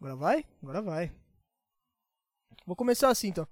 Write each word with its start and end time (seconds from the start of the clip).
Agora 0.00 0.14
vai? 0.14 0.44
Agora 0.62 0.80
vai. 0.80 1.12
Vou 2.64 2.76
começar 2.76 3.08
assim 3.08 3.28
então. 3.28 3.48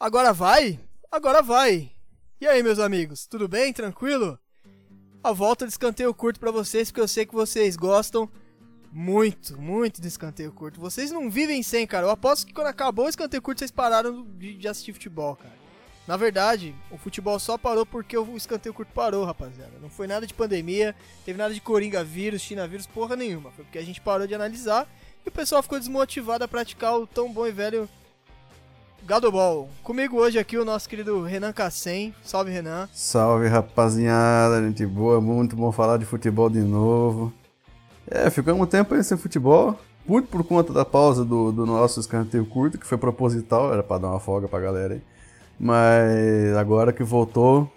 Agora 0.00 0.32
vai? 0.32 0.80
Agora 1.12 1.42
vai. 1.42 1.92
E 2.40 2.46
aí, 2.46 2.60
meus 2.60 2.80
amigos, 2.80 3.24
tudo 3.26 3.46
bem? 3.46 3.72
Tranquilo? 3.72 4.36
A 5.22 5.32
volta 5.32 5.64
de 5.64 5.72
escanteio 5.72 6.12
curto 6.12 6.40
para 6.40 6.50
vocês, 6.50 6.90
porque 6.90 7.00
eu 7.00 7.08
sei 7.08 7.24
que 7.24 7.34
vocês 7.34 7.76
gostam 7.76 8.28
muito, 8.90 9.60
muito 9.60 10.00
de 10.00 10.08
escanteio 10.08 10.52
curto. 10.52 10.80
Vocês 10.80 11.12
não 11.12 11.30
vivem 11.30 11.62
sem, 11.62 11.86
cara. 11.86 12.06
Eu 12.06 12.10
aposto 12.10 12.44
que 12.44 12.52
quando 12.52 12.66
acabou 12.66 13.06
o 13.06 13.08
escanteio 13.08 13.42
curto, 13.42 13.60
vocês 13.60 13.70
pararam 13.70 14.26
de, 14.36 14.66
assistir 14.66 14.92
futebol, 14.92 15.36
cara. 15.36 15.56
Na 16.06 16.16
verdade, 16.16 16.74
o 16.90 16.98
futebol 16.98 17.38
só 17.38 17.56
parou 17.56 17.86
porque 17.86 18.16
o 18.18 18.36
escanteio 18.36 18.74
curto 18.74 18.92
parou, 18.92 19.24
rapaziada. 19.24 19.78
Não 19.80 19.90
foi 19.90 20.08
nada 20.08 20.26
de 20.26 20.34
pandemia, 20.34 20.96
teve 21.24 21.38
nada 21.38 21.54
de 21.54 21.60
coringa 21.60 22.02
vírus, 22.02 22.42
china 22.42 22.66
vírus, 22.66 22.86
porra 22.86 23.14
nenhuma. 23.14 23.52
Foi 23.52 23.64
porque 23.64 23.78
a 23.78 23.84
gente 23.84 24.00
parou 24.00 24.26
de 24.26 24.34
analisar 24.34 24.88
e 25.28 25.30
o 25.30 25.32
pessoal 25.32 25.62
ficou 25.62 25.78
desmotivado 25.78 26.42
a 26.42 26.48
praticar 26.48 26.98
o 26.98 27.06
tão 27.06 27.30
bom 27.30 27.46
e 27.46 27.52
velho 27.52 27.86
Gado 29.04 29.30
Ball. 29.30 29.68
Comigo 29.82 30.16
hoje 30.16 30.38
aqui 30.38 30.56
o 30.56 30.64
nosso 30.64 30.88
querido 30.88 31.22
Renan 31.22 31.52
Cassem. 31.52 32.14
Salve, 32.22 32.50
Renan. 32.50 32.88
Salve, 32.94 33.46
rapaziada. 33.46 34.62
Gente 34.62 34.86
boa, 34.86 35.20
muito 35.20 35.54
bom 35.54 35.70
falar 35.70 35.98
de 35.98 36.06
futebol 36.06 36.48
de 36.48 36.60
novo. 36.60 37.30
É, 38.10 38.30
ficamos 38.30 38.62
um 38.62 38.66
tempo 38.66 38.94
aí 38.94 39.04
sem 39.04 39.18
futebol. 39.18 39.78
Muito 40.06 40.28
por 40.28 40.42
conta 40.42 40.72
da 40.72 40.84
pausa 40.84 41.26
do, 41.26 41.52
do 41.52 41.66
nosso 41.66 42.00
escanteio 42.00 42.46
curto, 42.46 42.78
que 42.78 42.86
foi 42.86 42.96
proposital, 42.96 43.70
era 43.70 43.82
pra 43.82 43.98
dar 43.98 44.08
uma 44.08 44.20
folga 44.20 44.48
pra 44.48 44.58
galera 44.58 44.94
aí. 44.94 45.02
Mas 45.60 46.56
agora 46.56 46.90
que 46.90 47.04
voltou, 47.04 47.70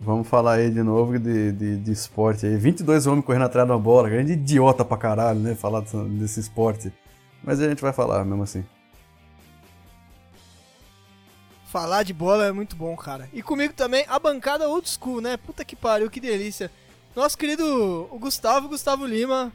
vamos 0.00 0.28
falar 0.28 0.54
aí 0.54 0.70
de 0.70 0.82
novo 0.82 1.18
de, 1.18 1.52
de, 1.52 1.76
de 1.76 1.92
esporte 1.92 2.46
aí. 2.46 2.56
22 2.56 3.06
homens 3.06 3.24
correndo 3.24 3.44
atrás 3.44 3.66
da 3.66 3.76
bola, 3.76 4.08
grande 4.08 4.32
idiota 4.32 4.84
pra 4.84 4.96
caralho, 4.96 5.40
né? 5.40 5.54
Falar 5.54 5.82
desse 6.18 6.40
esporte. 6.40 6.92
Mas 7.42 7.60
a 7.60 7.68
gente 7.68 7.82
vai 7.82 7.92
falar 7.92 8.24
mesmo 8.24 8.42
assim. 8.42 8.64
Falar 11.66 12.02
de 12.02 12.14
bola 12.14 12.46
é 12.46 12.52
muito 12.52 12.74
bom, 12.74 12.96
cara. 12.96 13.28
E 13.32 13.42
comigo 13.42 13.74
também 13.74 14.04
a 14.08 14.18
bancada 14.18 14.68
old 14.68 14.88
school, 14.88 15.20
né? 15.20 15.36
Puta 15.36 15.64
que 15.64 15.76
pariu, 15.76 16.10
que 16.10 16.20
delícia. 16.20 16.70
Nosso 17.14 17.36
querido 17.36 18.08
o 18.10 18.18
Gustavo, 18.18 18.68
Gustavo 18.68 19.04
Lima. 19.04 19.52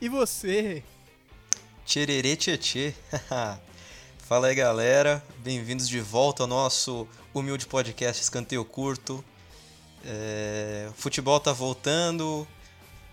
E 0.00 0.08
você? 0.08 0.82
Tchererê 1.84 2.36
tchê 2.36 2.94
Fala 4.18 4.48
aí, 4.48 4.54
galera. 4.54 5.22
Bem-vindos 5.38 5.88
de 5.88 6.00
volta 6.00 6.42
ao 6.42 6.46
nosso 6.48 7.08
humilde 7.32 7.66
podcast 7.66 8.22
Escanteio 8.22 8.64
Curto. 8.64 9.24
É, 10.08 10.86
o 10.88 10.92
futebol 10.92 11.40
tá 11.40 11.52
voltando 11.52 12.46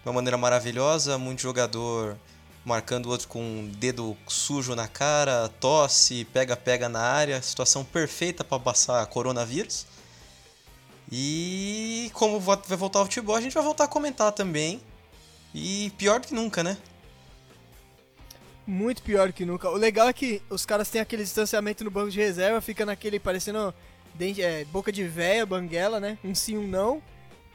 de 0.04 0.08
uma 0.08 0.14
maneira 0.14 0.38
maravilhosa, 0.38 1.18
muito 1.18 1.42
jogador 1.42 2.16
marcando 2.64 3.08
o 3.08 3.10
outro 3.10 3.28
com 3.28 3.42
um 3.42 3.68
dedo 3.68 4.16
sujo 4.28 4.76
na 4.76 4.88
cara, 4.88 5.50
tosse, 5.60 6.26
pega-pega 6.26 6.88
na 6.88 7.02
área, 7.02 7.42
situação 7.42 7.84
perfeita 7.84 8.44
para 8.44 8.60
passar 8.60 9.06
coronavírus. 9.08 9.86
E 11.12 12.10
como 12.14 12.40
vai 12.40 12.58
voltar 12.78 13.00
ao 13.00 13.06
futebol, 13.06 13.36
a 13.36 13.42
gente 13.42 13.54
vai 13.54 13.64
voltar 13.64 13.86
a 13.86 13.88
comentar 13.88 14.32
também. 14.32 14.82
E 15.54 15.92
pior 15.98 16.22
que 16.22 16.34
nunca, 16.34 16.64
né? 16.64 16.78
Muito 18.66 19.04
pior 19.04 19.34
que 19.34 19.46
nunca. 19.46 19.70
O 19.70 19.76
legal 19.76 20.08
é 20.08 20.14
que 20.14 20.42
os 20.50 20.66
caras 20.66 20.90
têm 20.90 21.02
aquele 21.02 21.24
distanciamento 21.24 21.84
no 21.84 21.92
banco 21.92 22.10
de 22.10 22.20
reserva, 22.20 22.62
fica 22.62 22.86
naquele 22.86 23.20
parecendo 23.20 23.74
dente, 24.16 24.42
é, 24.42 24.66
boca 24.66 24.92
de 24.92 25.04
véia, 25.04 25.46
banguela, 25.46 26.00
né? 26.00 26.18
Um 26.24 26.34
sim, 26.34 26.58
um 26.58 26.68
não. 26.68 27.02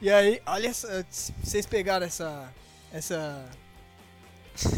E 0.01 0.09
aí, 0.09 0.41
olha, 0.45 0.67
essa, 0.67 1.05
vocês 1.43 1.65
pegaram 1.65 2.05
essa 2.05 2.51
essa 2.91 3.45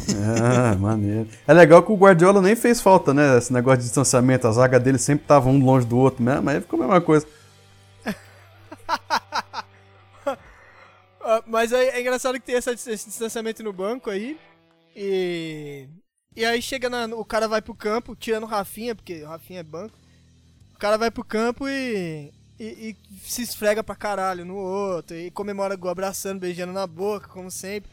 ah, 0.43 0.75
maneiro. 0.75 1.29
É 1.47 1.53
legal 1.53 1.81
que 1.83 1.91
o 1.91 1.97
Guardiola 1.97 2.41
nem 2.41 2.55
fez 2.55 2.81
falta, 2.81 3.13
né? 3.13 3.37
Esse 3.37 3.51
negócio 3.53 3.79
de 3.79 3.85
distanciamento. 3.85 4.47
A 4.47 4.51
zaga 4.51 4.79
dele 4.79 4.97
sempre 4.97 5.25
tava 5.25 5.49
um 5.49 5.63
longe 5.63 5.85
do 5.85 5.97
outro 5.97 6.23
mesmo, 6.23 6.49
aí 6.49 6.61
ficou 6.61 6.79
a 6.79 6.83
mesma 6.83 7.01
coisa. 7.01 7.27
Ah, 11.23 11.43
mas 11.45 11.71
é, 11.71 11.89
é, 11.89 12.01
engraçado 12.01 12.33
que 12.39 12.47
tem 12.47 12.55
esse 12.55 12.73
distanciamento 12.75 13.61
no 13.61 13.71
banco 13.71 14.09
aí. 14.09 14.39
E 14.95 15.87
e 16.35 16.45
aí 16.45 16.61
chega 16.61 16.89
na, 16.89 17.05
o 17.15 17.25
cara 17.25 17.47
vai 17.47 17.61
pro 17.61 17.75
campo, 17.75 18.15
tirando 18.15 18.43
o 18.43 18.47
Rafinha, 18.47 18.95
porque 18.95 19.21
o 19.21 19.27
Rafinha 19.27 19.59
é 19.59 19.63
banco. 19.63 19.97
O 20.81 20.87
cara 20.89 20.97
vai 20.97 21.11
pro 21.11 21.23
campo 21.23 21.69
e, 21.69 22.33
e, 22.59 22.65
e 22.65 22.97
se 23.23 23.43
esfrega 23.43 23.83
pra 23.83 23.95
caralho 23.95 24.43
no 24.43 24.55
outro. 24.55 25.15
E 25.15 25.29
comemora 25.29 25.75
gol 25.75 25.91
abraçando, 25.91 26.39
beijando 26.39 26.73
na 26.73 26.87
boca, 26.87 27.27
como 27.27 27.51
sempre. 27.51 27.91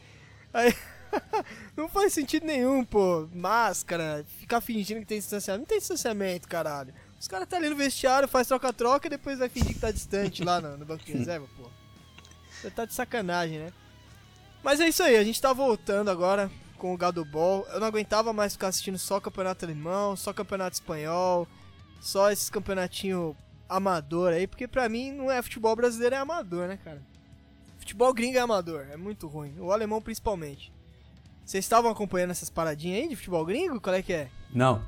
Aí. 0.51 0.75
não 1.77 1.87
faz 1.87 2.13
sentido 2.13 2.47
nenhum, 2.47 2.83
pô. 2.83 3.29
Máscara, 3.31 4.25
ficar 4.39 4.59
fingindo 4.59 5.01
que 5.01 5.05
tem 5.05 5.19
distanciamento. 5.19 5.59
Não 5.59 5.67
tem 5.67 5.77
distanciamento, 5.77 6.47
caralho. 6.47 6.91
Os 7.19 7.27
caras 7.27 7.47
tá 7.47 7.57
ali 7.57 7.69
no 7.69 7.75
vestiário, 7.75 8.27
faz 8.27 8.47
troca-troca 8.47 9.05
e 9.05 9.11
depois 9.11 9.37
vai 9.37 9.49
fingir 9.49 9.75
que 9.75 9.79
tá 9.79 9.91
distante 9.91 10.43
lá 10.43 10.59
no, 10.59 10.75
no 10.75 10.83
banco 10.83 11.05
de 11.05 11.13
reserva, 11.13 11.47
pô. 11.55 11.69
Você 12.49 12.71
tá 12.71 12.85
de 12.85 12.95
sacanagem, 12.95 13.59
né? 13.59 13.71
Mas 14.63 14.79
é 14.79 14.87
isso 14.87 15.03
aí, 15.03 15.15
a 15.15 15.23
gente 15.23 15.39
tá 15.39 15.53
voltando 15.53 16.09
agora 16.09 16.49
com 16.79 16.91
o 16.91 16.97
Gado 16.97 17.23
Ball. 17.23 17.67
Eu 17.71 17.79
não 17.79 17.85
aguentava 17.85 18.33
mais 18.33 18.53
ficar 18.53 18.69
assistindo 18.69 18.97
só 18.97 19.19
campeonato 19.19 19.63
alemão, 19.63 20.15
só 20.15 20.33
campeonato 20.33 20.73
espanhol, 20.73 21.47
só 21.99 22.31
esses 22.31 22.49
campeonatinho 22.49 23.35
amador 23.67 24.33
aí, 24.33 24.47
porque 24.47 24.67
pra 24.67 24.89
mim 24.89 25.11
não 25.11 25.29
é 25.31 25.41
futebol 25.41 25.75
brasileiro, 25.75 26.15
é 26.15 26.17
amador, 26.17 26.67
né, 26.67 26.79
cara? 26.83 27.01
Futebol 27.77 28.13
gringo 28.13 28.37
é 28.37 28.41
amador, 28.41 28.85
é 28.91 28.97
muito 28.97 29.27
ruim. 29.27 29.53
O 29.59 29.71
alemão 29.71 30.01
principalmente. 30.01 30.71
Vocês 31.45 31.65
estavam 31.65 31.89
acompanhando 31.89 32.31
essas 32.31 32.49
paradinhas 32.49 33.01
aí 33.01 33.09
de 33.09 33.15
futebol 33.15 33.45
gringo? 33.45 33.81
Qual 33.81 33.95
é 33.95 34.01
que 34.01 34.13
é? 34.13 34.27
Não. 34.53 34.83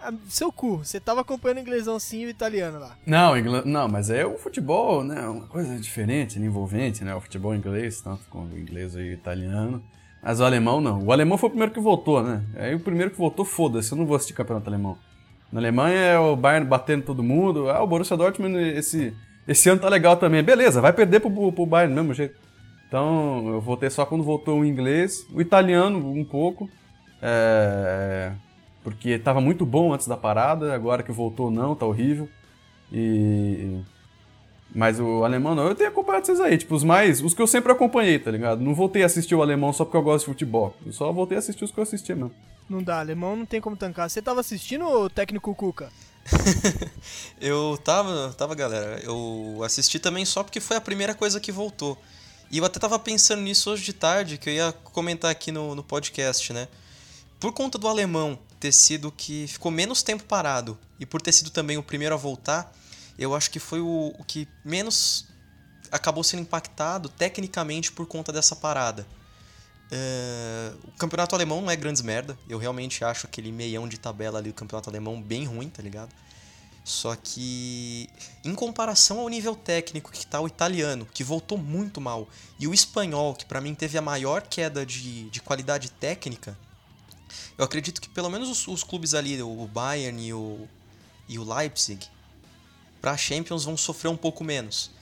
Ah, 0.00 0.12
seu 0.28 0.50
cu, 0.50 0.78
você 0.78 0.98
tava 0.98 1.20
acompanhando 1.20 1.58
o 1.58 1.60
inglesão 1.60 1.96
sim 2.00 2.22
e 2.22 2.26
o 2.26 2.28
italiano 2.28 2.80
lá. 2.80 2.96
Não, 3.06 3.38
ingl... 3.38 3.64
não, 3.64 3.88
mas 3.88 4.10
é 4.10 4.26
o 4.26 4.36
futebol, 4.36 5.04
né? 5.04 5.20
Uma 5.28 5.46
coisa 5.46 5.78
diferente, 5.78 6.40
né, 6.40 6.46
envolvente, 6.46 7.04
né? 7.04 7.14
O 7.14 7.20
futebol 7.20 7.54
inglês, 7.54 8.00
tanto 8.00 8.24
com 8.28 8.42
o 8.42 8.58
inglês 8.58 8.94
e 8.94 8.98
o 8.98 9.12
italiano. 9.12 9.80
Mas 10.20 10.40
o 10.40 10.44
alemão 10.44 10.80
não. 10.80 11.04
O 11.04 11.12
alemão 11.12 11.38
foi 11.38 11.46
o 11.48 11.50
primeiro 11.50 11.72
que 11.72 11.78
voltou, 11.78 12.20
né? 12.20 12.44
Aí 12.56 12.74
o 12.74 12.80
primeiro 12.80 13.12
que 13.12 13.18
voltou, 13.18 13.44
foda-se, 13.44 13.92
eu 13.92 13.98
não 13.98 14.06
vou 14.06 14.16
assistir 14.16 14.34
campeonato 14.34 14.68
alemão. 14.68 14.98
Na 15.52 15.60
Alemanha 15.60 15.98
é 15.98 16.18
o 16.18 16.34
Bayern 16.34 16.66
batendo 16.66 17.04
todo 17.04 17.22
mundo. 17.22 17.68
Ah, 17.68 17.82
o 17.82 17.86
Borussia 17.86 18.16
Dortmund 18.16 18.56
esse, 18.56 19.14
esse 19.46 19.68
ano 19.68 19.80
tá 19.80 19.88
legal 19.88 20.16
também. 20.16 20.42
Beleza, 20.42 20.80
vai 20.80 20.92
perder 20.92 21.20
pro, 21.20 21.52
pro 21.52 21.66
Bayern 21.66 21.94
do 21.94 22.00
mesmo 22.00 22.14
jeito. 22.14 22.34
Então 22.88 23.48
eu 23.48 23.60
voltei 23.60 23.90
só 23.90 24.06
quando 24.06 24.24
voltou 24.24 24.60
o 24.60 24.64
inglês. 24.64 25.26
O 25.32 25.42
italiano 25.42 25.98
um 25.98 26.24
pouco. 26.24 26.70
É, 27.20 28.32
porque 28.82 29.18
tava 29.18 29.40
muito 29.40 29.64
bom 29.64 29.92
antes 29.92 30.08
da 30.08 30.16
parada, 30.16 30.74
agora 30.74 31.02
que 31.02 31.12
voltou 31.12 31.50
não, 31.50 31.74
tá 31.74 31.86
horrível. 31.86 32.28
E 32.90 33.80
mas 34.74 34.98
o 34.98 35.24
alemão 35.24 35.54
não, 35.54 35.66
eu 35.66 35.74
tenho 35.74 35.90
acompanhado 35.90 36.24
esses 36.24 36.40
aí, 36.40 36.56
tipo, 36.56 36.74
os 36.74 36.82
mais. 36.82 37.20
Os 37.22 37.34
que 37.34 37.42
eu 37.42 37.46
sempre 37.46 37.70
acompanhei, 37.70 38.18
tá 38.18 38.30
ligado? 38.30 38.60
Não 38.60 38.74
voltei 38.74 39.02
a 39.02 39.06
assistir 39.06 39.34
o 39.34 39.42
alemão 39.42 39.72
só 39.72 39.84
porque 39.84 39.96
eu 39.96 40.02
gosto 40.02 40.24
de 40.24 40.32
futebol. 40.32 40.74
Eu 40.84 40.92
só 40.92 41.12
voltei 41.12 41.36
a 41.36 41.40
assistir 41.40 41.64
os 41.64 41.70
que 41.70 41.78
eu 41.78 41.82
assistia 41.82 42.16
mesmo. 42.16 42.32
Não 42.68 42.82
dá, 42.82 43.00
alemão 43.00 43.36
não 43.36 43.44
tem 43.44 43.60
como 43.60 43.76
tancar. 43.76 44.08
Você 44.08 44.22
tava 44.22 44.40
assistindo 44.40 44.86
o 44.86 45.10
técnico 45.10 45.54
Cuca? 45.54 45.92
eu 47.40 47.78
tava, 47.84 48.32
tava, 48.36 48.54
galera. 48.54 49.00
Eu 49.04 49.60
assisti 49.64 49.98
também 49.98 50.24
só 50.24 50.42
porque 50.42 50.60
foi 50.60 50.76
a 50.76 50.80
primeira 50.80 51.14
coisa 51.14 51.40
que 51.40 51.52
voltou. 51.52 51.98
E 52.50 52.58
eu 52.58 52.64
até 52.64 52.78
tava 52.78 52.98
pensando 52.98 53.42
nisso 53.42 53.70
hoje 53.70 53.84
de 53.84 53.92
tarde, 53.92 54.38
que 54.38 54.48
eu 54.48 54.54
ia 54.54 54.72
comentar 54.84 55.30
aqui 55.30 55.50
no, 55.50 55.74
no 55.74 55.82
podcast, 55.82 56.52
né? 56.52 56.68
Por 57.40 57.52
conta 57.52 57.78
do 57.78 57.88
alemão 57.88 58.38
ter 58.60 58.72
sido 58.72 59.10
que 59.10 59.46
ficou 59.48 59.72
menos 59.72 60.02
tempo 60.02 60.22
parado 60.24 60.78
e 61.00 61.04
por 61.04 61.20
ter 61.20 61.32
sido 61.32 61.50
também 61.50 61.76
o 61.76 61.82
primeiro 61.82 62.14
a 62.14 62.18
voltar, 62.18 62.72
eu 63.18 63.34
acho 63.34 63.50
que 63.50 63.58
foi 63.58 63.80
o, 63.80 64.14
o 64.18 64.24
que 64.24 64.48
menos 64.64 65.26
acabou 65.90 66.24
sendo 66.24 66.40
impactado 66.40 67.08
tecnicamente 67.08 67.92
por 67.92 68.06
conta 68.06 68.32
dessa 68.32 68.56
parada. 68.56 69.06
Uh, 69.92 70.88
o 70.88 70.92
campeonato 70.92 71.34
alemão 71.34 71.60
não 71.60 71.70
é 71.70 71.76
grandes 71.76 72.00
merda. 72.00 72.38
Eu 72.48 72.56
realmente 72.56 73.04
acho 73.04 73.26
aquele 73.26 73.52
meião 73.52 73.86
de 73.86 73.98
tabela 73.98 74.38
ali 74.38 74.48
do 74.48 74.54
campeonato 74.54 74.88
alemão 74.88 75.20
bem 75.20 75.44
ruim, 75.44 75.68
tá 75.68 75.82
ligado? 75.82 76.14
Só 76.82 77.14
que, 77.14 78.08
em 78.44 78.54
comparação 78.54 79.20
ao 79.20 79.28
nível 79.28 79.54
técnico 79.54 80.10
que 80.10 80.26
tá 80.26 80.40
o 80.40 80.48
italiano, 80.48 81.06
que 81.12 81.22
voltou 81.22 81.56
muito 81.56 82.00
mal, 82.00 82.28
e 82.58 82.66
o 82.66 82.74
espanhol, 82.74 83.34
que 83.34 83.44
para 83.44 83.60
mim 83.60 83.72
teve 83.72 83.96
a 83.96 84.02
maior 84.02 84.42
queda 84.42 84.84
de, 84.84 85.30
de 85.30 85.40
qualidade 85.40 85.90
técnica, 85.90 86.58
eu 87.56 87.64
acredito 87.64 88.00
que 88.00 88.08
pelo 88.08 88.28
menos 88.28 88.48
os, 88.48 88.66
os 88.66 88.82
clubes 88.82 89.14
ali, 89.14 89.40
o 89.40 89.66
Bayern 89.66 90.26
e 90.26 90.34
o, 90.34 90.68
e 91.28 91.38
o 91.38 91.54
Leipzig, 91.54 92.04
para 93.02 93.16
Champions 93.16 93.64
vão 93.64 93.76
sofrer 93.76 94.08
um 94.08 94.16
pouco 94.16 94.44
menos. 94.44 94.92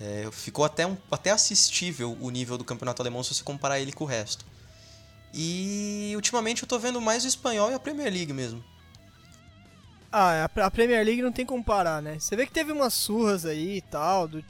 É, 0.00 0.28
ficou 0.32 0.64
até, 0.64 0.84
um, 0.86 0.96
até 1.10 1.30
assistível 1.30 2.18
o 2.20 2.30
nível 2.30 2.58
do 2.58 2.64
campeonato 2.64 3.00
alemão 3.00 3.22
se 3.22 3.32
você 3.32 3.44
comparar 3.44 3.78
ele 3.78 3.92
com 3.92 4.02
o 4.02 4.06
resto. 4.06 4.44
E 5.32 6.12
ultimamente 6.16 6.62
eu 6.62 6.68
tô 6.68 6.78
vendo 6.78 7.00
mais 7.00 7.24
o 7.24 7.28
espanhol 7.28 7.70
e 7.70 7.74
a 7.74 7.78
Premier 7.78 8.12
League 8.12 8.32
mesmo. 8.32 8.62
Ah, 10.10 10.48
a 10.56 10.70
Premier 10.70 11.04
League 11.04 11.22
não 11.22 11.30
tem 11.30 11.46
como 11.46 11.62
parar, 11.62 12.02
né? 12.02 12.18
Você 12.18 12.34
vê 12.34 12.44
que 12.44 12.52
teve 12.52 12.72
umas 12.72 12.94
surras 12.94 13.44
aí 13.44 13.76
e 13.76 13.82
tal, 13.82 14.26
do, 14.26 14.44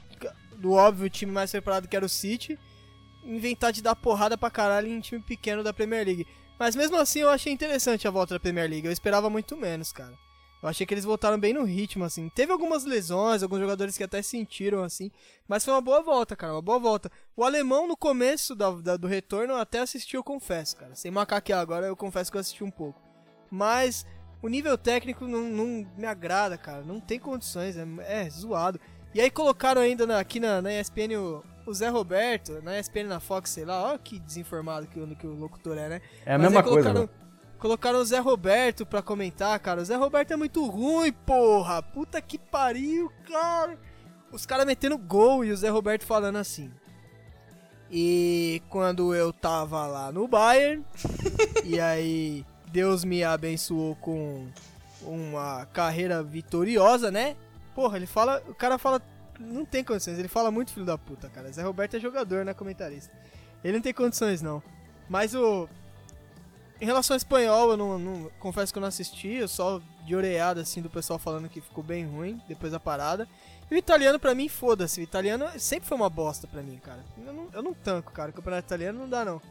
do 0.57 0.71
óbvio 0.71 1.09
time 1.09 1.31
mais 1.31 1.51
preparado 1.51 1.87
que 1.87 1.95
era 1.95 2.05
o 2.05 2.09
City. 2.09 2.57
inventar 3.23 3.71
de 3.71 3.81
dar 3.83 3.95
porrada 3.95 4.37
pra 4.37 4.49
caralho 4.49 4.87
em 4.87 4.99
time 4.99 5.21
pequeno 5.21 5.63
da 5.63 5.73
Premier 5.73 6.05
League. 6.05 6.27
Mas 6.57 6.75
mesmo 6.75 6.97
assim 6.97 7.19
eu 7.19 7.29
achei 7.29 7.53
interessante 7.53 8.07
a 8.07 8.11
volta 8.11 8.33
da 8.33 8.39
Premier 8.39 8.69
League. 8.69 8.87
Eu 8.87 8.91
esperava 8.91 9.29
muito 9.29 9.55
menos, 9.55 9.91
cara. 9.91 10.17
Eu 10.61 10.67
achei 10.67 10.85
que 10.85 10.93
eles 10.93 11.05
voltaram 11.05 11.39
bem 11.39 11.53
no 11.53 11.63
ritmo, 11.63 12.03
assim. 12.03 12.29
Teve 12.29 12.51
algumas 12.51 12.83
lesões, 12.83 13.41
alguns 13.41 13.59
jogadores 13.59 13.97
que 13.97 14.03
até 14.03 14.21
sentiram, 14.21 14.83
assim. 14.83 15.09
Mas 15.47 15.63
foi 15.63 15.73
uma 15.73 15.81
boa 15.81 16.01
volta, 16.01 16.35
cara. 16.35 16.53
Uma 16.53 16.61
boa 16.61 16.79
volta. 16.79 17.09
O 17.35 17.43
alemão, 17.43 17.87
no 17.87 17.95
começo 17.95 18.53
da, 18.55 18.69
da, 18.71 18.97
do 18.97 19.07
retorno, 19.07 19.53
eu 19.53 19.57
até 19.57 19.79
assisti, 19.79 20.15
eu 20.15 20.23
confesso, 20.23 20.75
cara. 20.75 20.95
Sem 20.95 21.11
macaquear 21.11 21.59
agora, 21.59 21.87
eu 21.87 21.95
confesso 21.95 22.29
que 22.29 22.35
eu 22.35 22.41
assisti 22.41 22.63
um 22.63 22.71
pouco. 22.71 23.01
Mas 23.49 24.05
o 24.41 24.47
nível 24.47 24.77
técnico 24.77 25.27
não, 25.27 25.43
não 25.43 25.87
me 25.97 26.05
agrada, 26.05 26.57
cara. 26.57 26.83
Não 26.83 26.99
tem 26.99 27.19
condições, 27.19 27.77
é, 27.77 27.85
é 28.05 28.29
zoado. 28.29 28.79
E 29.13 29.19
aí 29.19 29.29
colocaram 29.29 29.81
ainda 29.81 30.05
na, 30.05 30.19
aqui 30.19 30.39
na, 30.39 30.61
na 30.61 30.73
ESPN 30.79 31.17
o, 31.17 31.43
o, 31.65 31.73
Zé 31.73 31.89
Roberto, 31.89 32.61
na 32.61 32.79
ESPN 32.79 33.05
na 33.05 33.19
Fox, 33.19 33.49
sei 33.49 33.65
lá, 33.65 33.93
ó 33.93 33.97
que 33.97 34.19
desinformado 34.19 34.87
que 34.87 34.99
o, 34.99 35.15
que 35.15 35.25
o 35.25 35.33
locutor 35.33 35.77
é, 35.77 35.89
né? 35.89 36.01
É 36.25 36.35
a 36.35 36.37
Mas 36.37 36.51
mesma 36.51 36.63
coisa, 36.63 36.93
colocaram, 36.93 37.09
colocaram 37.59 37.99
o 37.99 38.05
Zé 38.05 38.19
Roberto 38.19 38.85
pra 38.85 39.01
comentar, 39.01 39.59
cara. 39.59 39.81
O 39.81 39.85
Zé 39.85 39.95
Roberto 39.95 40.31
é 40.31 40.35
muito 40.37 40.65
ruim, 40.65 41.11
porra. 41.11 41.83
Puta 41.83 42.21
que 42.21 42.37
pariu, 42.37 43.11
cara. 43.27 43.77
Os 44.31 44.45
caras 44.45 44.65
metendo 44.65 44.97
gol 44.97 45.43
e 45.43 45.51
o 45.51 45.57
Zé 45.57 45.69
Roberto 45.69 46.05
falando 46.05 46.37
assim. 46.37 46.71
E 47.91 48.61
quando 48.69 49.13
eu 49.13 49.33
tava 49.33 49.85
lá 49.87 50.11
no 50.11 50.27
Bayern, 50.27 50.85
e 51.65 51.79
aí 51.79 52.45
Deus 52.71 53.03
me 53.03 53.23
abençoou 53.23 53.95
com 53.95 54.47
uma 55.01 55.65
carreira 55.67 56.21
vitoriosa, 56.21 57.11
né? 57.11 57.35
Porra, 57.73 57.97
ele 57.97 58.05
fala. 58.05 58.43
O 58.47 58.53
cara 58.53 58.77
fala. 58.77 59.01
Não 59.39 59.63
tem 59.63 59.85
condições, 59.85 60.19
ele 60.19 60.27
fala 60.27 60.51
muito 60.51 60.73
filho 60.73 60.85
da 60.85 60.97
puta, 60.97 61.29
cara. 61.29 61.51
Zé 61.51 61.63
Roberto 61.63 61.95
é 61.95 61.99
jogador, 61.99 62.43
né? 62.43 62.53
Comentarista. 62.53 63.13
Ele 63.63 63.77
não 63.77 63.81
tem 63.81 63.93
condições, 63.93 64.41
não. 64.41 64.61
Mas 65.09 65.33
o. 65.33 65.67
Em 66.81 66.85
relação 66.85 67.13
ao 67.13 67.17
espanhol, 67.17 67.71
eu 67.71 67.77
não, 67.77 67.99
não, 67.99 68.31
confesso 68.39 68.71
que 68.71 68.79
eu 68.79 68.81
não 68.81 68.87
assisti, 68.87 69.27
eu 69.27 69.47
só 69.47 69.81
de 70.05 70.15
oreada 70.15 70.61
assim 70.61 70.81
do 70.81 70.89
pessoal 70.89 71.19
falando 71.19 71.49
que 71.49 71.59
ficou 71.59 71.83
bem 71.83 72.05
ruim 72.05 72.41
depois 72.47 72.71
da 72.71 72.79
parada. 72.79 73.27
E 73.69 73.75
o 73.75 73.77
italiano 73.77 74.17
pra 74.17 74.33
mim, 74.33 74.47
foda-se. 74.47 74.99
O 74.99 75.03
italiano 75.03 75.45
sempre 75.57 75.87
foi 75.87 75.97
uma 75.97 76.09
bosta 76.09 76.47
pra 76.47 76.63
mim, 76.63 76.79
cara. 76.83 77.03
Eu 77.25 77.33
não, 77.33 77.47
eu 77.53 77.61
não 77.61 77.73
tanco, 77.73 78.11
cara. 78.11 78.31
O 78.31 78.33
campeonato 78.33 78.65
italiano 78.65 78.99
não 78.99 79.09
dá, 79.09 79.23
não. 79.23 79.41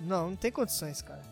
Não, 0.00 0.30
não 0.30 0.36
tem 0.36 0.50
condições, 0.50 1.00
cara. 1.02 1.22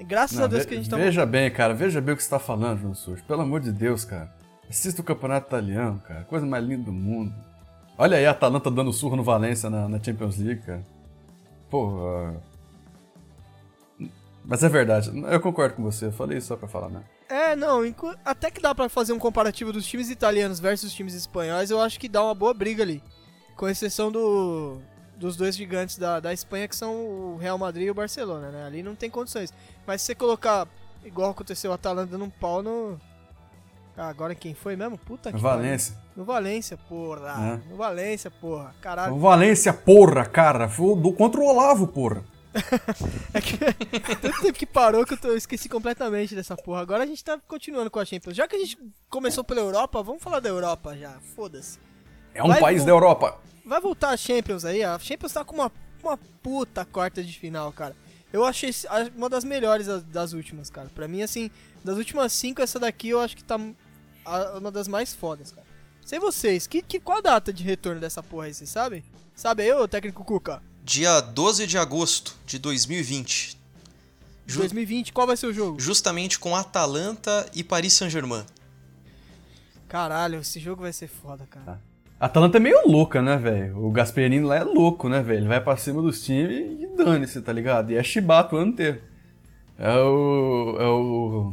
Graças 0.00 0.36
não, 0.36 0.44
a 0.44 0.46
Deus 0.46 0.64
que 0.64 0.74
a 0.74 0.76
gente 0.76 0.88
tá. 0.88 0.96
Veja 0.96 1.26
bem, 1.26 1.50
cara, 1.50 1.74
veja 1.74 2.00
bem 2.00 2.14
o 2.14 2.16
que 2.16 2.22
você 2.22 2.30
tá 2.30 2.38
falando, 2.38 2.80
João 2.80 2.94
Surge. 2.94 3.22
Pelo 3.22 3.42
amor 3.42 3.60
de 3.60 3.72
Deus, 3.72 4.04
cara. 4.04 4.32
Assista 4.68 5.00
o 5.00 5.04
campeonato 5.04 5.48
italiano, 5.48 6.00
cara. 6.06 6.22
Coisa 6.24 6.46
mais 6.46 6.64
linda 6.64 6.84
do 6.84 6.92
mundo. 6.92 7.34
Olha 7.96 8.16
aí 8.16 8.26
a 8.26 8.30
Atalanta 8.30 8.70
dando 8.70 8.92
surra 8.92 9.16
no 9.16 9.24
Valência 9.24 9.68
na, 9.68 9.88
na 9.88 10.02
Champions 10.02 10.38
League, 10.38 10.62
cara. 10.62 10.86
Porra. 11.68 12.40
Mas 14.48 14.64
é 14.64 14.68
verdade, 14.70 15.12
eu 15.30 15.40
concordo 15.40 15.74
com 15.74 15.82
você, 15.82 16.06
eu 16.06 16.12
falei 16.12 16.38
isso 16.38 16.46
só 16.46 16.56
pra 16.56 16.66
falar, 16.66 16.88
né? 16.88 17.02
É, 17.28 17.54
não, 17.54 17.82
até 18.24 18.50
que 18.50 18.62
dá 18.62 18.74
para 18.74 18.88
fazer 18.88 19.12
um 19.12 19.18
comparativo 19.18 19.74
dos 19.74 19.86
times 19.86 20.08
italianos 20.08 20.58
versus 20.58 20.88
os 20.88 20.96
times 20.96 21.12
espanhóis, 21.12 21.70
eu 21.70 21.78
acho 21.78 22.00
que 22.00 22.08
dá 22.08 22.24
uma 22.24 22.34
boa 22.34 22.54
briga 22.54 22.82
ali. 22.82 23.02
Com 23.54 23.68
exceção 23.68 24.10
do, 24.10 24.78
dos 25.18 25.36
dois 25.36 25.54
gigantes 25.54 25.98
da, 25.98 26.18
da 26.18 26.32
Espanha, 26.32 26.66
que 26.66 26.74
são 26.74 26.94
o 26.94 27.36
Real 27.38 27.58
Madrid 27.58 27.88
e 27.88 27.90
o 27.90 27.94
Barcelona, 27.94 28.50
né? 28.50 28.64
Ali 28.64 28.82
não 28.82 28.94
tem 28.94 29.10
condições. 29.10 29.52
Mas 29.86 30.00
se 30.00 30.06
você 30.06 30.14
colocar, 30.14 30.66
igual 31.04 31.32
aconteceu 31.32 31.70
o 31.70 31.74
Atalanta 31.74 32.12
dando 32.12 32.24
um 32.24 32.30
pau 32.30 32.62
no. 32.62 32.98
Ah, 33.98 34.08
agora 34.08 34.34
quem 34.34 34.54
foi 34.54 34.76
mesmo? 34.76 34.96
Puta 34.96 35.30
que 35.30 35.38
Valência. 35.38 35.94
No 36.16 36.24
Valência, 36.24 36.78
porra. 36.88 37.60
É. 37.66 37.70
No 37.70 37.76
Valência, 37.76 38.30
porra. 38.30 38.74
Caralho. 38.80 39.12
No 39.12 39.20
Valência, 39.20 39.74
porra, 39.74 40.24
cara. 40.24 40.68
Foi 40.70 40.96
do, 40.96 41.12
contra 41.12 41.38
o 41.38 41.44
Olavo, 41.44 41.86
porra. 41.86 42.24
é 43.34 43.40
que 43.40 43.56
tanto 44.16 44.42
tempo 44.42 44.58
que 44.58 44.66
parou 44.66 45.04
que 45.04 45.14
eu, 45.14 45.18
tô, 45.18 45.28
eu, 45.28 45.36
esqueci 45.36 45.68
completamente 45.68 46.34
dessa 46.34 46.56
porra. 46.56 46.80
Agora 46.80 47.04
a 47.04 47.06
gente 47.06 47.24
tá 47.24 47.38
continuando 47.46 47.90
com 47.90 47.98
a 47.98 48.04
Champions. 48.04 48.36
Já 48.36 48.46
que 48.46 48.56
a 48.56 48.58
gente 48.58 48.78
começou 49.08 49.44
pela 49.44 49.60
Europa, 49.60 50.02
vamos 50.02 50.22
falar 50.22 50.40
da 50.40 50.48
Europa 50.48 50.96
já. 50.96 51.18
Foda-se. 51.34 51.78
É 52.34 52.42
um 52.42 52.48
Vai, 52.48 52.60
país 52.60 52.84
da 52.84 52.90
Europa. 52.90 53.40
Vai 53.64 53.80
voltar 53.80 54.10
a 54.10 54.16
Champions 54.16 54.64
aí. 54.64 54.82
A 54.82 54.98
Champions 54.98 55.32
tá 55.32 55.44
com 55.44 55.54
uma, 55.54 55.72
uma 56.02 56.18
puta 56.42 56.84
quarta 56.84 57.22
de 57.22 57.38
final, 57.38 57.72
cara. 57.72 57.96
Eu 58.32 58.44
achei 58.44 58.70
uma 59.16 59.28
das 59.28 59.44
melhores 59.44 59.86
das 60.04 60.32
últimas, 60.32 60.68
cara. 60.68 60.88
Pra 60.94 61.08
mim, 61.08 61.22
assim, 61.22 61.50
das 61.82 61.96
últimas 61.96 62.32
cinco, 62.32 62.60
essa 62.60 62.78
daqui 62.78 63.08
eu 63.08 63.20
acho 63.20 63.36
que 63.36 63.44
tá 63.44 63.58
uma 64.56 64.70
das 64.70 64.86
mais 64.86 65.14
fodas, 65.14 65.50
cara. 65.50 65.66
Sei 66.04 66.18
vocês, 66.18 66.66
que, 66.66 66.80
que, 66.80 67.00
qual 67.00 67.18
a 67.18 67.20
data 67.20 67.52
de 67.52 67.62
retorno 67.62 68.00
dessa 68.00 68.22
porra 68.22 68.46
aí, 68.46 68.54
vocês 68.54 68.70
sabem? 68.70 69.04
Sabe 69.34 69.62
aí, 69.62 69.72
ô 69.72 69.86
técnico 69.86 70.24
Cuca? 70.24 70.62
Dia 70.88 71.20
12 71.20 71.66
de 71.66 71.76
agosto 71.76 72.34
de 72.46 72.58
2020. 72.58 73.58
Ju 74.46 74.60
2020, 74.60 75.12
qual 75.12 75.26
vai 75.26 75.36
ser 75.36 75.46
o 75.46 75.52
jogo? 75.52 75.78
Justamente 75.78 76.38
com 76.38 76.56
Atalanta 76.56 77.46
e 77.54 77.62
Paris 77.62 77.92
Saint-Germain. 77.92 78.42
Caralho, 79.86 80.40
esse 80.40 80.58
jogo 80.58 80.80
vai 80.80 80.92
ser 80.94 81.06
foda, 81.06 81.46
cara. 81.50 81.66
Tá. 81.66 81.78
Atalanta 82.18 82.56
é 82.56 82.60
meio 82.60 82.88
louca, 82.88 83.20
né, 83.20 83.36
velho? 83.36 83.84
O 83.84 83.90
Gasperini 83.90 84.40
lá 84.40 84.56
é 84.56 84.64
louco, 84.64 85.10
né, 85.10 85.22
velho? 85.22 85.40
Ele 85.40 85.48
vai 85.48 85.60
pra 85.60 85.76
cima 85.76 86.00
dos 86.00 86.24
times 86.24 86.80
e 86.80 86.86
dane-se, 86.96 87.42
tá 87.42 87.52
ligado? 87.52 87.92
E 87.92 87.96
é 87.96 88.02
chibato 88.02 88.56
o 88.56 88.58
ano 88.58 88.72
inteiro. 88.72 89.02
É 89.78 89.94
o. 89.94 90.76
É 90.80 90.86
o. 90.86 91.52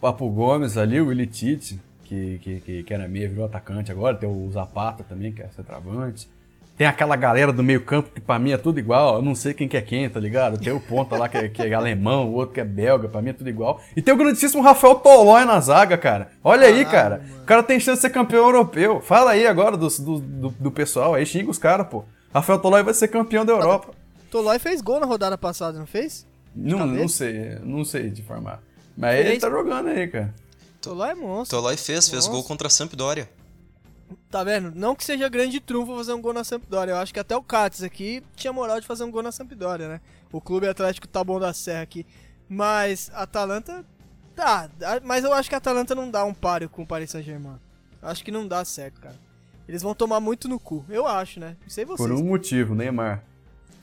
Papo 0.00 0.28
Gomes 0.28 0.76
ali, 0.76 1.00
o 1.00 1.12
Ilitite, 1.12 1.80
que, 2.02 2.40
que, 2.42 2.82
que, 2.82 2.92
era 2.92 3.06
meio, 3.06 3.30
virou 3.30 3.44
atacante 3.44 3.92
agora. 3.92 4.16
Tem 4.16 4.28
o 4.28 4.50
Zapata 4.50 5.04
também, 5.04 5.32
que 5.32 5.40
é 5.40 5.48
centroavante. 5.50 6.28
Tem 6.76 6.86
aquela 6.86 7.16
galera 7.16 7.52
do 7.52 7.62
meio 7.62 7.82
campo 7.84 8.10
que 8.10 8.20
pra 8.20 8.38
mim 8.38 8.52
é 8.52 8.56
tudo 8.56 8.78
igual. 8.78 9.16
Eu 9.16 9.22
não 9.22 9.34
sei 9.34 9.52
quem 9.52 9.68
que 9.68 9.76
é 9.76 9.82
quem, 9.82 10.08
tá 10.08 10.18
ligado? 10.18 10.58
Tem 10.58 10.72
o 10.72 10.80
ponta 10.80 11.16
lá 11.16 11.28
que 11.28 11.36
é, 11.36 11.48
que 11.48 11.62
é 11.62 11.74
alemão, 11.74 12.30
o 12.30 12.34
outro 12.34 12.54
que 12.54 12.60
é 12.60 12.64
belga, 12.64 13.08
pra 13.08 13.20
mim 13.20 13.30
é 13.30 13.32
tudo 13.34 13.50
igual. 13.50 13.80
E 13.94 14.00
tem 14.00 14.12
o 14.12 14.16
grandíssimo 14.16 14.62
Rafael 14.62 14.94
Tolói 14.94 15.44
na 15.44 15.60
zaga, 15.60 15.98
cara. 15.98 16.32
Olha 16.42 16.66
aí, 16.66 16.84
cara. 16.84 17.18
Mano. 17.18 17.42
O 17.42 17.44
cara 17.44 17.62
tem 17.62 17.78
chance 17.78 17.98
de 17.98 18.02
ser 18.02 18.10
campeão 18.10 18.46
europeu. 18.46 19.00
Fala 19.00 19.32
aí 19.32 19.46
agora 19.46 19.76
do, 19.76 19.86
do, 19.88 20.18
do, 20.18 20.48
do 20.48 20.70
pessoal 20.70 21.14
aí, 21.14 21.26
xinga 21.26 21.50
os 21.50 21.58
caras, 21.58 21.86
pô. 21.88 22.04
Rafael 22.32 22.58
Tolói 22.58 22.82
vai 22.82 22.94
ser 22.94 23.08
campeão 23.08 23.44
da 23.44 23.52
Europa. 23.52 23.92
Tolói 24.30 24.58
fez 24.58 24.80
gol 24.80 24.98
na 24.98 25.06
rodada 25.06 25.36
passada, 25.36 25.78
não 25.78 25.86
fez? 25.86 26.26
Não, 26.56 26.86
não 26.86 27.08
sei, 27.08 27.58
não 27.62 27.84
sei 27.84 28.08
de 28.08 28.22
formar. 28.22 28.62
Mas 28.96 29.16
fez. 29.16 29.26
ele 29.26 29.40
tá 29.40 29.50
jogando 29.50 29.88
aí, 29.88 30.08
cara. 30.08 30.34
Tolói 30.80 31.10
é 31.10 31.14
monstro. 31.14 31.58
Tolói 31.58 31.76
fez, 31.76 32.08
fez 32.08 32.12
monstro. 32.12 32.32
gol 32.32 32.44
contra 32.44 32.66
a 32.66 32.70
Sampdoria. 32.70 33.28
Tá 34.32 34.42
vendo? 34.42 34.72
Não 34.74 34.96
que 34.96 35.04
seja 35.04 35.28
grande 35.28 35.60
trunfo 35.60 35.94
fazer 35.94 36.14
um 36.14 36.22
gol 36.22 36.32
na 36.32 36.42
Sampdoria. 36.42 36.94
Eu 36.94 36.96
acho 36.96 37.12
que 37.12 37.20
até 37.20 37.36
o 37.36 37.42
Katz 37.42 37.82
aqui 37.82 38.24
tinha 38.34 38.50
moral 38.50 38.80
de 38.80 38.86
fazer 38.86 39.04
um 39.04 39.10
gol 39.10 39.22
na 39.22 39.30
Sampdoria, 39.30 39.86
né? 39.86 40.00
O 40.32 40.40
clube 40.40 40.66
atlético 40.66 41.06
tá 41.06 41.22
bom 41.22 41.38
da 41.38 41.52
Serra 41.52 41.82
aqui. 41.82 42.06
Mas 42.48 43.10
a 43.12 43.24
Atalanta. 43.24 43.84
Tá, 44.34 44.70
mas 45.04 45.22
eu 45.22 45.34
acho 45.34 45.50
que 45.50 45.54
a 45.54 45.58
Atalanta 45.58 45.94
não 45.94 46.10
dá 46.10 46.24
um 46.24 46.32
páreo 46.32 46.70
com 46.70 46.80
o 46.80 46.86
Paris 46.86 47.10
Saint-Germain. 47.10 47.60
Acho 48.00 48.24
que 48.24 48.30
não 48.30 48.48
dá 48.48 48.64
certo, 48.64 49.02
cara. 49.02 49.16
Eles 49.68 49.82
vão 49.82 49.94
tomar 49.94 50.18
muito 50.18 50.48
no 50.48 50.58
cu. 50.58 50.82
Eu 50.88 51.06
acho, 51.06 51.38
né? 51.38 51.54
Não 51.60 51.68
sei 51.68 51.84
vocês. 51.84 52.08
Por 52.08 52.18
um 52.18 52.24
motivo, 52.24 52.74
Neymar. 52.74 53.22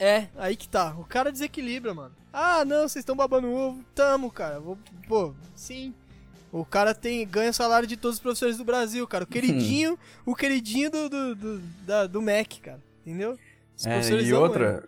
É, 0.00 0.26
aí 0.36 0.56
que 0.56 0.68
tá. 0.68 0.96
O 0.98 1.04
cara 1.04 1.30
desequilibra, 1.30 1.94
mano. 1.94 2.16
Ah, 2.32 2.64
não, 2.64 2.88
vocês 2.88 3.02
estão 3.02 3.14
babando 3.14 3.52
ovo. 3.52 3.84
Tamo, 3.94 4.32
cara. 4.32 4.58
Vou, 4.58 4.76
pô, 5.06 5.32
sim. 5.54 5.94
O 6.52 6.64
cara 6.64 6.94
tem 6.94 7.26
ganha 7.26 7.50
o 7.50 7.54
salário 7.54 7.86
de 7.86 7.96
todos 7.96 8.16
os 8.16 8.22
professores 8.22 8.56
do 8.56 8.64
Brasil, 8.64 9.06
cara. 9.06 9.24
O 9.24 9.26
queridinho, 9.26 9.98
o 10.26 10.34
queridinho 10.34 10.90
do, 10.90 11.08
do, 11.08 11.34
do, 11.34 11.58
da, 11.86 12.06
do 12.06 12.20
MEC, 12.20 12.60
cara. 12.60 12.80
Entendeu? 13.06 13.38
Os 13.76 13.86
é, 13.86 14.00
e 14.22 14.32
outra, 14.34 14.84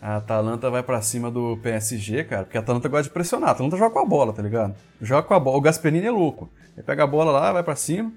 a 0.00 0.16
Atalanta 0.16 0.70
vai 0.70 0.82
para 0.82 1.00
cima 1.02 1.30
do 1.30 1.56
PSG, 1.56 2.24
cara, 2.24 2.44
porque 2.44 2.56
a 2.56 2.60
Atalanta 2.60 2.88
gosta 2.88 3.04
de 3.04 3.10
pressionar. 3.10 3.48
A 3.48 3.52
Atalanta 3.52 3.76
joga 3.76 3.90
com 3.90 3.98
a 3.98 4.04
bola, 4.04 4.32
tá 4.32 4.42
ligado? 4.42 4.74
Joga 5.00 5.26
com 5.26 5.34
a 5.34 5.40
bola. 5.40 5.56
O 5.56 5.60
Gasperini 5.60 6.06
é 6.06 6.10
louco. 6.10 6.48
Ele 6.76 6.84
pega 6.84 7.02
a 7.02 7.06
bola 7.06 7.32
lá, 7.32 7.52
vai 7.52 7.62
para 7.62 7.74
cima. 7.74 8.12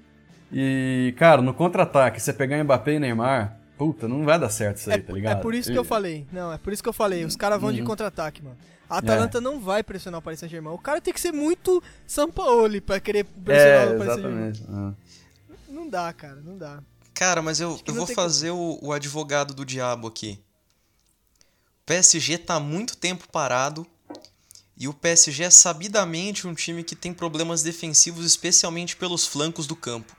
E, 0.52 1.14
cara, 1.18 1.42
no 1.42 1.52
contra-ataque, 1.52 2.20
você 2.20 2.32
pegar 2.32 2.62
Mbappé 2.62 2.94
e 2.94 2.98
Neymar, 3.00 3.56
puta, 3.82 4.06
não 4.06 4.24
vai 4.24 4.38
dar 4.38 4.48
certo 4.48 4.76
isso 4.76 4.90
aí, 4.90 5.00
é, 5.00 5.02
tá 5.02 5.12
ligado? 5.12 5.38
É 5.38 5.42
por 5.42 5.54
isso 5.54 5.72
que 5.72 5.76
eu 5.76 5.82
falei. 5.82 6.24
Não, 6.30 6.52
é 6.52 6.58
por 6.58 6.72
isso 6.72 6.80
que 6.80 6.88
eu 6.88 6.92
falei. 6.92 7.24
Os 7.24 7.34
caras 7.34 7.60
vão 7.60 7.70
uhum. 7.70 7.76
de 7.76 7.82
contra-ataque, 7.82 8.40
mano. 8.40 8.56
A 8.88 8.98
Atalanta 8.98 9.38
é. 9.38 9.40
não 9.40 9.58
vai 9.58 9.82
pressionar 9.82 10.20
o 10.20 10.22
Paris 10.22 10.38
Saint-Germain. 10.38 10.72
O 10.72 10.78
cara 10.78 11.00
tem 11.00 11.12
que 11.12 11.20
ser 11.20 11.32
muito 11.32 11.82
Sampaoli 12.06 12.80
pra 12.80 13.00
querer 13.00 13.24
pressionar 13.24 13.88
é, 13.88 13.94
o 13.94 13.98
Paris 13.98 14.12
Saint-Germain. 14.12 14.94
É. 15.68 15.72
Não 15.72 15.88
dá, 15.88 16.12
cara, 16.12 16.40
não 16.44 16.56
dá. 16.56 16.80
Cara, 17.12 17.42
mas 17.42 17.58
eu, 17.60 17.80
eu 17.86 17.94
vou 17.94 18.06
fazer 18.06 18.50
o, 18.50 18.78
o 18.80 18.92
advogado 18.92 19.52
do 19.52 19.64
diabo 19.64 20.06
aqui. 20.06 20.38
O 21.82 21.86
PSG 21.86 22.38
tá 22.38 22.54
há 22.54 22.60
muito 22.60 22.96
tempo 22.96 23.26
parado 23.32 23.84
e 24.76 24.86
o 24.86 24.94
PSG 24.94 25.44
é 25.44 25.50
sabidamente 25.50 26.46
um 26.46 26.54
time 26.54 26.84
que 26.84 26.94
tem 26.94 27.12
problemas 27.12 27.62
defensivos, 27.62 28.24
especialmente 28.24 28.96
pelos 28.96 29.26
flancos 29.26 29.66
do 29.66 29.74
campo. 29.74 30.14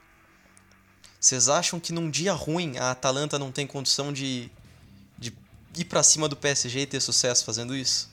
Vocês 1.24 1.48
acham 1.48 1.80
que 1.80 1.90
num 1.90 2.10
dia 2.10 2.34
ruim 2.34 2.76
a 2.76 2.90
Atalanta 2.90 3.38
não 3.38 3.50
tem 3.50 3.66
condição 3.66 4.12
de, 4.12 4.50
de 5.18 5.32
ir 5.74 5.86
para 5.86 6.02
cima 6.02 6.28
do 6.28 6.36
PSG 6.36 6.80
e 6.80 6.86
ter 6.86 7.00
sucesso 7.00 7.46
fazendo 7.46 7.74
isso? 7.74 8.10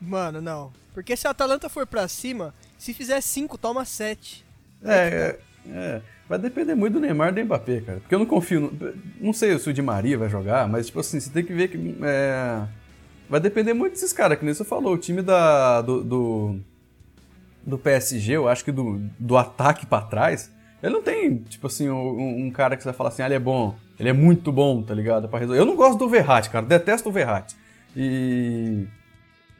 Mano, 0.00 0.40
não. 0.40 0.72
Porque 0.92 1.16
se 1.16 1.28
a 1.28 1.30
Atalanta 1.30 1.68
for 1.68 1.86
pra 1.86 2.08
cima, 2.08 2.52
se 2.76 2.92
fizer 2.92 3.20
5, 3.20 3.56
toma 3.56 3.84
7. 3.84 4.44
É, 4.82 4.96
é, 4.96 5.70
é. 5.70 6.02
Vai 6.28 6.40
depender 6.40 6.74
muito 6.74 6.94
do 6.94 7.00
Neymar 7.00 7.28
e 7.28 7.40
do 7.40 7.44
Mbappé, 7.44 7.80
cara. 7.82 8.00
Porque 8.00 8.12
eu 8.12 8.18
não 8.18 8.26
confio. 8.26 8.62
No... 8.62 8.94
Não 9.20 9.32
sei 9.32 9.56
se 9.56 9.70
o 9.70 9.72
Di 9.72 9.80
Maria 9.80 10.18
vai 10.18 10.28
jogar, 10.28 10.66
mas, 10.66 10.86
tipo 10.86 10.98
assim, 10.98 11.20
você 11.20 11.30
tem 11.30 11.44
que 11.44 11.54
ver 11.54 11.68
que. 11.68 11.96
É... 12.02 12.66
Vai 13.30 13.38
depender 13.38 13.74
muito 13.74 13.92
desses 13.92 14.12
caras, 14.12 14.36
que 14.40 14.44
nem 14.44 14.52
você 14.52 14.64
falou. 14.64 14.94
O 14.94 14.98
time 14.98 15.22
da, 15.22 15.80
do, 15.82 16.02
do, 16.02 16.60
do 17.64 17.78
PSG, 17.78 18.32
eu 18.32 18.48
acho 18.48 18.64
que 18.64 18.72
do, 18.72 19.00
do 19.20 19.36
ataque 19.36 19.86
para 19.86 20.04
trás, 20.04 20.50
ele 20.84 20.92
não 20.92 21.02
tem, 21.02 21.38
tipo 21.38 21.66
assim, 21.66 21.88
um, 21.88 22.44
um, 22.44 22.50
cara 22.50 22.76
que 22.76 22.82
você 22.82 22.90
vai 22.90 22.94
falar 22.94 23.08
assim, 23.08 23.22
ah, 23.22 23.26
ele 23.26 23.36
é 23.36 23.38
bom. 23.38 23.74
Ele 23.98 24.10
é 24.10 24.12
muito 24.12 24.52
bom, 24.52 24.82
tá 24.82 24.92
ligado? 24.92 25.26
Pra 25.30 25.38
resolver. 25.38 25.58
Eu 25.58 25.64
não 25.64 25.76
gosto 25.76 25.98
do 25.98 26.06
Verratti, 26.10 26.50
cara. 26.50 26.66
Detesto 26.66 27.08
o 27.08 27.12
Verratti. 27.12 27.56
E. 27.96 28.84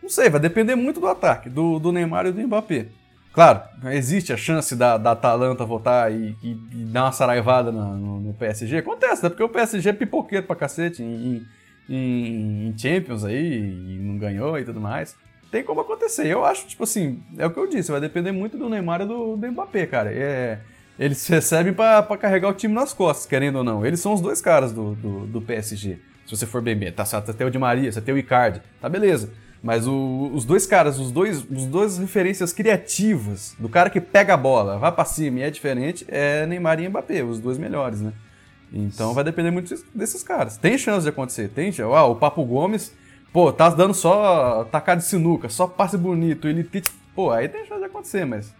Não 0.02 0.10
sei, 0.10 0.28
vai 0.28 0.38
depender 0.38 0.74
muito 0.74 1.00
do 1.00 1.06
ataque, 1.06 1.48
do, 1.48 1.78
do 1.78 1.90
Neymar 1.92 2.26
e 2.26 2.32
do 2.32 2.46
Mbappé. 2.46 2.88
Claro, 3.32 3.62
existe 3.90 4.34
a 4.34 4.36
chance 4.36 4.76
da, 4.76 4.98
da 4.98 5.12
Atalanta 5.12 5.64
voltar 5.64 6.12
e, 6.12 6.36
e, 6.42 6.50
e 6.50 6.84
dar 6.84 7.04
uma 7.04 7.12
saraivada 7.12 7.72
no, 7.72 7.96
no, 7.96 8.20
no, 8.20 8.34
PSG. 8.34 8.76
Acontece, 8.76 9.22
né? 9.22 9.30
Porque 9.30 9.42
o 9.42 9.48
PSG 9.48 9.88
é 9.88 9.92
pipoqueiro 9.94 10.46
pra 10.46 10.54
cacete 10.54 11.02
em, 11.02 11.46
em, 11.88 12.68
em, 12.68 12.78
Champions 12.78 13.24
aí, 13.24 13.60
e 13.60 13.98
não 13.98 14.18
ganhou 14.18 14.58
e 14.58 14.64
tudo 14.64 14.78
mais. 14.78 15.16
Tem 15.50 15.64
como 15.64 15.80
acontecer. 15.80 16.26
Eu 16.26 16.44
acho, 16.44 16.66
tipo 16.66 16.84
assim, 16.84 17.22
é 17.38 17.46
o 17.46 17.50
que 17.50 17.58
eu 17.58 17.66
disse, 17.66 17.90
vai 17.90 18.00
depender 18.00 18.30
muito 18.30 18.58
do 18.58 18.68
Neymar 18.68 19.00
e 19.00 19.06
do, 19.06 19.36
do 19.36 19.52
Mbappé, 19.52 19.86
cara. 19.86 20.12
É, 20.12 20.60
eles 20.98 21.26
recebem 21.26 21.72
para 21.72 22.02
carregar 22.16 22.48
o 22.48 22.54
time 22.54 22.74
nas 22.74 22.92
costas, 22.92 23.26
querendo 23.26 23.56
ou 23.56 23.64
não. 23.64 23.84
Eles 23.84 24.00
são 24.00 24.12
os 24.14 24.20
dois 24.20 24.40
caras 24.40 24.72
do, 24.72 24.94
do, 24.94 25.26
do 25.26 25.42
PSG. 25.42 25.98
Se 26.24 26.36
você 26.36 26.46
for 26.46 26.62
bem 26.62 26.90
tá 26.92 27.04
certo, 27.04 27.34
tem 27.34 27.46
o 27.46 27.50
Di 27.50 27.58
Maria, 27.58 27.90
você 27.90 28.00
tem 28.00 28.14
o 28.14 28.18
Icardi, 28.18 28.62
tá 28.80 28.88
beleza. 28.88 29.30
Mas 29.62 29.86
o, 29.86 30.30
os 30.34 30.44
dois 30.44 30.66
caras, 30.66 30.98
os 30.98 31.10
dois, 31.10 31.42
os 31.50 31.66
dois 31.66 31.98
referências 31.98 32.52
criativas 32.52 33.56
do 33.58 33.68
cara 33.68 33.88
que 33.88 34.00
pega 34.00 34.34
a 34.34 34.36
bola, 34.36 34.78
vai 34.78 34.92
para 34.92 35.04
cima 35.04 35.40
e 35.40 35.42
é 35.42 35.50
diferente, 35.50 36.04
é 36.08 36.44
Neymar 36.46 36.80
e 36.80 36.88
Mbappé, 36.88 37.22
os 37.22 37.40
dois 37.40 37.56
melhores, 37.56 38.00
né? 38.00 38.12
Então 38.72 39.14
vai 39.14 39.24
depender 39.24 39.50
muito 39.50 39.74
desses 39.94 40.22
caras. 40.22 40.56
Tem 40.56 40.76
chance 40.76 41.04
de 41.04 41.08
acontecer, 41.08 41.48
tem. 41.48 41.72
Ah, 41.94 42.04
o 42.04 42.16
Papo 42.16 42.44
Gomes, 42.44 42.92
pô, 43.32 43.52
tá 43.52 43.70
dando 43.70 43.94
só 43.94 44.64
tacada 44.64 45.00
de 45.00 45.06
sinuca, 45.06 45.48
só 45.48 45.66
passe 45.66 45.96
bonito, 45.96 46.46
ele 46.46 46.68
pô, 47.14 47.30
aí 47.30 47.48
tem 47.48 47.64
chance 47.64 47.80
de 47.80 47.86
acontecer, 47.86 48.26
mas 48.26 48.52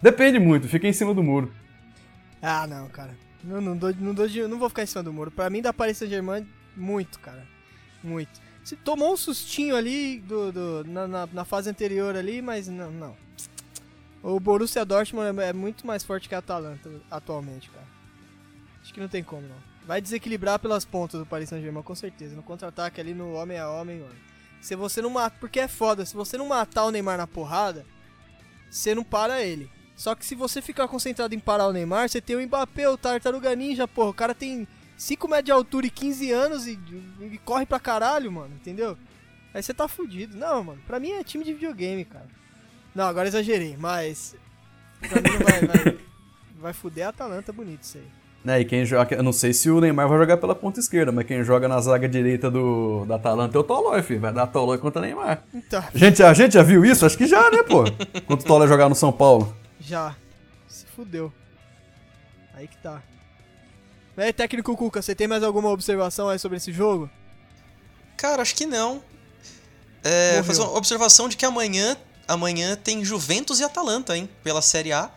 depende 0.00 0.38
muito, 0.38 0.68
fica 0.68 0.86
em 0.86 0.92
cima 0.92 1.12
do 1.12 1.22
muro. 1.22 1.50
Ah, 2.40 2.66
não, 2.66 2.88
cara. 2.88 3.16
Não, 3.42 3.60
não, 3.60 3.76
dou, 3.76 3.94
não, 3.94 4.14
dou, 4.14 4.28
não 4.48 4.58
vou 4.58 4.68
ficar 4.68 4.82
em 4.82 4.86
cima 4.86 5.02
do 5.02 5.12
muro. 5.12 5.30
Pra 5.30 5.48
mim, 5.48 5.62
da 5.62 5.72
Paris 5.72 5.98
Saint-Germain, 5.98 6.46
muito, 6.76 7.18
cara. 7.20 7.46
Muito. 8.02 8.40
Se 8.64 8.74
tomou 8.74 9.12
um 9.12 9.16
sustinho 9.16 9.76
ali 9.76 10.18
do, 10.18 10.50
do 10.50 10.84
na, 10.84 11.06
na, 11.06 11.26
na, 11.26 11.44
fase 11.44 11.70
anterior 11.70 12.16
ali, 12.16 12.42
mas 12.42 12.66
não, 12.66 12.90
não. 12.90 13.16
O 14.22 14.40
Borussia 14.40 14.84
Dortmund 14.84 15.40
é, 15.40 15.50
é 15.50 15.52
muito 15.52 15.86
mais 15.86 16.02
forte 16.02 16.28
que 16.28 16.34
a 16.34 16.38
Atalanta 16.38 16.90
atualmente, 17.08 17.70
cara. 17.70 17.86
Acho 18.82 18.92
que 18.92 19.00
não 19.00 19.08
tem 19.08 19.22
como, 19.22 19.42
não. 19.42 19.56
Vai 19.86 20.00
desequilibrar 20.00 20.58
pelas 20.58 20.84
pontas 20.84 21.20
do 21.20 21.24
Paris 21.24 21.48
Saint-Germain, 21.48 21.82
com 21.82 21.94
certeza. 21.94 22.34
No 22.34 22.42
contra-ataque 22.42 23.00
ali, 23.00 23.14
no 23.14 23.34
homem 23.34 23.56
a 23.56 23.70
homem, 23.70 24.00
mano. 24.00 24.16
Se 24.60 24.74
você 24.74 25.00
não 25.00 25.10
matar... 25.10 25.38
Porque 25.38 25.60
é 25.60 25.68
foda, 25.68 26.04
se 26.04 26.14
você 26.14 26.36
não 26.36 26.48
matar 26.48 26.86
o 26.86 26.90
Neymar 26.90 27.16
na 27.16 27.26
porrada, 27.26 27.86
você 28.68 28.96
não 28.96 29.04
para 29.04 29.44
ele. 29.44 29.70
Só 29.96 30.14
que 30.14 30.26
se 30.26 30.34
você 30.34 30.60
ficar 30.60 30.86
concentrado 30.86 31.34
em 31.34 31.38
parar 31.38 31.66
o 31.66 31.72
Neymar, 31.72 32.08
você 32.08 32.20
tem 32.20 32.36
o 32.36 32.46
Mbappé, 32.46 32.86
o 32.88 32.98
Tartaruga 32.98 33.56
Ninja, 33.56 33.88
porra. 33.88 34.10
O 34.10 34.14
cara 34.14 34.34
tem 34.34 34.68
5 34.96 35.26
metros 35.26 35.46
de 35.46 35.52
altura 35.52 35.86
e 35.86 35.90
15 35.90 36.30
anos 36.30 36.66
e, 36.66 36.78
e, 37.20 37.38
corre 37.38 37.64
pra 37.64 37.80
caralho, 37.80 38.30
mano, 38.30 38.54
entendeu? 38.54 38.96
Aí 39.54 39.62
você 39.62 39.72
tá 39.72 39.88
fudido. 39.88 40.36
Não, 40.36 40.62
mano, 40.62 40.82
pra 40.86 41.00
mim 41.00 41.12
é 41.12 41.24
time 41.24 41.42
de 41.42 41.54
videogame, 41.54 42.04
cara. 42.04 42.26
Não, 42.94 43.04
agora 43.04 43.26
exagerei, 43.26 43.74
mas. 43.78 44.36
Pra 45.00 45.20
mim 45.20 45.38
vai, 45.38 45.66
vai, 45.66 45.98
vai 46.60 46.72
fuder 46.74 47.06
a 47.06 47.08
Atalanta 47.08 47.52
bonito 47.52 47.82
isso 47.82 47.96
aí. 47.96 48.06
É, 48.46 48.60
e 48.60 48.64
quem 48.64 48.84
joga. 48.84 49.16
Eu 49.16 49.22
não 49.22 49.32
sei 49.32 49.52
se 49.52 49.70
o 49.70 49.80
Neymar 49.80 50.08
vai 50.08 50.18
jogar 50.18 50.36
pela 50.36 50.54
ponta 50.54 50.78
esquerda, 50.78 51.10
mas 51.10 51.26
quem 51.26 51.42
joga 51.42 51.66
na 51.66 51.80
zaga 51.80 52.08
direita 52.08 52.50
do, 52.50 53.04
da 53.06 53.16
Atalanta 53.16 53.56
é 53.56 53.60
o 53.60 53.64
Tolói, 53.64 54.02
filho. 54.02 54.20
Vai 54.20 54.32
dar 54.32 54.46
Tolói 54.46 54.78
contra 54.78 55.00
o 55.00 55.04
Neymar. 55.04 55.42
Então. 55.52 55.82
Gente, 55.94 56.22
a 56.22 56.32
gente 56.32 56.54
já 56.54 56.62
viu 56.62 56.84
isso? 56.84 57.04
Acho 57.04 57.18
que 57.18 57.26
já, 57.26 57.50
né, 57.50 57.62
pô? 57.62 57.84
Quando 58.26 58.42
o 58.42 58.44
Tolói 58.44 58.68
jogar 58.68 58.88
no 58.88 58.94
São 58.94 59.10
Paulo. 59.10 59.56
Já. 59.86 60.16
Se 60.68 60.84
fudeu. 60.84 61.32
Aí 62.52 62.66
que 62.66 62.76
tá. 62.78 63.00
É, 64.16 64.32
técnico 64.32 64.76
Cuca, 64.76 65.00
você 65.00 65.14
tem 65.14 65.28
mais 65.28 65.44
alguma 65.44 65.68
observação 65.70 66.28
aí 66.28 66.38
sobre 66.38 66.56
esse 66.56 66.72
jogo? 66.72 67.08
Cara, 68.16 68.42
acho 68.42 68.56
que 68.56 68.66
não. 68.66 69.02
É, 70.02 70.42
fazer 70.42 70.62
uma 70.62 70.76
observação 70.76 71.28
de 71.28 71.36
que 71.36 71.44
amanhã, 71.44 71.96
amanhã 72.26 72.74
tem 72.74 73.04
Juventus 73.04 73.60
e 73.60 73.64
Atalanta, 73.64 74.16
hein? 74.16 74.28
Pela 74.42 74.60
Série 74.60 74.92
A. 74.92 75.10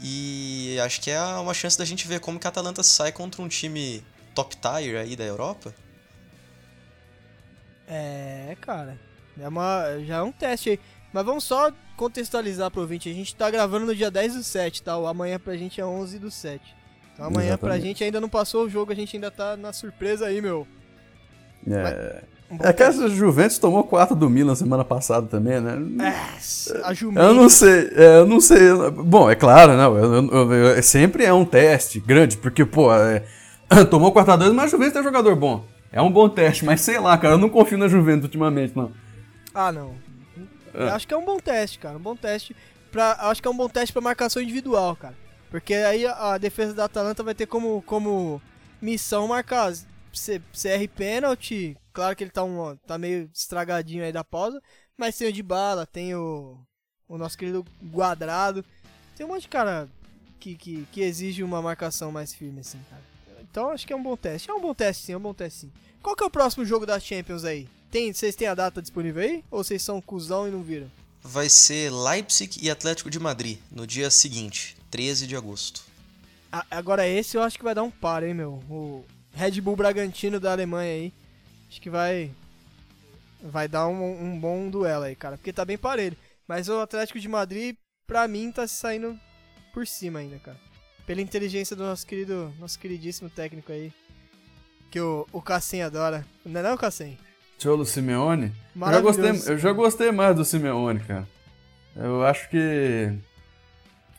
E 0.00 0.78
acho 0.84 1.00
que 1.00 1.10
é 1.10 1.20
uma 1.20 1.54
chance 1.54 1.76
da 1.76 1.84
gente 1.84 2.06
ver 2.06 2.20
como 2.20 2.38
que 2.38 2.46
a 2.46 2.50
Atalanta 2.50 2.82
sai 2.82 3.10
contra 3.10 3.42
um 3.42 3.48
time 3.48 4.04
top 4.34 4.56
tier 4.56 5.00
aí 5.00 5.16
da 5.16 5.24
Europa. 5.24 5.74
É, 7.88 8.56
cara. 8.60 9.00
É 9.40 9.48
uma, 9.48 9.98
já 10.06 10.16
é 10.18 10.22
um 10.22 10.32
teste 10.32 10.70
aí. 10.70 10.80
Mas 11.12 11.24
vamos 11.24 11.44
só 11.44 11.70
contextualizar 11.96 12.70
pro 12.70 12.80
ouvinte. 12.80 13.10
A 13.10 13.14
gente 13.14 13.34
tá 13.36 13.50
gravando 13.50 13.86
no 13.86 13.94
dia 13.94 14.10
10 14.10 14.34
do 14.36 14.42
7, 14.42 14.82
tá? 14.82 14.96
O 14.96 15.06
amanhã 15.06 15.38
pra 15.38 15.56
gente 15.56 15.80
é 15.80 15.84
11 15.84 16.18
do 16.18 16.30
7. 16.30 16.62
Então 17.12 17.26
amanhã 17.26 17.48
Exatamente. 17.48 17.78
pra 17.78 17.86
gente 17.86 18.04
ainda 18.04 18.20
não 18.20 18.28
passou 18.28 18.64
o 18.64 18.68
jogo, 18.68 18.92
a 18.92 18.94
gente 18.94 19.16
ainda 19.16 19.30
tá 19.30 19.56
na 19.56 19.72
surpresa 19.72 20.26
aí, 20.26 20.40
meu. 20.40 20.66
É. 21.68 22.22
Mas, 22.50 22.60
é 22.60 22.72
que 22.72 22.82
a 22.82 22.90
Juventus 22.90 23.58
tomou 23.58 23.84
4 23.84 24.14
do 24.14 24.28
Milan 24.28 24.54
semana 24.54 24.84
passada 24.84 25.26
também, 25.26 25.58
né? 25.60 25.78
É, 26.06 26.80
a 26.84 26.92
Juventus. 26.92 27.24
Eu 27.24 27.34
não 27.34 27.48
sei, 27.48 27.90
é, 27.94 28.18
eu 28.18 28.26
não 28.26 28.40
sei. 28.40 28.58
Bom, 28.90 29.30
é 29.30 29.34
claro, 29.34 29.74
não. 29.74 29.96
Eu, 29.96 30.28
eu, 30.28 30.52
eu, 30.52 30.82
sempre 30.82 31.24
é 31.24 31.32
um 31.32 31.44
teste 31.44 31.98
grande, 31.98 32.36
porque, 32.36 32.64
pô, 32.64 32.92
é, 32.94 33.22
tomou 33.90 34.12
4 34.12 34.32
a 34.32 34.36
2 34.36 34.52
mas 34.52 34.66
a 34.66 34.68
Juventus 34.68 34.96
é 34.96 35.02
jogador 35.02 35.34
bom. 35.34 35.64
É 35.90 36.00
um 36.00 36.10
bom 36.10 36.28
teste, 36.28 36.64
mas 36.64 36.80
sei 36.80 36.98
lá, 36.98 37.16
cara, 37.16 37.34
eu 37.34 37.38
não 37.38 37.48
confio 37.48 37.78
na 37.78 37.88
Juventus 37.88 38.24
ultimamente, 38.24 38.76
não. 38.76 38.92
Ah, 39.54 39.70
não. 39.70 39.94
É. 40.74 40.88
Acho 40.90 41.06
que 41.06 41.14
é 41.14 41.16
um 41.16 41.24
bom 41.24 41.38
teste, 41.38 41.78
cara. 41.78 41.96
Um 41.96 42.02
bom 42.02 42.16
teste. 42.16 42.56
Pra, 42.90 43.12
acho 43.30 43.40
que 43.40 43.48
é 43.48 43.50
um 43.50 43.56
bom 43.56 43.68
teste 43.68 43.92
pra 43.92 44.02
marcação 44.02 44.42
individual, 44.42 44.96
cara. 44.96 45.16
Porque 45.50 45.74
aí 45.74 46.06
a, 46.06 46.32
a 46.32 46.38
defesa 46.38 46.74
da 46.74 46.84
Atalanta 46.84 47.22
vai 47.22 47.34
ter 47.34 47.46
como, 47.46 47.82
como 47.82 48.40
missão 48.80 49.28
marcar 49.28 49.72
CR 49.72 50.88
pênalti. 50.94 51.76
Claro 51.92 52.16
que 52.16 52.24
ele 52.24 52.30
tá, 52.30 52.42
um, 52.42 52.76
tá 52.86 52.98
meio 52.98 53.30
estragadinho 53.34 54.04
aí 54.04 54.12
da 54.12 54.24
pausa. 54.24 54.60
Mas 54.96 55.16
tem 55.16 55.28
o 55.28 55.32
de 55.32 55.42
bala, 55.42 55.86
tem 55.86 56.14
o, 56.14 56.58
o 57.08 57.18
nosso 57.18 57.36
querido 57.36 57.64
Guadrado. 57.82 58.64
Tem 59.16 59.26
um 59.26 59.28
monte 59.28 59.42
de 59.42 59.48
cara 59.48 59.88
que, 60.40 60.54
que, 60.54 60.86
que 60.90 61.00
exige 61.02 61.42
uma 61.42 61.62
marcação 61.62 62.10
mais 62.10 62.34
firme, 62.34 62.60
assim, 62.60 62.80
cara. 62.90 63.11
Então 63.52 63.68
acho 63.68 63.86
que 63.86 63.92
é 63.92 63.96
um 63.96 64.02
bom 64.02 64.16
teste. 64.16 64.50
É 64.50 64.54
um 64.54 64.60
bom 64.60 64.74
teste 64.74 65.04
sim, 65.04 65.12
é 65.12 65.16
um 65.16 65.20
bom 65.20 65.34
teste 65.34 65.60
sim. 65.60 65.72
Qual 66.02 66.16
que 66.16 66.24
é 66.24 66.26
o 66.26 66.30
próximo 66.30 66.64
jogo 66.64 66.86
da 66.86 66.98
Champions 66.98 67.44
aí? 67.44 67.68
Tem, 67.90 68.10
vocês 68.10 68.34
têm 68.34 68.48
a 68.48 68.54
data 68.54 68.80
disponível 68.80 69.22
aí? 69.22 69.44
Ou 69.50 69.62
vocês 69.62 69.82
são 69.82 70.00
cuzão 70.00 70.48
e 70.48 70.50
não 70.50 70.62
viram? 70.62 70.90
Vai 71.22 71.50
ser 71.50 71.92
Leipzig 71.92 72.58
e 72.62 72.70
Atlético 72.70 73.10
de 73.10 73.20
Madrid, 73.20 73.58
no 73.70 73.86
dia 73.86 74.10
seguinte. 74.10 74.74
13 74.90 75.26
de 75.26 75.36
agosto. 75.36 75.82
Agora 76.70 77.06
esse 77.06 77.36
eu 77.36 77.42
acho 77.42 77.58
que 77.58 77.64
vai 77.64 77.74
dar 77.74 77.82
um 77.82 77.90
par, 77.90 78.22
hein, 78.24 78.32
meu? 78.32 78.54
O 78.70 79.04
Red 79.34 79.60
Bull 79.60 79.76
Bragantino 79.76 80.40
da 80.40 80.52
Alemanha 80.52 80.90
aí. 80.90 81.12
Acho 81.68 81.80
que 81.80 81.90
vai. 81.90 82.32
Vai 83.42 83.68
dar 83.68 83.86
um, 83.86 84.32
um 84.32 84.40
bom 84.40 84.70
duelo 84.70 85.04
aí, 85.04 85.14
cara. 85.14 85.36
Porque 85.36 85.52
tá 85.52 85.64
bem 85.64 85.76
parelho. 85.76 86.16
Mas 86.48 86.70
o 86.70 86.80
Atlético 86.80 87.20
de 87.20 87.28
Madrid, 87.28 87.76
pra 88.06 88.26
mim, 88.26 88.50
tá 88.50 88.66
saindo 88.66 89.18
por 89.74 89.86
cima 89.86 90.20
ainda, 90.20 90.38
cara. 90.38 90.71
Pela 91.06 91.20
inteligência 91.20 91.74
do 91.74 91.82
nosso 91.82 92.06
querido, 92.06 92.52
nosso 92.58 92.78
queridíssimo 92.78 93.28
técnico 93.28 93.72
aí. 93.72 93.92
Que 94.90 95.00
o, 95.00 95.26
o 95.32 95.40
Cassem 95.40 95.82
adora. 95.82 96.24
Não 96.44 96.60
é 96.60 96.62
não, 96.62 96.76
Cassem? 96.76 97.18
Cholo 97.58 97.84
Simeone? 97.84 98.52
Eu 98.74 98.90
já, 98.92 99.00
gostei, 99.00 99.30
eu 99.30 99.58
já 99.58 99.72
gostei 99.72 100.12
mais 100.12 100.36
do 100.36 100.44
Simeone, 100.44 101.00
cara. 101.00 101.28
Eu 101.96 102.24
acho 102.24 102.48
que 102.48 103.12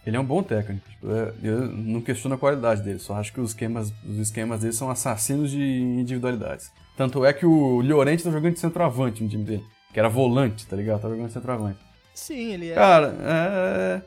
ele 0.05 0.17
é 0.17 0.19
um 0.19 0.25
bom 0.25 0.43
técnico. 0.43 0.85
É, 1.03 1.33
eu 1.43 1.67
não 1.67 2.01
questiono 2.01 2.35
a 2.35 2.37
qualidade 2.37 2.81
dele, 2.81 2.99
só 2.99 3.15
acho 3.15 3.33
que 3.33 3.41
os 3.41 3.51
esquemas, 3.51 3.93
os 4.07 4.17
esquemas 4.17 4.61
dele 4.61 4.73
são 4.73 4.89
assassinos 4.89 5.51
de 5.51 5.61
individualidades. 5.61 6.71
Tanto 6.95 7.25
é 7.25 7.33
que 7.33 7.45
o 7.45 7.81
Llorente 7.81 8.23
tá 8.23 8.31
jogando 8.31 8.53
de 8.53 8.59
centroavante 8.59 9.23
no 9.23 9.29
time 9.29 9.43
dele, 9.43 9.65
que 9.91 9.99
era 9.99 10.09
volante, 10.09 10.67
tá 10.67 10.75
ligado? 10.75 11.01
Tá 11.01 11.09
jogando 11.09 11.27
de 11.27 11.33
centroavante. 11.33 11.79
Sim, 12.13 12.53
ele 12.53 12.69
é. 12.69 12.75
Cara, 12.75 13.15
é. 13.19 14.01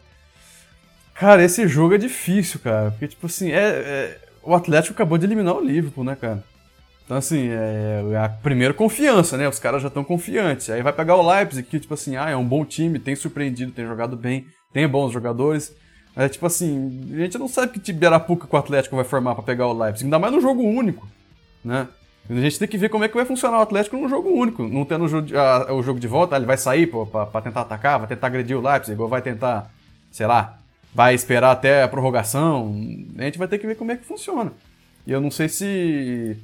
Cara, 1.18 1.42
esse 1.42 1.66
jogo 1.66 1.94
é 1.94 1.98
difícil, 1.98 2.60
cara. 2.60 2.90
Porque, 2.90 3.08
tipo 3.08 3.26
assim, 3.26 3.50
é, 3.50 3.58
é... 3.58 4.18
o 4.42 4.54
Atlético 4.54 4.94
acabou 4.94 5.16
de 5.16 5.24
eliminar 5.24 5.56
o 5.56 5.64
Liverpool, 5.64 6.04
né, 6.04 6.16
cara? 6.20 6.44
Então, 7.04 7.16
assim, 7.16 7.48
é, 7.48 8.04
é 8.12 8.16
a 8.18 8.28
primeira 8.28 8.74
confiança, 8.74 9.36
né? 9.36 9.48
Os 9.48 9.58
caras 9.58 9.80
já 9.80 9.88
estão 9.88 10.04
confiantes. 10.04 10.68
Aí 10.68 10.82
vai 10.82 10.92
pegar 10.92 11.16
o 11.16 11.26
Leipzig, 11.26 11.66
que, 11.66 11.80
tipo 11.80 11.94
assim, 11.94 12.16
ah, 12.16 12.28
é 12.28 12.36
um 12.36 12.44
bom 12.44 12.64
time, 12.64 12.98
tem 12.98 13.14
surpreendido, 13.14 13.72
tem 13.72 13.86
jogado 13.86 14.16
bem, 14.16 14.46
tem 14.72 14.86
bons 14.86 15.12
jogadores. 15.12 15.74
É 16.16 16.28
tipo 16.30 16.46
assim, 16.46 17.10
a 17.12 17.18
gente 17.18 17.36
não 17.38 17.46
sabe 17.46 17.72
que 17.72 17.78
tipo 17.78 18.00
de 18.00 18.06
Arapuca 18.06 18.46
que 18.46 18.56
o 18.56 18.58
Atlético 18.58 18.96
vai 18.96 19.04
formar 19.04 19.34
para 19.34 19.44
pegar 19.44 19.66
o 19.66 19.78
Leipzig, 19.78 20.06
ainda 20.06 20.18
mais 20.18 20.32
no 20.32 20.40
jogo 20.40 20.62
único, 20.62 21.06
né? 21.62 21.86
A 22.28 22.34
gente 22.34 22.58
tem 22.58 22.66
que 22.66 22.78
ver 22.78 22.88
como 22.88 23.04
é 23.04 23.08
que 23.08 23.14
vai 23.14 23.26
funcionar 23.26 23.58
o 23.58 23.62
Atlético 23.62 23.98
num 23.98 24.08
jogo 24.08 24.30
único, 24.30 24.62
não 24.66 24.86
tendo 24.86 25.04
o 25.04 25.08
jogo 25.08 25.26
de, 25.26 25.36
a, 25.36 25.72
o 25.74 25.82
jogo 25.82 26.00
de 26.00 26.08
volta, 26.08 26.34
ele 26.34 26.46
vai 26.46 26.56
sair 26.56 26.86
para 26.86 27.42
tentar 27.42 27.60
atacar, 27.60 27.98
vai 27.98 28.08
tentar 28.08 28.28
agredir 28.28 28.56
o 28.56 28.62
Leipzig, 28.62 29.00
ou 29.00 29.08
vai 29.08 29.20
tentar, 29.20 29.70
sei 30.10 30.26
lá, 30.26 30.58
vai 30.96 31.14
esperar 31.14 31.50
até 31.52 31.82
a 31.82 31.88
prorrogação. 31.88 32.74
A 33.18 33.22
gente 33.24 33.36
vai 33.36 33.46
ter 33.46 33.58
que 33.58 33.66
ver 33.66 33.76
como 33.76 33.92
é 33.92 33.96
que 33.96 34.06
funciona. 34.06 34.50
E 35.06 35.12
eu 35.12 35.20
não 35.20 35.30
sei 35.30 35.46
se. 35.46 36.38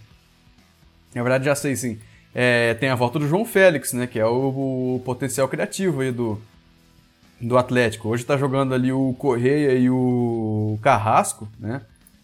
Na 1.14 1.22
verdade, 1.22 1.46
já 1.46 1.54
sei 1.54 1.74
sim. 1.74 1.98
É, 2.34 2.74
tem 2.74 2.90
a 2.90 2.94
volta 2.94 3.18
do 3.18 3.26
João 3.26 3.46
Félix, 3.46 3.94
né? 3.94 4.06
Que 4.06 4.18
é 4.18 4.26
o, 4.26 4.96
o 4.96 5.02
potencial 5.06 5.48
criativo 5.48 6.02
aí 6.02 6.12
do, 6.12 6.38
do 7.40 7.56
Atlético. 7.56 8.10
Hoje 8.10 8.26
tá 8.26 8.36
jogando 8.36 8.74
ali 8.74 8.92
o 8.92 9.14
Correia 9.18 9.72
e 9.72 9.88
o 9.88 10.78
Carrasco, 10.82 11.48
né? 11.58 11.80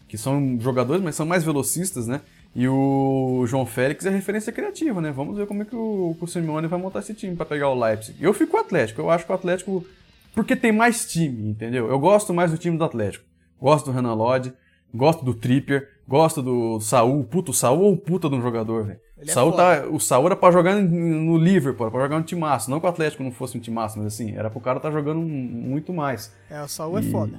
Que 0.06 0.18
são 0.18 0.58
jogadores, 0.60 1.02
mas 1.02 1.14
são 1.14 1.24
mais 1.24 1.42
velocistas, 1.42 2.06
né? 2.06 2.20
E 2.54 2.68
o 2.68 3.44
João 3.46 3.64
Félix 3.64 4.04
é 4.04 4.10
referência 4.10 4.52
criativa, 4.52 5.00
né? 5.00 5.12
Vamos 5.12 5.34
ver 5.34 5.46
como 5.46 5.62
é 5.62 5.64
que 5.64 5.76
o, 5.76 6.14
o 6.20 6.26
Simeone 6.26 6.66
vai 6.66 6.78
montar 6.78 6.98
esse 6.98 7.14
time 7.14 7.34
para 7.34 7.46
pegar 7.46 7.70
o 7.70 7.78
Leipzig. 7.78 8.22
Eu 8.22 8.34
fico 8.34 8.50
com 8.50 8.58
o 8.58 8.60
Atlético. 8.60 9.00
Eu 9.00 9.10
acho 9.10 9.24
que 9.24 9.32
o 9.32 9.34
Atlético. 9.34 9.86
Porque 10.34 10.54
tem 10.54 10.72
mais 10.72 11.04
time, 11.10 11.48
entendeu? 11.50 11.88
Eu 11.88 11.98
gosto 11.98 12.32
mais 12.32 12.50
do 12.50 12.58
time 12.58 12.76
do 12.76 12.84
Atlético. 12.84 13.24
Gosto 13.60 13.86
do 13.86 13.92
Renan 13.92 14.14
Lodge, 14.14 14.52
gosto 14.94 15.24
do 15.24 15.34
Trippier, 15.34 15.88
gosto 16.06 16.40
do 16.42 16.78
Saul. 16.80 17.24
Puta, 17.24 17.50
o 17.50 17.54
Saul 17.54 17.86
é 17.86 17.90
um 17.90 17.96
puta 17.96 18.28
de 18.28 18.34
um 18.36 18.40
jogador, 18.42 18.84
velho. 18.84 19.00
É 19.20 19.26
Saul 19.32 19.50
foda. 19.50 19.80
tá, 19.82 19.88
o 19.88 19.98
Saul 19.98 20.26
era 20.26 20.36
pra 20.36 20.52
jogar 20.52 20.76
no 20.76 21.36
Liverpool, 21.36 21.90
pra 21.90 22.00
jogar 22.02 22.18
no 22.18 22.24
timaço. 22.24 22.70
Não 22.70 22.78
que 22.78 22.86
o 22.86 22.88
Atlético 22.88 23.24
não 23.24 23.32
fosse 23.32 23.58
um 23.58 23.60
timaço, 23.60 23.98
mas 23.98 24.06
assim, 24.06 24.36
era 24.36 24.48
pro 24.48 24.60
cara 24.60 24.78
tá 24.78 24.90
jogando 24.92 25.20
muito 25.20 25.92
mais. 25.92 26.32
É, 26.48 26.62
o 26.62 26.68
Saul 26.68 26.98
é 26.98 27.00
E- 27.02 27.10
foda. 27.10 27.38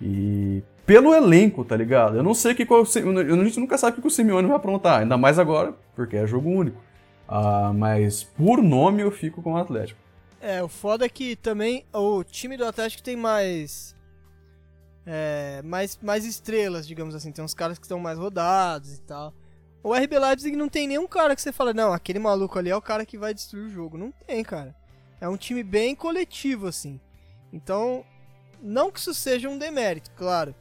E 0.00 0.62
pelo 0.86 1.14
elenco, 1.14 1.64
tá 1.64 1.76
ligado? 1.76 2.16
Eu 2.16 2.22
não 2.22 2.34
sei 2.34 2.52
o 2.52 2.54
que 2.54 2.64
qual, 2.66 2.82
a 2.82 3.44
gente 3.44 3.60
nunca 3.60 3.76
sabe 3.78 3.98
o 3.98 4.00
que 4.02 4.06
o 4.08 4.10
Simeone 4.10 4.46
vai 4.46 4.56
aprontar, 4.56 5.00
ainda 5.00 5.16
mais 5.16 5.38
agora, 5.38 5.74
porque 5.94 6.16
é 6.16 6.26
jogo 6.26 6.48
único. 6.50 6.80
Ah, 7.28 7.72
mas 7.74 8.22
por 8.22 8.62
nome 8.62 9.02
eu 9.02 9.10
fico 9.10 9.42
com 9.42 9.52
o 9.54 9.56
Atlético. 9.56 9.98
É, 10.46 10.62
o 10.62 10.68
foda 10.68 11.04
é 11.04 11.08
que 11.08 11.34
também 11.34 11.84
o 11.92 12.22
time 12.22 12.56
do 12.56 12.64
Atlético 12.64 13.02
tem 13.02 13.16
mais. 13.16 13.96
É, 15.04 15.60
mais, 15.64 15.98
mais 16.00 16.24
estrelas, 16.24 16.86
digamos 16.86 17.16
assim. 17.16 17.32
Tem 17.32 17.44
uns 17.44 17.52
caras 17.52 17.80
que 17.80 17.84
estão 17.84 17.98
mais 17.98 18.16
rodados 18.16 18.94
e 18.94 19.00
tal. 19.00 19.34
O 19.82 19.92
RB 19.92 20.16
Leipzig 20.16 20.56
não 20.56 20.68
tem 20.68 20.86
nenhum 20.86 21.08
cara 21.08 21.34
que 21.34 21.42
você 21.42 21.50
fala, 21.50 21.74
não, 21.74 21.92
aquele 21.92 22.20
maluco 22.20 22.56
ali 22.60 22.70
é 22.70 22.76
o 22.76 22.80
cara 22.80 23.04
que 23.04 23.18
vai 23.18 23.34
destruir 23.34 23.66
o 23.66 23.70
jogo. 23.70 23.98
Não 23.98 24.12
tem, 24.12 24.44
cara. 24.44 24.72
É 25.20 25.28
um 25.28 25.36
time 25.36 25.64
bem 25.64 25.96
coletivo, 25.96 26.68
assim. 26.68 27.00
Então, 27.52 28.04
não 28.62 28.92
que 28.92 29.00
isso 29.00 29.14
seja 29.14 29.48
um 29.48 29.58
demérito, 29.58 30.12
claro. 30.12 30.54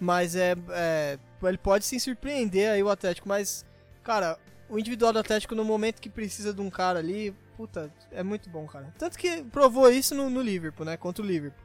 Mas 0.00 0.34
é, 0.34 0.56
é. 0.70 1.16
Ele 1.44 1.58
pode 1.58 1.84
sim 1.84 2.00
surpreender 2.00 2.72
aí 2.72 2.82
o 2.82 2.90
Atlético, 2.90 3.28
mas, 3.28 3.64
cara, 4.02 4.36
o 4.68 4.80
individual 4.80 5.12
do 5.12 5.20
Atlético 5.20 5.54
no 5.54 5.64
momento 5.64 6.02
que 6.02 6.10
precisa 6.10 6.52
de 6.52 6.60
um 6.60 6.70
cara 6.70 6.98
ali, 6.98 7.32
puta, 7.58 7.92
é 8.12 8.22
muito 8.22 8.48
bom, 8.48 8.64
cara. 8.66 8.94
Tanto 8.96 9.18
que 9.18 9.42
provou 9.42 9.90
isso 9.90 10.14
no, 10.14 10.30
no 10.30 10.40
Liverpool, 10.40 10.86
né? 10.86 10.96
Contra 10.96 11.22
o 11.24 11.26
Liverpool. 11.26 11.64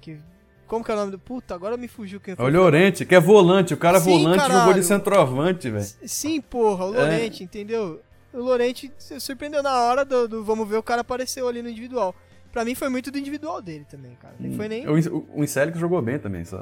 Que. 0.00 0.18
Como 0.66 0.82
que 0.84 0.90
é 0.90 0.94
o 0.94 0.96
nome 0.96 1.12
do. 1.12 1.18
Puta, 1.18 1.54
agora 1.54 1.76
me 1.76 1.86
fugiu 1.86 2.18
quem 2.18 2.32
É 2.32 2.36
foi. 2.36 2.44
o 2.46 2.48
Llorente, 2.52 3.04
que 3.04 3.14
é 3.14 3.20
volante, 3.20 3.74
o 3.74 3.76
cara 3.76 4.00
Sim, 4.00 4.10
volante 4.10 4.40
jogou 4.42 4.56
caralho. 4.58 4.74
de 4.74 4.82
centroavante, 4.86 5.70
velho. 5.70 5.84
Sim, 6.06 6.40
porra, 6.40 6.86
o 6.86 6.94
É. 6.94 6.98
Lorente, 7.02 7.44
entendeu? 7.44 8.00
O 8.32 8.38
Lorente 8.40 8.90
se 8.98 9.20
surpreendeu 9.20 9.62
na 9.62 9.74
hora 9.82 10.04
do, 10.04 10.26
do 10.26 10.42
vamos 10.44 10.66
ver, 10.68 10.76
o 10.76 10.82
cara 10.82 11.02
apareceu 11.02 11.46
ali 11.46 11.62
no 11.62 11.68
individual. 11.68 12.14
Pra 12.50 12.64
mim 12.64 12.74
foi 12.74 12.88
muito 12.88 13.10
do 13.10 13.18
individual 13.18 13.60
dele 13.60 13.84
também, 13.88 14.14
cara. 14.16 14.34
Nem 14.40 14.56
foi 14.56 14.66
nem. 14.66 14.88
O, 14.88 14.98
In- 14.98 15.24
o 15.34 15.44
Incelix 15.44 15.78
jogou 15.78 16.00
bem 16.02 16.18
também, 16.18 16.40
essa, 16.40 16.56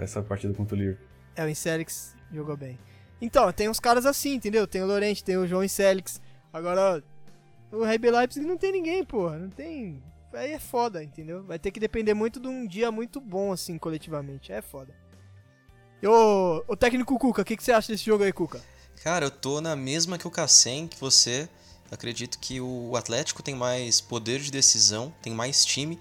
essa, 0.00 0.22
partida 0.22 0.52
contra 0.52 0.74
o 0.74 0.78
Liverpool. 0.78 1.06
É, 1.36 1.44
o 1.44 1.48
Incelix 1.48 2.14
jogou 2.32 2.56
bem. 2.56 2.76
Então, 3.22 3.50
tem 3.52 3.68
uns 3.68 3.78
caras 3.80 4.04
assim, 4.06 4.34
entendeu? 4.34 4.66
Tem 4.66 4.82
o 4.82 4.86
Lorente, 4.86 5.22
tem 5.24 5.36
o 5.36 5.46
João 5.46 5.62
Incelix. 5.64 6.20
Agora, 6.52 6.96
ó, 6.98 7.15
o 7.72 7.84
RB 7.84 8.10
Leipzig 8.10 8.46
não 8.46 8.56
tem 8.56 8.72
ninguém, 8.72 9.04
porra. 9.04 9.38
Não 9.38 9.50
tem. 9.50 10.02
Aí 10.32 10.52
é 10.52 10.58
foda, 10.58 11.02
entendeu? 11.02 11.42
Vai 11.44 11.58
ter 11.58 11.70
que 11.70 11.80
depender 11.80 12.14
muito 12.14 12.38
de 12.38 12.48
um 12.48 12.66
dia 12.66 12.90
muito 12.90 13.20
bom, 13.20 13.52
assim, 13.52 13.78
coletivamente. 13.78 14.52
É 14.52 14.60
foda. 14.60 14.94
E 16.02 16.06
ô, 16.06 16.76
técnico 16.78 17.18
Cuca, 17.18 17.42
o 17.42 17.44
que, 17.44 17.56
que 17.56 17.64
você 17.64 17.72
acha 17.72 17.92
desse 17.92 18.04
jogo 18.04 18.22
aí, 18.22 18.32
Cuca? 18.32 18.62
Cara, 19.02 19.26
eu 19.26 19.30
tô 19.30 19.60
na 19.60 19.74
mesma 19.74 20.18
que 20.18 20.26
o 20.26 20.30
Cassem, 20.30 20.86
que 20.86 20.98
você. 21.00 21.48
Acredito 21.90 22.38
que 22.40 22.60
o 22.60 22.96
Atlético 22.96 23.42
tem 23.42 23.54
mais 23.54 24.00
poder 24.00 24.40
de 24.40 24.50
decisão, 24.50 25.14
tem 25.22 25.32
mais 25.32 25.64
time. 25.64 25.98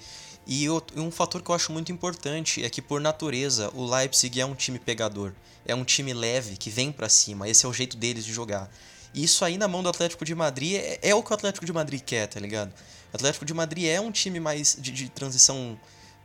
E 0.48 0.68
um 0.96 1.10
fator 1.12 1.42
que 1.42 1.50
eu 1.50 1.56
acho 1.56 1.72
muito 1.72 1.92
importante 1.92 2.64
é 2.64 2.70
que, 2.70 2.82
por 2.82 3.00
natureza, 3.02 3.72
o 3.74 3.86
Leipzig 3.86 4.40
é 4.40 4.46
um 4.46 4.56
time 4.56 4.80
pegador. 4.80 5.34
É 5.66 5.74
um 5.74 5.84
time 5.84 6.14
leve, 6.14 6.58
que 6.58 6.70
vem 6.70 6.92
pra 6.92 7.10
cima. 7.10 7.48
Esse 7.48 7.66
é 7.66 7.70
o 7.70 7.74
jeito 7.74 7.98
deles 7.98 8.26
de 8.26 8.34
jogar. 8.34 8.70
Isso 9.16 9.46
aí 9.46 9.58
na 9.58 9.68
mão 9.68 9.82
do 9.82 9.90
Atlético 9.90 10.26
de 10.26 10.36
Madrid 10.36 10.76
é, 10.76 11.00
é 11.02 11.16
o 11.16 11.24
que 11.24 11.32
o 11.32 11.34
Atlético 11.34 11.66
de 11.66 11.72
Madrid 11.72 12.02
quer, 12.02 12.28
tá 12.28 12.40
ligado? 12.40 12.74
O 13.14 13.16
Atlético 13.16 13.46
de 13.46 13.54
Madrid 13.54 13.86
é 13.86 14.00
um 14.02 14.12
time 14.12 14.40
mais 14.42 14.76
de, 14.78 14.92
de 14.92 15.10
transição 15.10 15.80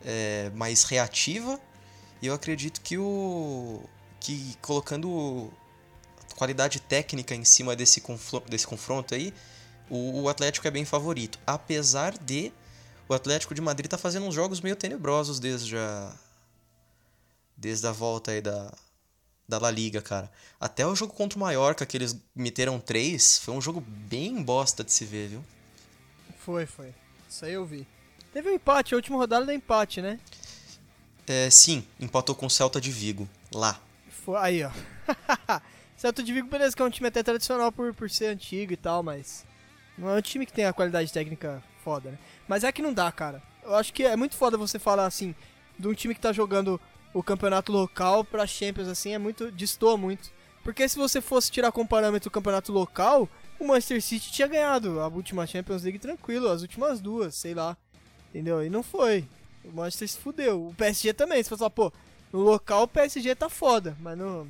é, 0.04 0.50
mais 0.54 0.82
reativa. 0.82 1.58
E 2.20 2.26
eu 2.26 2.34
acredito 2.34 2.80
que 2.80 2.98
o. 2.98 3.80
que 4.18 4.56
colocando 4.60 5.50
qualidade 6.36 6.80
técnica 6.80 7.34
em 7.34 7.44
cima 7.44 7.76
desse, 7.76 8.00
conflo- 8.00 8.42
desse 8.48 8.66
confronto 8.66 9.14
aí, 9.14 9.32
o, 9.88 10.22
o 10.22 10.28
Atlético 10.28 10.66
é 10.66 10.70
bem 10.70 10.84
favorito. 10.84 11.38
Apesar 11.46 12.16
de 12.18 12.52
o 13.08 13.14
Atlético 13.14 13.54
de 13.54 13.60
Madrid 13.60 13.88
tá 13.90 13.98
fazendo 13.98 14.26
uns 14.26 14.34
jogos 14.34 14.60
meio 14.60 14.74
tenebrosos 14.76 15.38
desde 15.38 15.76
a, 15.76 16.14
desde 17.56 17.86
a 17.86 17.92
volta 17.92 18.30
aí 18.32 18.40
da, 18.40 18.72
da 19.50 19.58
La 19.58 19.70
Liga, 19.70 20.00
cara. 20.00 20.30
Até 20.58 20.86
o 20.86 20.94
jogo 20.94 21.12
contra 21.12 21.36
o 21.36 21.40
Mallorca, 21.40 21.84
que 21.84 21.96
eles 21.96 22.16
meteram 22.34 22.80
três, 22.80 23.38
foi 23.38 23.52
um 23.52 23.60
jogo 23.60 23.80
bem 23.80 24.42
bosta 24.42 24.82
de 24.82 24.92
se 24.92 25.04
ver, 25.04 25.28
viu? 25.28 25.44
Foi, 26.38 26.64
foi. 26.64 26.94
Isso 27.28 27.44
aí 27.44 27.52
eu 27.52 27.66
vi. 27.66 27.86
Teve 28.32 28.48
um 28.48 28.54
empate, 28.54 28.94
a 28.94 28.96
última 28.96 29.18
rodada 29.18 29.44
da 29.44 29.54
empate, 29.54 30.00
né? 30.00 30.18
É, 31.26 31.50
sim, 31.50 31.84
empatou 31.98 32.34
com 32.34 32.46
o 32.46 32.50
Celta 32.50 32.80
de 32.80 32.90
Vigo, 32.90 33.28
lá. 33.52 33.78
Foi, 34.24 34.38
aí, 34.38 34.64
ó. 34.64 34.70
Celta 35.96 36.22
de 36.22 36.32
Vigo, 36.32 36.48
beleza, 36.48 36.74
que 36.74 36.80
é 36.80 36.84
um 36.84 36.90
time 36.90 37.08
até 37.08 37.22
tradicional 37.22 37.70
por, 37.70 37.92
por 37.92 38.08
ser 38.08 38.26
antigo 38.26 38.72
e 38.72 38.76
tal, 38.76 39.02
mas 39.02 39.44
não 39.98 40.08
é 40.08 40.16
um 40.16 40.22
time 40.22 40.46
que 40.46 40.52
tem 40.52 40.64
a 40.64 40.72
qualidade 40.72 41.12
técnica 41.12 41.62
foda, 41.84 42.10
né? 42.10 42.18
Mas 42.48 42.64
é 42.64 42.72
que 42.72 42.80
não 42.80 42.94
dá, 42.94 43.10
cara. 43.12 43.42
Eu 43.62 43.74
acho 43.74 43.92
que 43.92 44.04
é 44.04 44.16
muito 44.16 44.36
foda 44.36 44.56
você 44.56 44.78
falar 44.78 45.06
assim, 45.06 45.34
de 45.78 45.88
um 45.88 45.94
time 45.94 46.14
que 46.14 46.20
tá 46.20 46.32
jogando 46.32 46.80
o 47.12 47.22
campeonato 47.22 47.72
local 47.72 48.24
pra 48.24 48.46
Champions, 48.46 48.88
assim, 48.88 49.12
é 49.12 49.18
muito. 49.18 49.50
destoa 49.50 49.96
muito. 49.96 50.30
Porque 50.62 50.88
se 50.88 50.96
você 50.96 51.20
fosse 51.20 51.50
tirar 51.50 51.72
como 51.72 51.88
parâmetro 51.88 52.28
o 52.28 52.32
campeonato 52.32 52.72
local, 52.72 53.28
o 53.58 53.66
Manchester 53.66 54.02
City 54.02 54.30
tinha 54.30 54.46
ganhado 54.46 55.00
a 55.00 55.08
última 55.08 55.46
Champions 55.46 55.82
League 55.82 55.98
tranquilo, 55.98 56.48
as 56.48 56.62
últimas 56.62 57.00
duas, 57.00 57.34
sei 57.34 57.54
lá. 57.54 57.76
Entendeu? 58.28 58.64
E 58.64 58.70
não 58.70 58.82
foi. 58.82 59.24
O 59.64 59.72
Manchester 59.74 60.08
se 60.08 60.18
fudeu. 60.18 60.68
O 60.68 60.74
PSG 60.74 61.12
também. 61.12 61.42
Se 61.42 61.50
você 61.50 61.56
falar, 61.56 61.70
pô, 61.70 61.92
no 62.32 62.40
local 62.40 62.84
o 62.84 62.88
PSG 62.88 63.34
tá 63.34 63.48
foda, 63.48 63.96
mas 64.00 64.16
no, 64.16 64.46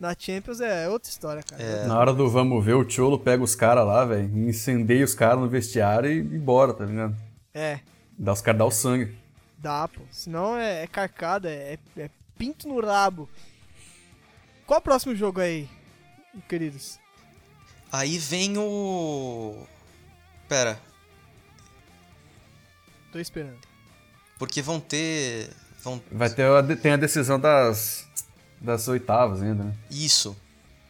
na 0.00 0.14
Champions 0.18 0.60
é 0.60 0.88
outra 0.88 1.10
história, 1.10 1.42
cara. 1.42 1.62
É. 1.62 1.86
Na 1.86 1.98
hora 1.98 2.12
do 2.12 2.28
vamos 2.28 2.64
ver, 2.64 2.74
o 2.74 2.88
Cholo 2.88 3.18
pega 3.18 3.42
os 3.42 3.54
caras 3.54 3.86
lá, 3.86 4.04
velho, 4.04 4.48
incendeia 4.48 5.04
os 5.04 5.14
caras 5.14 5.40
no 5.40 5.48
vestiário 5.48 6.10
e, 6.10 6.18
e 6.18 6.38
bora, 6.38 6.72
tá 6.72 6.84
ligado? 6.84 7.16
É, 7.54 7.80
Dá 8.18 8.32
os 8.32 8.40
caras 8.40 8.58
dar 8.58 8.64
o 8.64 8.70
sangue. 8.70 9.16
Dá, 9.58 9.86
pô. 9.88 10.00
Senão 10.10 10.56
é, 10.56 10.84
é 10.84 10.86
carcada, 10.86 11.50
é, 11.50 11.78
é 11.96 12.10
pinto 12.38 12.66
no 12.68 12.80
rabo. 12.80 13.28
Qual 14.66 14.78
o 14.78 14.82
próximo 14.82 15.14
jogo 15.16 15.40
aí, 15.40 15.68
queridos? 16.48 16.98
Aí 17.90 18.18
vem 18.18 18.56
o. 18.58 19.66
Pera, 20.48 20.78
Tô 23.12 23.18
esperando. 23.18 23.58
porque 24.38 24.60
vão 24.62 24.78
ter. 24.80 25.50
Vão... 25.82 26.02
Vai 26.10 26.28
ter 26.30 26.42
a, 26.44 26.76
tem 26.76 26.92
a 26.92 26.96
decisão 26.96 27.38
das, 27.40 28.06
das 28.60 28.86
oitavas 28.88 29.42
ainda, 29.42 29.64
né? 29.64 29.74
Isso. 29.90 30.36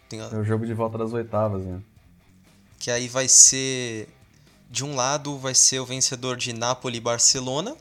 Tem 0.09 0.21
a- 0.21 0.31
É 0.33 0.37
o 0.37 0.45
jogo 0.45 0.67
de 0.67 0.75
volta 0.75 0.99
das 0.99 1.13
oitavas 1.13 1.63
ainda. 1.63 1.83
Que 2.79 2.91
aí 2.91 3.09
vai 3.09 3.29
ser. 3.29 4.09
De 4.71 4.85
um 4.85 4.95
lado 4.95 5.39
vai 5.39 5.55
ser 5.55 5.81
o 5.81 5.87
vencedor 5.87 6.37
de 6.37 6.53
Napoli 6.53 6.99
e 6.99 7.01
Barcelona. 7.01 7.77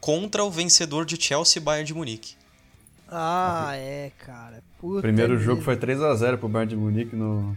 Contra 0.00 0.44
o 0.44 0.50
vencedor 0.50 1.04
de 1.04 1.20
Chelsea 1.20 1.60
e 1.60 1.64
Bayern 1.64 1.86
de 1.86 1.94
Munique. 1.94 2.34
Ah, 3.08 3.72
é, 3.74 4.12
cara. 4.18 4.62
Puta 4.78 4.98
O 4.98 5.02
primeiro 5.02 5.32
vida. 5.34 5.44
jogo 5.44 5.62
foi 5.62 5.76
3x0 5.76 6.38
pro 6.38 6.48
Bayern 6.48 6.70
de 6.70 6.76
Munique 6.76 7.14
no, 7.16 7.56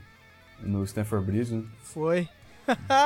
no 0.60 0.84
Stamford 0.84 1.26
Bridge, 1.26 1.54
né? 1.56 1.64
Foi. 1.84 2.28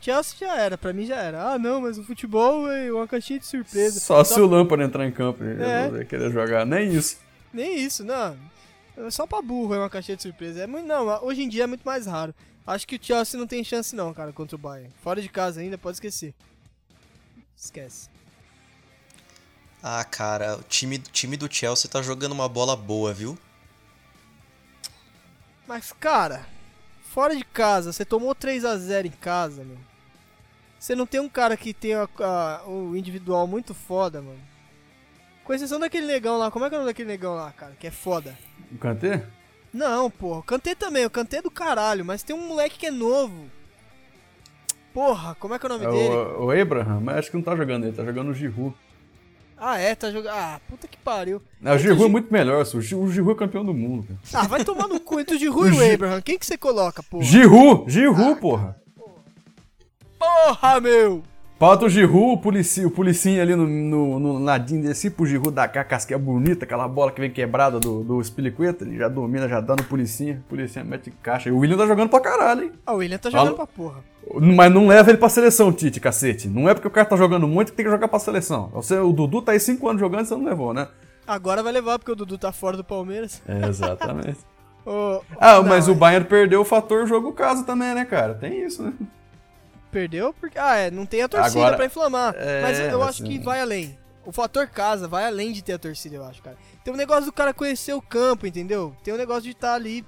Chelsea 0.00 0.36
já 0.38 0.56
era, 0.58 0.76
pra 0.78 0.92
mim 0.92 1.06
já 1.06 1.16
era. 1.16 1.52
Ah, 1.52 1.58
não, 1.58 1.80
mas 1.80 1.98
o 1.98 2.04
futebol 2.04 2.70
é 2.70 2.90
uma 2.92 3.06
caixinha 3.06 3.38
de 3.38 3.46
surpresa. 3.46 4.00
Só 4.00 4.22
se 4.24 4.40
o 4.40 4.46
Lampard 4.46 4.82
entrar 4.84 5.06
em 5.06 5.12
campo 5.12 5.42
e 5.44 5.48
É. 5.62 5.82
resolver 5.82 6.04
querer 6.06 6.30
jogar. 6.32 6.64
Nem 6.66 6.92
isso. 6.92 7.18
Nem 7.52 7.76
isso, 7.80 8.04
não. 8.04 8.36
É 8.96 9.10
Só 9.10 9.26
pra 9.26 9.42
burro 9.42 9.74
é 9.74 9.78
uma 9.78 9.90
caixinha 9.90 10.16
de 10.16 10.22
surpresa. 10.22 10.62
É 10.62 10.66
muito, 10.66 10.86
não, 10.86 11.06
hoje 11.24 11.42
em 11.42 11.48
dia 11.48 11.64
é 11.64 11.66
muito 11.66 11.82
mais 11.84 12.06
raro. 12.06 12.34
Acho 12.66 12.86
que 12.86 12.96
o 12.96 12.98
Chelsea 13.00 13.38
não 13.38 13.46
tem 13.46 13.62
chance 13.62 13.94
não, 13.94 14.12
cara, 14.12 14.32
contra 14.32 14.56
o 14.56 14.58
Bayern. 14.58 14.90
Fora 15.02 15.20
de 15.22 15.28
casa 15.28 15.60
ainda, 15.60 15.76
pode 15.78 15.96
esquecer. 15.96 16.34
Esquece. 17.56 18.08
Ah, 19.82 20.04
cara, 20.04 20.56
o 20.56 20.62
time, 20.62 20.98
time 20.98 21.36
do 21.36 21.52
Chelsea 21.52 21.90
tá 21.90 22.02
jogando 22.02 22.32
uma 22.32 22.48
bola 22.48 22.74
boa, 22.76 23.12
viu? 23.12 23.38
Mas, 25.66 25.92
cara, 25.92 26.46
fora 27.10 27.34
de 27.36 27.44
casa, 27.44 27.92
você 27.92 28.04
tomou 28.04 28.34
3 28.34 28.64
a 28.64 28.76
0 28.76 29.06
em 29.08 29.10
casa, 29.12 29.64
meu. 29.64 29.78
Você 30.78 30.94
não 30.94 31.06
tem 31.06 31.20
um 31.20 31.28
cara 31.28 31.56
que 31.56 31.72
tem 31.74 31.94
a- 31.94 32.08
a- 32.20 32.62
o 32.66 32.96
individual 32.96 33.46
muito 33.46 33.74
foda, 33.74 34.20
mano. 34.22 34.40
Com 35.44 35.54
exceção 35.54 35.78
daquele 35.80 36.06
negão 36.06 36.36
lá. 36.38 36.50
Como 36.50 36.64
é 36.64 36.68
que 36.68 36.74
é 36.74 36.78
o 36.78 36.80
nome 36.80 36.90
daquele 36.92 37.08
negão 37.08 37.34
lá, 37.34 37.50
cara? 37.52 37.74
Que 37.78 37.86
é 37.86 37.90
foda. 37.90 38.36
O 38.70 38.78
Kanté? 38.78 39.24
Não, 39.72 40.10
porra. 40.10 40.40
O 40.40 40.42
Kanté 40.42 40.74
também. 40.74 41.04
O 41.06 41.10
Kanté 41.10 41.38
é 41.38 41.42
do 41.42 41.50
caralho. 41.50 42.04
Mas 42.04 42.22
tem 42.22 42.34
um 42.34 42.46
moleque 42.48 42.78
que 42.78 42.86
é 42.86 42.90
novo. 42.90 43.48
Porra, 44.92 45.34
como 45.36 45.54
é 45.54 45.58
que 45.58 45.66
é 45.66 45.68
o 45.68 45.72
nome 45.72 45.84
É 45.86 45.90
dele? 45.90 46.14
o, 46.14 46.44
o 46.46 46.50
Abraham, 46.50 47.00
mas 47.00 47.16
acho 47.18 47.30
que 47.30 47.36
não 47.36 47.44
tá 47.44 47.54
jogando 47.54 47.84
ele, 47.84 47.96
tá 47.96 48.04
jogando 48.04 48.30
o 48.30 48.34
Giroud. 48.34 48.74
Ah, 49.58 49.78
é, 49.78 49.94
tá 49.94 50.10
jogando. 50.10 50.32
Ah, 50.34 50.60
puta 50.68 50.86
que 50.86 50.98
pariu. 50.98 51.40
Não, 51.60 51.74
o 51.74 51.78
Giroud 51.78 52.04
é 52.04 52.08
muito 52.08 52.30
melhor, 52.32 52.62
o 52.74 52.80
Gi- 52.82 52.94
o 52.94 53.08
Giroud 53.10 53.32
é 53.32 53.38
campeão 53.38 53.64
do 53.64 53.72
mundo. 53.72 54.06
Cara. 54.30 54.44
Ah, 54.44 54.48
vai 54.48 54.62
tomar 54.64 54.86
no 54.86 55.00
cu 55.00 55.18
entre 55.18 55.36
o 55.36 55.38
Giroud 55.40 55.74
e 55.74 55.78
o 55.80 55.94
Abraham. 55.94 56.20
Quem 56.20 56.38
que 56.38 56.44
você 56.44 56.58
coloca, 56.58 57.02
porra? 57.02 57.24
Giroud, 57.24 57.90
Giroud, 57.90 58.40
porra. 58.40 58.76
Porra, 60.18 60.80
meu! 60.80 61.22
Falta 61.58 61.86
o 61.86 61.88
Giroud, 61.88 62.34
o 62.34 62.36
policinho, 62.36 62.92
o 62.94 63.40
ali 63.40 63.56
no, 63.56 63.66
no, 63.66 64.18
no 64.20 64.38
ladinho 64.44 64.82
desse, 64.82 65.08
pro 65.08 65.24
Giroud 65.24 65.52
dar 65.52 65.64
aquela 65.64 65.86
casquinha 65.86 66.18
bonita, 66.18 66.66
aquela 66.66 66.86
bola 66.86 67.10
que 67.10 67.18
vem 67.18 67.30
quebrada 67.30 67.80
do, 67.80 68.04
do 68.04 68.22
Spilicueta, 68.22 68.84
ele 68.84 68.98
já 68.98 69.08
domina, 69.08 69.48
já 69.48 69.58
dá 69.58 69.74
no 69.74 69.82
policinha, 69.84 70.42
o 70.46 70.48
policinha 70.50 70.84
mete 70.84 71.10
caixa. 71.22 71.48
E 71.48 71.52
o 71.52 71.58
William 71.58 71.78
tá 71.78 71.86
jogando 71.86 72.10
pra 72.10 72.20
caralho, 72.20 72.64
hein? 72.64 72.72
Ah, 72.84 72.92
o 72.92 72.96
William 72.96 73.16
tá 73.16 73.30
jogando 73.30 73.46
Alô? 73.48 73.56
pra 73.56 73.66
porra. 73.66 74.04
Mas 74.34 74.70
não 74.70 74.86
leva 74.86 75.08
ele 75.10 75.16
pra 75.16 75.30
seleção, 75.30 75.72
Tite, 75.72 75.98
cacete. 75.98 76.46
Não 76.46 76.68
é 76.68 76.74
porque 76.74 76.88
o 76.88 76.90
cara 76.90 77.06
tá 77.06 77.16
jogando 77.16 77.48
muito 77.48 77.70
que 77.70 77.76
tem 77.76 77.86
que 77.86 77.90
jogar 77.90 78.08
pra 78.08 78.18
seleção. 78.18 78.68
Você, 78.74 78.98
o 78.98 79.10
Dudu 79.12 79.40
tá 79.40 79.52
aí 79.52 79.60
5 79.60 79.88
anos 79.88 80.00
jogando 80.00 80.24
e 80.24 80.26
você 80.26 80.34
não 80.36 80.44
levou, 80.44 80.74
né? 80.74 80.88
Agora 81.26 81.62
vai 81.62 81.72
levar, 81.72 81.98
porque 81.98 82.12
o 82.12 82.16
Dudu 82.16 82.36
tá 82.36 82.52
fora 82.52 82.76
do 82.76 82.84
Palmeiras. 82.84 83.40
É, 83.48 83.66
exatamente. 83.66 84.38
Ah, 85.40 85.54
não, 85.54 85.64
mas 85.64 85.88
é- 85.88 85.90
o 85.90 85.96
Bayern 85.96 86.28
perdeu 86.28 86.60
o 86.60 86.64
fator 86.64 87.08
jogo 87.08 87.32
casa 87.32 87.64
também, 87.64 87.92
né, 87.92 88.04
cara? 88.04 88.34
Tem 88.34 88.64
isso, 88.64 88.84
né? 88.84 88.92
Perdeu 89.96 90.34
porque. 90.38 90.58
Ah, 90.58 90.76
é, 90.76 90.90
não 90.90 91.06
tem 91.06 91.22
a 91.22 91.28
torcida 91.28 91.58
Agora- 91.60 91.76
pra 91.76 91.86
inflamar. 91.86 92.34
É, 92.36 92.60
mas 92.60 92.78
eu 92.78 92.98
mas 92.98 93.08
acho 93.08 93.22
que 93.24 93.38
sim. 93.38 93.42
vai 93.42 93.62
além. 93.62 93.98
O 94.26 94.32
fator 94.32 94.66
casa 94.66 95.08
vai 95.08 95.24
além 95.24 95.52
de 95.52 95.64
ter 95.64 95.72
a 95.72 95.78
torcida, 95.78 96.16
eu 96.16 96.24
acho, 96.26 96.42
cara. 96.42 96.54
Tem 96.84 96.92
um 96.92 96.96
negócio 96.98 97.24
do 97.24 97.32
cara 97.32 97.54
conhecer 97.54 97.94
o 97.94 98.02
campo, 98.02 98.46
entendeu? 98.46 98.94
Tem 99.02 99.14
um 99.14 99.16
negócio 99.16 99.44
de 99.44 99.52
estar 99.52 99.72
ali. 99.74 100.04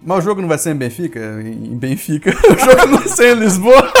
Mas 0.00 0.18
o 0.18 0.20
jogo 0.22 0.40
não 0.40 0.48
vai 0.48 0.56
ser 0.56 0.70
em 0.70 0.74
Benfica? 0.76 1.20
Em 1.42 1.76
Benfica. 1.76 2.30
o 2.48 2.58
jogo 2.58 2.86
não 2.86 2.98
vai 2.98 3.08
ser 3.08 3.36
em 3.36 3.40
Lisboa. 3.40 3.92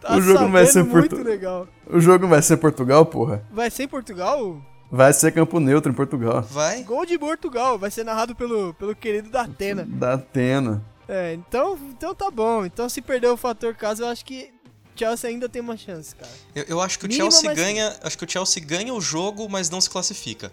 Tá 0.00 0.16
O 0.16 0.20
jogo 0.22 0.40
não 0.40 0.50
vai 0.52 0.66
ser 0.66 0.82
muito 0.82 1.10
Portu- 1.10 1.22
legal. 1.28 1.68
O 1.86 2.00
jogo 2.00 2.22
não 2.22 2.30
vai 2.30 2.40
ser 2.42 2.56
Portugal, 2.56 3.04
porra. 3.04 3.42
Vai 3.52 3.70
ser 3.70 3.82
em 3.84 3.88
Portugal? 3.88 4.60
Vai 4.90 5.12
ser 5.12 5.30
campo 5.30 5.60
neutro 5.60 5.92
em 5.92 5.94
Portugal. 5.94 6.42
Vai? 6.50 6.82
Gol 6.82 7.04
de 7.06 7.16
Portugal. 7.18 7.78
Vai 7.78 7.90
ser 7.92 8.02
narrado 8.04 8.34
pelo, 8.34 8.74
pelo 8.74 8.94
querido 8.96 9.28
da 9.30 9.42
Atena. 9.42 9.86
Da 9.88 10.14
Atena. 10.14 10.82
É, 11.12 11.34
então, 11.34 11.76
então 11.90 12.14
tá 12.14 12.30
bom. 12.30 12.64
Então 12.64 12.88
se 12.88 13.02
perder 13.02 13.26
o 13.28 13.36
fator 13.36 13.74
casa, 13.74 14.04
eu 14.04 14.08
acho 14.08 14.24
que 14.24 14.52
Chelsea 14.94 15.28
ainda 15.28 15.48
tem 15.48 15.60
uma 15.60 15.76
chance, 15.76 16.14
cara. 16.14 16.30
Eu, 16.54 16.64
eu 16.68 16.80
acho 16.80 16.98
que 16.98 17.06
o 17.06 17.08
Mínima, 17.08 17.30
Chelsea 17.30 17.50
mas- 17.50 17.58
ganha. 17.58 17.96
Acho 18.02 18.16
que 18.16 18.24
o 18.24 18.30
Chelsea 18.30 18.62
ganha 18.64 18.94
o 18.94 19.00
jogo, 19.00 19.48
mas 19.48 19.68
não 19.68 19.80
se 19.80 19.90
classifica. 19.90 20.52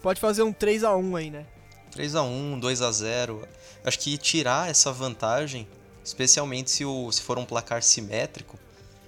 Pode 0.00 0.18
fazer 0.20 0.42
um 0.42 0.52
3x1 0.52 1.16
aí, 1.18 1.30
né? 1.30 1.46
3x1, 1.94 2.58
2x0. 2.60 3.46
Acho 3.84 3.98
que 3.98 4.16
tirar 4.16 4.70
essa 4.70 4.90
vantagem, 4.92 5.68
especialmente 6.04 6.70
se, 6.70 6.84
o, 6.84 7.10
se 7.12 7.20
for 7.20 7.38
um 7.38 7.44
placar 7.44 7.82
simétrico, 7.82 8.58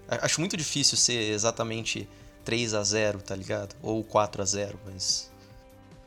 a- 0.09 0.25
acho 0.27 0.39
muito 0.41 0.57
difícil 0.57 0.97
ser 0.99 1.31
exatamente 1.33 2.09
3x0, 2.45 3.23
tá 3.23 3.35
ligado? 3.35 3.75
Ou 3.83 4.05
4x0, 4.05 4.75
mas. 4.87 5.31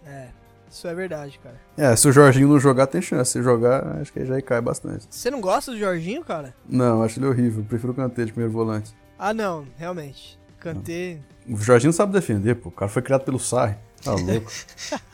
É, 0.06 0.28
isso 0.70 0.88
é 0.88 0.94
verdade, 0.94 1.40
cara. 1.42 1.56
É, 1.78 1.96
se 1.96 2.08
o 2.08 2.12
Jorginho 2.12 2.48
não 2.48 2.60
jogar, 2.60 2.88
tem 2.88 3.02
chance. 3.02 3.32
Se 3.32 3.44
jogar, 3.44 3.98
acho 4.02 4.12
que 4.12 4.20
aí 4.20 4.26
já 4.26 4.42
cai 4.42 4.62
bastante. 4.62 5.08
Você 5.10 5.30
não 5.32 5.42
gosta 5.42 5.72
do 5.72 5.78
Jorginho, 5.78 6.24
cara? 6.24 6.54
Não, 6.68 7.04
acho 7.04 7.20
ele 7.20 7.28
horrível. 7.28 7.64
Prefiro 7.68 7.94
o 7.94 7.96
Kanté 7.96 8.26
de 8.26 8.32
primeiro 8.32 8.54
volante. 8.54 8.94
Ah, 9.18 9.34
não, 9.34 9.66
realmente. 9.78 10.38
Kanté. 10.60 11.20
O 11.50 11.58
Jorginho 11.58 11.94
sabe 11.94 12.12
defender, 12.14 12.56
pô. 12.56 12.70
O 12.70 12.72
cara 12.72 12.90
foi 12.90 13.02
criado 13.02 13.24
pelo 13.24 13.40
Sarri. 13.40 13.76
Tá 14.04 14.12
louco. 14.12 14.52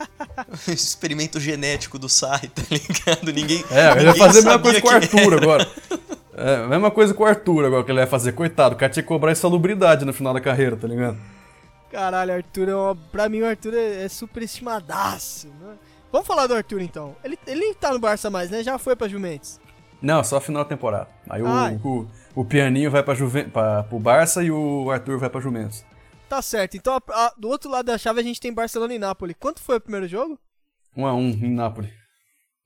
Experimento 0.68 1.40
genético 1.40 1.98
do 1.98 2.08
Sai, 2.08 2.48
tá 2.48 2.62
ligado? 2.70 3.32
Ninguém. 3.32 3.64
É, 3.70 3.92
ele 3.92 4.06
vai 4.06 4.16
fazer 4.18 4.40
a 4.40 4.42
mesma 4.42 4.58
coisa 4.58 4.80
com 4.80 4.88
o 4.88 4.90
Arthur 4.90 5.32
era. 5.32 5.36
agora. 5.36 5.68
É, 6.36 6.64
a 6.64 6.66
mesma 6.66 6.90
coisa 6.90 7.14
com 7.14 7.22
o 7.22 7.26
Arthur 7.26 7.64
agora 7.64 7.84
que 7.84 7.92
ele 7.92 8.00
vai 8.00 8.08
fazer. 8.08 8.32
Coitado, 8.32 8.74
o 8.74 8.78
cara 8.78 8.90
tinha 8.90 9.04
que 9.04 9.08
cobrar 9.08 9.30
insalubridade 9.30 10.04
no 10.04 10.12
final 10.12 10.34
da 10.34 10.40
carreira, 10.40 10.76
tá 10.76 10.88
ligado? 10.88 11.16
Caralho, 11.94 12.34
Arthur 12.34 12.68
é 12.68 12.74
uma... 12.74 12.96
Pra 12.96 13.28
mim 13.28 13.40
o 13.42 13.46
Arthur 13.46 13.74
é, 13.74 14.04
é 14.04 14.08
superestimadaço. 14.08 15.46
Né? 15.48 15.76
Vamos 16.10 16.26
falar 16.26 16.46
do 16.48 16.54
Arthur 16.54 16.80
então. 16.82 17.14
Ele, 17.22 17.38
ele 17.46 17.60
nem 17.60 17.74
tá 17.74 17.92
no 17.92 17.98
Barça 17.98 18.28
mais, 18.30 18.50
né? 18.50 18.62
Já 18.64 18.78
foi 18.78 18.96
pra 18.96 19.06
Juventus. 19.08 19.60
Não, 20.02 20.22
só 20.24 20.40
final 20.40 20.64
da 20.64 20.68
temporada. 20.68 21.08
Aí 21.30 21.40
o, 21.40 21.46
Ai. 21.46 21.80
o, 21.84 22.06
o 22.34 22.44
Pianinho 22.44 22.90
vai 22.90 23.02
pra 23.02 23.14
Juven, 23.14 23.48
pra, 23.48 23.84
pro 23.84 23.98
Barça 23.98 24.42
e 24.42 24.50
o 24.50 24.90
Arthur 24.90 25.18
vai 25.18 25.30
pra 25.30 25.40
Juventus. 25.40 25.84
Tá 26.28 26.42
certo. 26.42 26.76
Então, 26.76 26.94
a- 26.96 27.02
a- 27.26 27.34
do 27.38 27.48
outro 27.48 27.70
lado 27.70 27.86
da 27.86 27.96
chave 27.96 28.20
a 28.20 28.24
gente 28.24 28.40
tem 28.40 28.52
Barcelona 28.52 28.92
e 28.94 28.98
Nápoles. 28.98 29.36
Quanto 29.38 29.60
foi 29.62 29.76
o 29.76 29.80
primeiro 29.80 30.08
jogo? 30.08 30.38
Um 30.96 31.06
a 31.06 31.14
um 31.14 31.28
em 31.30 31.50
Nápoles. 31.54 31.90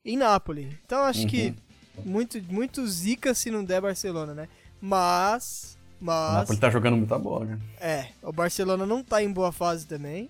Em 0.03 0.17
Nápoles. 0.17 0.73
Então 0.85 1.03
acho 1.03 1.27
que 1.27 1.53
Uhum. 1.97 2.03
muito, 2.05 2.41
muito 2.51 2.85
zica 2.87 3.33
se 3.33 3.49
não 3.51 3.63
der 3.63 3.79
Barcelona, 3.81 4.33
né? 4.33 4.47
Mas. 4.81 5.77
O 6.01 6.05
Mas. 6.05 6.33
Nápoles 6.33 6.59
tá 6.59 6.69
jogando 6.69 6.97
muita 6.97 7.17
bola, 7.17 7.45
né? 7.45 7.59
É, 7.79 8.07
o 8.21 8.31
Barcelona 8.31 8.85
não 8.85 9.03
tá 9.03 9.21
em 9.23 9.31
boa 9.31 9.51
fase 9.51 9.85
também. 9.85 10.29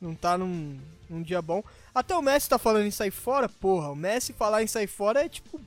Não 0.00 0.14
tá 0.14 0.38
num, 0.38 0.78
num 1.08 1.22
dia 1.22 1.42
bom. 1.42 1.62
Até 1.94 2.16
o 2.16 2.22
Messi 2.22 2.48
tá 2.48 2.58
falando 2.58 2.86
em 2.86 2.90
sair 2.90 3.10
fora, 3.10 3.48
porra. 3.48 3.90
O 3.90 3.96
Messi 3.96 4.32
falar 4.32 4.62
em 4.62 4.66
sair 4.66 4.86
fora 4.86 5.24
é 5.24 5.28
tipo. 5.28 5.60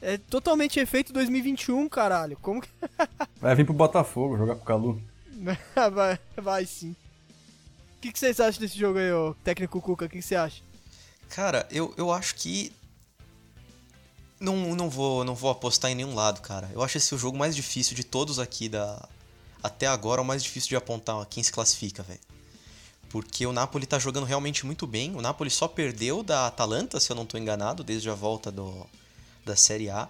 É 0.00 0.16
totalmente 0.16 0.78
efeito 0.78 1.12
2021, 1.12 1.88
caralho. 1.88 2.36
Como 2.40 2.60
que. 2.60 2.68
Vai 3.40 3.54
vir 3.54 3.64
pro 3.64 3.74
Botafogo 3.74 4.36
jogar 4.36 4.54
com 4.54 4.62
o 4.62 4.64
Calu. 4.64 5.02
vai, 5.92 6.18
vai 6.36 6.66
sim. 6.66 6.94
O 7.96 8.00
que, 8.00 8.12
que 8.12 8.18
vocês 8.18 8.38
acham 8.38 8.60
desse 8.60 8.78
jogo 8.78 8.98
aí, 8.98 9.12
ô 9.12 9.34
técnico 9.42 9.80
Cuca? 9.80 10.04
O 10.04 10.08
que, 10.08 10.18
que 10.18 10.22
você 10.22 10.36
acha? 10.36 10.62
Cara, 11.28 11.66
eu, 11.70 11.92
eu 11.96 12.12
acho 12.12 12.34
que. 12.36 12.72
Não, 14.40 14.74
não, 14.74 14.88
vou, 14.88 15.24
não 15.24 15.34
vou 15.34 15.50
apostar 15.50 15.90
em 15.90 15.94
nenhum 15.94 16.14
lado, 16.14 16.40
cara. 16.40 16.70
Eu 16.72 16.82
acho 16.82 16.96
esse 16.96 17.14
o 17.14 17.18
jogo 17.18 17.36
mais 17.36 17.56
difícil 17.56 17.96
de 17.96 18.04
todos 18.04 18.38
aqui 18.38 18.68
da. 18.68 19.08
Até 19.62 19.86
agora, 19.86 20.22
o 20.22 20.24
mais 20.24 20.42
difícil 20.42 20.68
de 20.68 20.76
apontar 20.76 21.24
quem 21.26 21.42
se 21.42 21.50
classifica, 21.50 22.02
velho. 22.02 22.20
Porque 23.08 23.46
o 23.46 23.52
Napoli 23.52 23.86
tá 23.86 23.98
jogando 23.98 24.24
realmente 24.24 24.64
muito 24.64 24.86
bem. 24.86 25.16
O 25.16 25.20
Napoli 25.20 25.50
só 25.50 25.66
perdeu 25.66 26.22
da 26.22 26.46
Atalanta, 26.46 27.00
se 27.00 27.10
eu 27.10 27.16
não 27.16 27.26
tô 27.26 27.36
enganado, 27.36 27.82
desde 27.82 28.08
a 28.08 28.14
volta 28.14 28.52
do, 28.52 28.86
da 29.44 29.56
Série 29.56 29.90
A. 29.90 30.08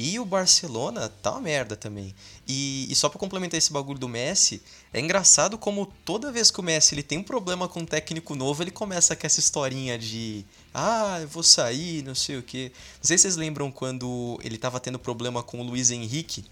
E 0.00 0.16
o 0.20 0.24
Barcelona 0.24 1.08
tá 1.08 1.32
uma 1.32 1.40
merda 1.40 1.74
também. 1.74 2.14
E, 2.46 2.86
e 2.88 2.94
só 2.94 3.08
pra 3.08 3.18
complementar 3.18 3.58
esse 3.58 3.72
bagulho 3.72 3.98
do 3.98 4.08
Messi, 4.08 4.62
é 4.92 5.00
engraçado 5.00 5.58
como 5.58 5.92
toda 6.04 6.30
vez 6.30 6.52
que 6.52 6.60
o 6.60 6.62
Messi 6.62 6.94
ele 6.94 7.02
tem 7.02 7.18
um 7.18 7.22
problema 7.24 7.66
com 7.66 7.80
um 7.80 7.84
técnico 7.84 8.36
novo, 8.36 8.62
ele 8.62 8.70
começa 8.70 9.16
com 9.16 9.26
essa 9.26 9.40
historinha 9.40 9.98
de 9.98 10.44
ah, 10.72 11.18
eu 11.20 11.26
vou 11.26 11.42
sair, 11.42 12.04
não 12.04 12.14
sei 12.14 12.36
o 12.36 12.44
quê. 12.44 12.70
Não 12.98 13.08
sei 13.08 13.18
se 13.18 13.22
vocês 13.22 13.34
lembram 13.34 13.72
quando 13.72 14.38
ele 14.44 14.56
tava 14.56 14.78
tendo 14.78 15.00
problema 15.00 15.42
com 15.42 15.60
o 15.60 15.64
Luiz 15.64 15.90
Henrique, 15.90 16.44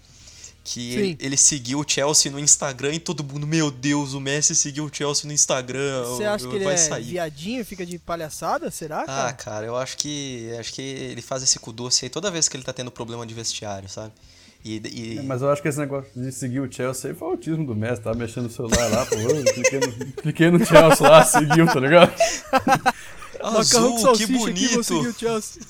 que 0.69 0.91
Sim. 0.91 0.97
ele, 0.99 1.17
ele 1.21 1.37
seguiu 1.37 1.79
o 1.79 1.85
Chelsea 1.87 2.29
no 2.29 2.37
Instagram 2.39 2.93
e 2.95 2.99
todo 2.99 3.23
mundo, 3.23 3.47
meu 3.47 3.71
Deus, 3.71 4.13
o 4.13 4.19
Messi 4.19 4.53
seguiu 4.53 4.83
o 4.83 4.89
Chelsea 4.93 5.25
no 5.25 5.31
Instagram, 5.33 6.03
Você 6.03 6.25
acha 6.25 6.45
que 6.45 6.55
ele 6.57 6.65
é 6.65 6.75
sair. 6.75 7.03
viadinho, 7.05 7.63
fica 7.65 7.85
de 7.85 7.97
palhaçada? 7.97 8.69
Será, 8.69 9.01
Ah, 9.03 9.05
cara? 9.05 9.33
cara, 9.33 9.65
eu 9.65 9.77
acho 9.77 9.95
que 9.95 10.51
acho 10.59 10.73
que 10.73 10.81
ele 10.81 11.21
faz 11.21 11.41
esse 11.41 11.57
cu 11.57 11.71
doce 11.71 12.03
aí 12.03 12.09
toda 12.09 12.29
vez 12.29 12.49
que 12.49 12.57
ele 12.57 12.63
tá 12.65 12.73
tendo 12.73 12.91
problema 12.91 13.25
de 13.25 13.33
vestiário, 13.33 13.87
sabe? 13.87 14.11
E, 14.65 14.81
e- 14.85 15.17
É, 15.19 15.21
mas 15.21 15.41
eu 15.41 15.49
acho 15.49 15.61
que 15.61 15.69
esse 15.69 15.79
negócio 15.79 16.09
de 16.13 16.29
seguir 16.33 16.59
o 16.59 16.69
Chelsea 16.69 17.11
aí 17.11 17.15
foi 17.15 17.27
o 17.29 17.31
autismo 17.31 17.65
do 17.65 17.73
Messi. 17.73 18.01
Tava 18.01 18.17
mexendo 18.17 18.43
no 18.45 18.49
celular 18.49 18.89
lá, 18.89 19.05
pô. 19.05 19.15
Eu 19.15 19.45
cliquei, 19.53 19.79
no, 19.79 20.11
cliquei 20.21 20.51
no 20.51 20.65
Chelsea 20.65 21.07
lá, 21.09 21.23
seguiu, 21.23 21.65
tá 21.67 21.79
ligado? 21.79 22.11
Azul, 23.41 23.95
que 24.15 24.23
aqui, 24.23 24.33
bonito. 24.33 24.73
vou 24.73 24.83
seguir 24.83 25.07
o 25.07 25.13
Chelsea. 25.13 25.61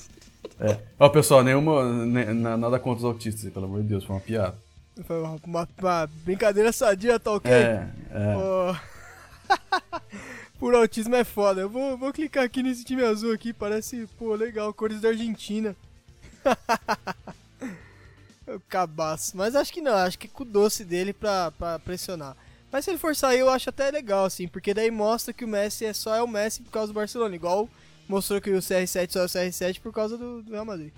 É. 0.58 0.76
Ó, 0.98 1.08
pessoal, 1.08 1.44
nenhuma. 1.44 1.84
ne- 2.04 2.32
na- 2.34 2.56
nada 2.56 2.78
contra 2.80 2.98
os 2.98 3.04
autistas, 3.04 3.44
aí, 3.44 3.50
pelo 3.52 3.66
amor 3.66 3.82
de 3.82 3.88
Deus, 3.88 4.02
foi 4.04 4.16
uma 4.16 4.20
piada. 4.22 4.56
Foi 5.06 5.20
uma, 5.22 5.38
uma- 5.44 5.68
uma 5.78 6.06
brincadeira 6.24 6.72
sadia, 6.72 7.18
tá 7.20 7.32
ok? 7.32 7.50
É, 7.52 7.88
é. 8.10 8.36
Ó. 8.36 8.74
Por 10.58 10.74
autismo 10.74 11.14
é 11.14 11.22
foda. 11.24 11.60
Eu 11.60 11.68
vou, 11.70 11.96
vou 11.96 12.12
clicar 12.12 12.44
aqui 12.44 12.62
nesse 12.62 12.84
time 12.84 13.02
azul 13.04 13.32
aqui, 13.32 13.52
parece, 13.52 14.08
pô, 14.18 14.34
legal, 14.34 14.72
cores 14.74 15.00
da 15.00 15.08
Argentina. 15.10 15.74
o 18.46 18.60
cabaço. 18.68 19.36
Mas 19.36 19.54
acho 19.54 19.72
que 19.72 19.80
não, 19.80 19.94
acho 19.94 20.18
que 20.18 20.28
com 20.28 20.42
o 20.42 20.46
doce 20.46 20.84
dele 20.84 21.12
pra, 21.12 21.50
pra 21.52 21.78
pressionar. 21.78 22.36
Mas 22.70 22.84
se 22.84 22.90
ele 22.90 22.98
for 22.98 23.14
sair, 23.16 23.38
eu 23.40 23.48
acho 23.48 23.70
até 23.70 23.90
legal, 23.90 24.24
assim, 24.26 24.46
porque 24.46 24.74
daí 24.74 24.90
mostra 24.90 25.32
que 25.32 25.44
o 25.44 25.48
Messi 25.48 25.84
é 25.86 25.92
só 25.92 26.14
é 26.14 26.22
o 26.22 26.28
Messi 26.28 26.62
por 26.62 26.70
causa 26.72 26.92
do 26.92 26.96
Barcelona, 26.96 27.34
igual 27.34 27.68
mostrou 28.08 28.40
que 28.40 28.50
o 28.50 28.58
CR7 28.58 29.10
só 29.10 29.20
é 29.20 29.24
o 29.24 29.28
CR7 29.28 29.80
por 29.80 29.92
causa 29.92 30.18
do, 30.18 30.42
do 30.42 30.52
Real 30.52 30.64
Madrid. 30.66 30.92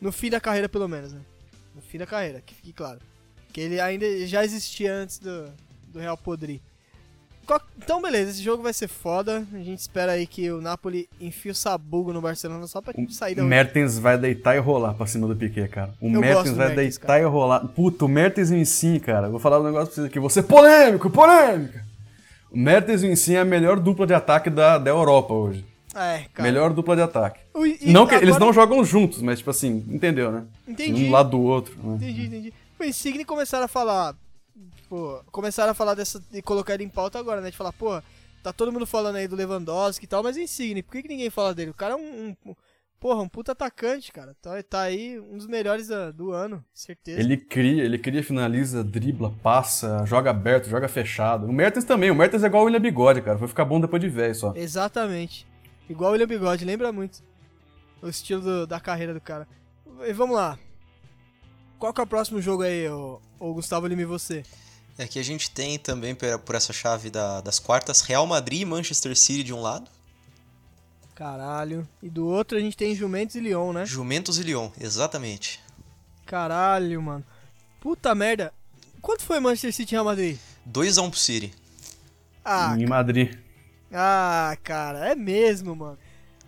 No 0.00 0.12
fim 0.12 0.28
da 0.28 0.40
carreira, 0.40 0.68
pelo 0.68 0.86
menos, 0.88 1.12
né? 1.12 1.20
No 1.74 1.80
fim 1.80 1.96
da 1.96 2.06
carreira, 2.06 2.42
que 2.44 2.54
fique 2.54 2.72
claro. 2.72 2.98
Que 3.56 3.62
ele 3.62 3.80
ainda 3.80 4.04
já 4.26 4.44
existia 4.44 4.92
antes 4.92 5.18
do, 5.18 5.46
do 5.90 5.98
Real 5.98 6.14
Podre. 6.14 6.60
qual- 7.46 7.62
então 7.82 8.02
beleza, 8.02 8.32
esse 8.32 8.42
jogo 8.42 8.62
vai 8.62 8.74
ser 8.74 8.86
foda. 8.86 9.46
A 9.50 9.56
gente 9.60 9.78
espera 9.78 10.12
aí 10.12 10.26
que 10.26 10.50
o 10.50 10.60
Napoli 10.60 11.08
enfie 11.18 11.48
o 11.48 11.54
sabugo 11.54 12.12
no 12.12 12.20
Barcelona 12.20 12.66
só 12.66 12.82
pra 12.82 12.92
sair 13.08 13.34
da 13.34 13.42
O 13.42 13.46
Mertens 13.46 13.98
vai 13.98 14.18
deitar 14.18 14.54
e 14.56 14.58
rolar 14.58 14.92
pra 14.92 15.06
cima 15.06 15.26
do 15.26 15.34
Piquet, 15.34 15.68
cara. 15.68 15.94
O 16.02 16.08
Eu 16.12 16.20
Mertens 16.20 16.54
vai 16.54 16.66
Mertens, 16.68 16.98
deitar 16.98 17.18
e 17.18 17.24
rolar. 17.24 17.60
Puta, 17.68 18.04
o 18.04 18.08
Mertens 18.08 18.50
em 18.50 18.62
si, 18.66 19.00
cara. 19.00 19.30
Vou 19.30 19.40
falar 19.40 19.58
um 19.58 19.64
negócio 19.64 19.86
pra 19.86 19.94
vocês 19.94 20.06
aqui. 20.06 20.20
Você 20.20 20.42
polêmico, 20.42 21.08
polêmica. 21.08 21.82
O 22.50 22.58
Mertens 22.58 23.02
em 23.04 23.16
si 23.16 23.36
é 23.36 23.40
a 23.40 23.44
melhor 23.46 23.80
dupla 23.80 24.06
de 24.06 24.12
ataque 24.12 24.50
da, 24.50 24.76
da 24.76 24.90
Europa 24.90 25.32
hoje. 25.32 25.64
É, 25.94 26.24
cara. 26.34 26.46
Melhor 26.46 26.74
dupla 26.74 26.94
de 26.94 27.00
ataque. 27.00 27.40
O- 27.54 27.60
não 27.90 28.06
que 28.06 28.16
eles 28.16 28.36
agora- 28.36 28.44
não 28.44 28.52
jogam 28.52 28.84
juntos, 28.84 29.22
mas 29.22 29.38
tipo 29.38 29.48
assim, 29.48 29.82
entendeu, 29.88 30.30
né? 30.30 30.44
Entendi. 30.68 31.06
Um 31.06 31.10
lado 31.10 31.30
do 31.30 31.40
outro. 31.40 31.74
né? 31.82 31.94
Entendi, 31.96 32.26
entendi. 32.26 32.52
Insigne 32.86 33.24
começaram 33.24 33.64
a 33.64 33.68
falar. 33.68 34.14
Pô, 34.88 35.22
começaram 35.32 35.72
a 35.72 35.74
falar 35.74 35.94
dessa. 35.94 36.20
de 36.30 36.40
colocar 36.42 36.74
ele 36.74 36.84
em 36.84 36.88
pauta 36.88 37.18
agora, 37.18 37.40
né? 37.40 37.50
De 37.50 37.56
falar, 37.56 37.72
pô, 37.72 38.00
tá 38.42 38.52
todo 38.52 38.72
mundo 38.72 38.86
falando 38.86 39.16
aí 39.16 39.26
do 39.28 39.36
Lewandowski 39.36 40.04
e 40.04 40.08
tal, 40.08 40.22
mas 40.22 40.36
Insigne, 40.36 40.82
por 40.82 40.92
que, 40.92 41.02
que 41.02 41.08
ninguém 41.08 41.28
fala 41.30 41.54
dele? 41.54 41.70
O 41.70 41.74
cara 41.74 41.94
é 41.94 41.96
um. 41.96 42.34
um- 42.46 42.54
porra, 42.98 43.20
um 43.22 43.28
puta 43.28 43.52
atacante, 43.52 44.10
cara. 44.10 44.34
Tá, 44.40 44.60
tá 44.62 44.80
aí 44.80 45.20
um 45.20 45.36
dos 45.36 45.46
melhores 45.46 45.88
da- 45.88 46.10
do 46.10 46.32
ano, 46.32 46.64
certeza. 46.72 47.20
Ele 47.20 47.36
cria, 47.36 47.84
ele 47.84 47.98
cria, 47.98 48.22
finaliza, 48.22 48.82
dribla, 48.82 49.32
passa, 49.42 50.04
joga 50.06 50.30
aberto, 50.30 50.68
joga 50.68 50.88
fechado. 50.88 51.46
O 51.46 51.52
Mertens 51.52 51.84
também, 51.84 52.10
o 52.10 52.14
Mertens 52.14 52.42
é 52.42 52.46
igual 52.46 52.62
o 52.62 52.66
William 52.66 52.80
Bigode, 52.80 53.20
cara. 53.20 53.36
Vai 53.36 53.48
ficar 53.48 53.64
bom 53.66 53.78
depois 53.80 54.00
de 54.00 54.08
velho 54.08 54.34
só. 54.34 54.52
Exatamente. 54.56 55.46
Igual 55.90 56.10
o 56.10 56.12
William 56.14 56.26
Bigode, 56.26 56.64
lembra 56.64 56.90
muito 56.90 57.22
o 58.00 58.08
estilo 58.08 58.40
do- 58.40 58.66
da 58.66 58.80
carreira 58.80 59.12
do 59.12 59.20
cara. 59.20 59.46
E 60.06 60.12
vamos 60.12 60.34
lá. 60.34 60.58
Qual 61.78 61.92
que 61.92 62.00
é 62.00 62.04
o 62.04 62.06
próximo 62.06 62.40
jogo 62.40 62.62
aí, 62.62 62.88
ô, 62.88 63.20
ô 63.38 63.52
Gustavo 63.54 63.86
Lima 63.86 64.02
e 64.02 64.06
você? 64.06 64.42
É 64.98 65.06
que 65.06 65.18
a 65.18 65.22
gente 65.22 65.50
tem 65.50 65.78
também 65.78 66.14
por 66.14 66.54
essa 66.54 66.72
chave 66.72 67.10
da- 67.10 67.40
das 67.42 67.58
quartas 67.58 68.00
Real 68.00 68.26
Madrid 68.26 68.62
e 68.62 68.64
Manchester 68.64 69.14
City 69.16 69.42
de 69.42 69.52
um 69.52 69.60
lado, 69.60 69.90
Caralho. 71.14 71.88
E 72.02 72.10
do 72.10 72.26
outro 72.26 72.58
a 72.58 72.60
gente 72.60 72.76
tem 72.76 72.94
Juventus 72.94 73.36
e 73.36 73.40
Lyon, 73.40 73.72
né? 73.72 73.86
Juventus 73.86 74.38
e 74.38 74.42
Lyon, 74.42 74.70
exatamente. 74.78 75.60
Caralho, 76.26 77.00
mano. 77.00 77.24
Puta 77.80 78.14
merda. 78.14 78.52
Quanto 79.00 79.22
foi 79.22 79.40
Manchester 79.40 79.72
City 79.72 79.92
e 79.92 79.96
Real 79.96 80.04
Madrid? 80.04 80.36
2x1 80.70 81.08
pro 81.10 81.18
City. 81.18 81.54
Ah, 82.44 82.76
Em 82.78 82.86
Madrid. 82.86 83.34
ah, 83.92 84.56
cara, 84.62 85.10
é 85.10 85.14
mesmo, 85.14 85.74
mano. 85.74 85.98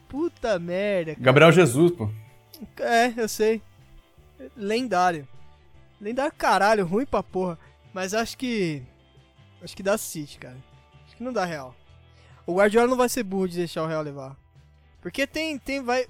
Puta 0.08 0.58
merda. 0.58 1.16
Gabriel 1.18 1.50
Jesus, 1.52 1.92
pô. 1.92 2.10
É, 2.78 3.14
eu 3.16 3.28
sei. 3.28 3.62
Lendário. 4.57 5.27
Lendário 6.01 6.33
caralho, 6.33 6.87
ruim 6.87 7.07
pra 7.07 7.22
porra. 7.22 7.59
Mas 7.92 8.14
acho 8.14 8.37
que. 8.37 8.83
Acho 9.62 9.77
que 9.77 9.83
dá 9.83 9.98
City, 9.98 10.38
cara. 10.38 10.57
Acho 11.05 11.16
que 11.16 11.22
não 11.22 11.33
dá 11.33 11.44
Real. 11.44 11.74
O 12.46 12.55
Guardiola 12.55 12.87
não 12.87 12.96
vai 12.96 13.09
ser 13.09 13.24
burro 13.24 13.48
de 13.48 13.57
deixar 13.57 13.83
o 13.83 13.87
Real 13.87 14.03
levar. 14.03 14.37
Porque 15.01 15.27
tem. 15.27 15.59
tem 15.59 15.83
vai, 15.83 16.07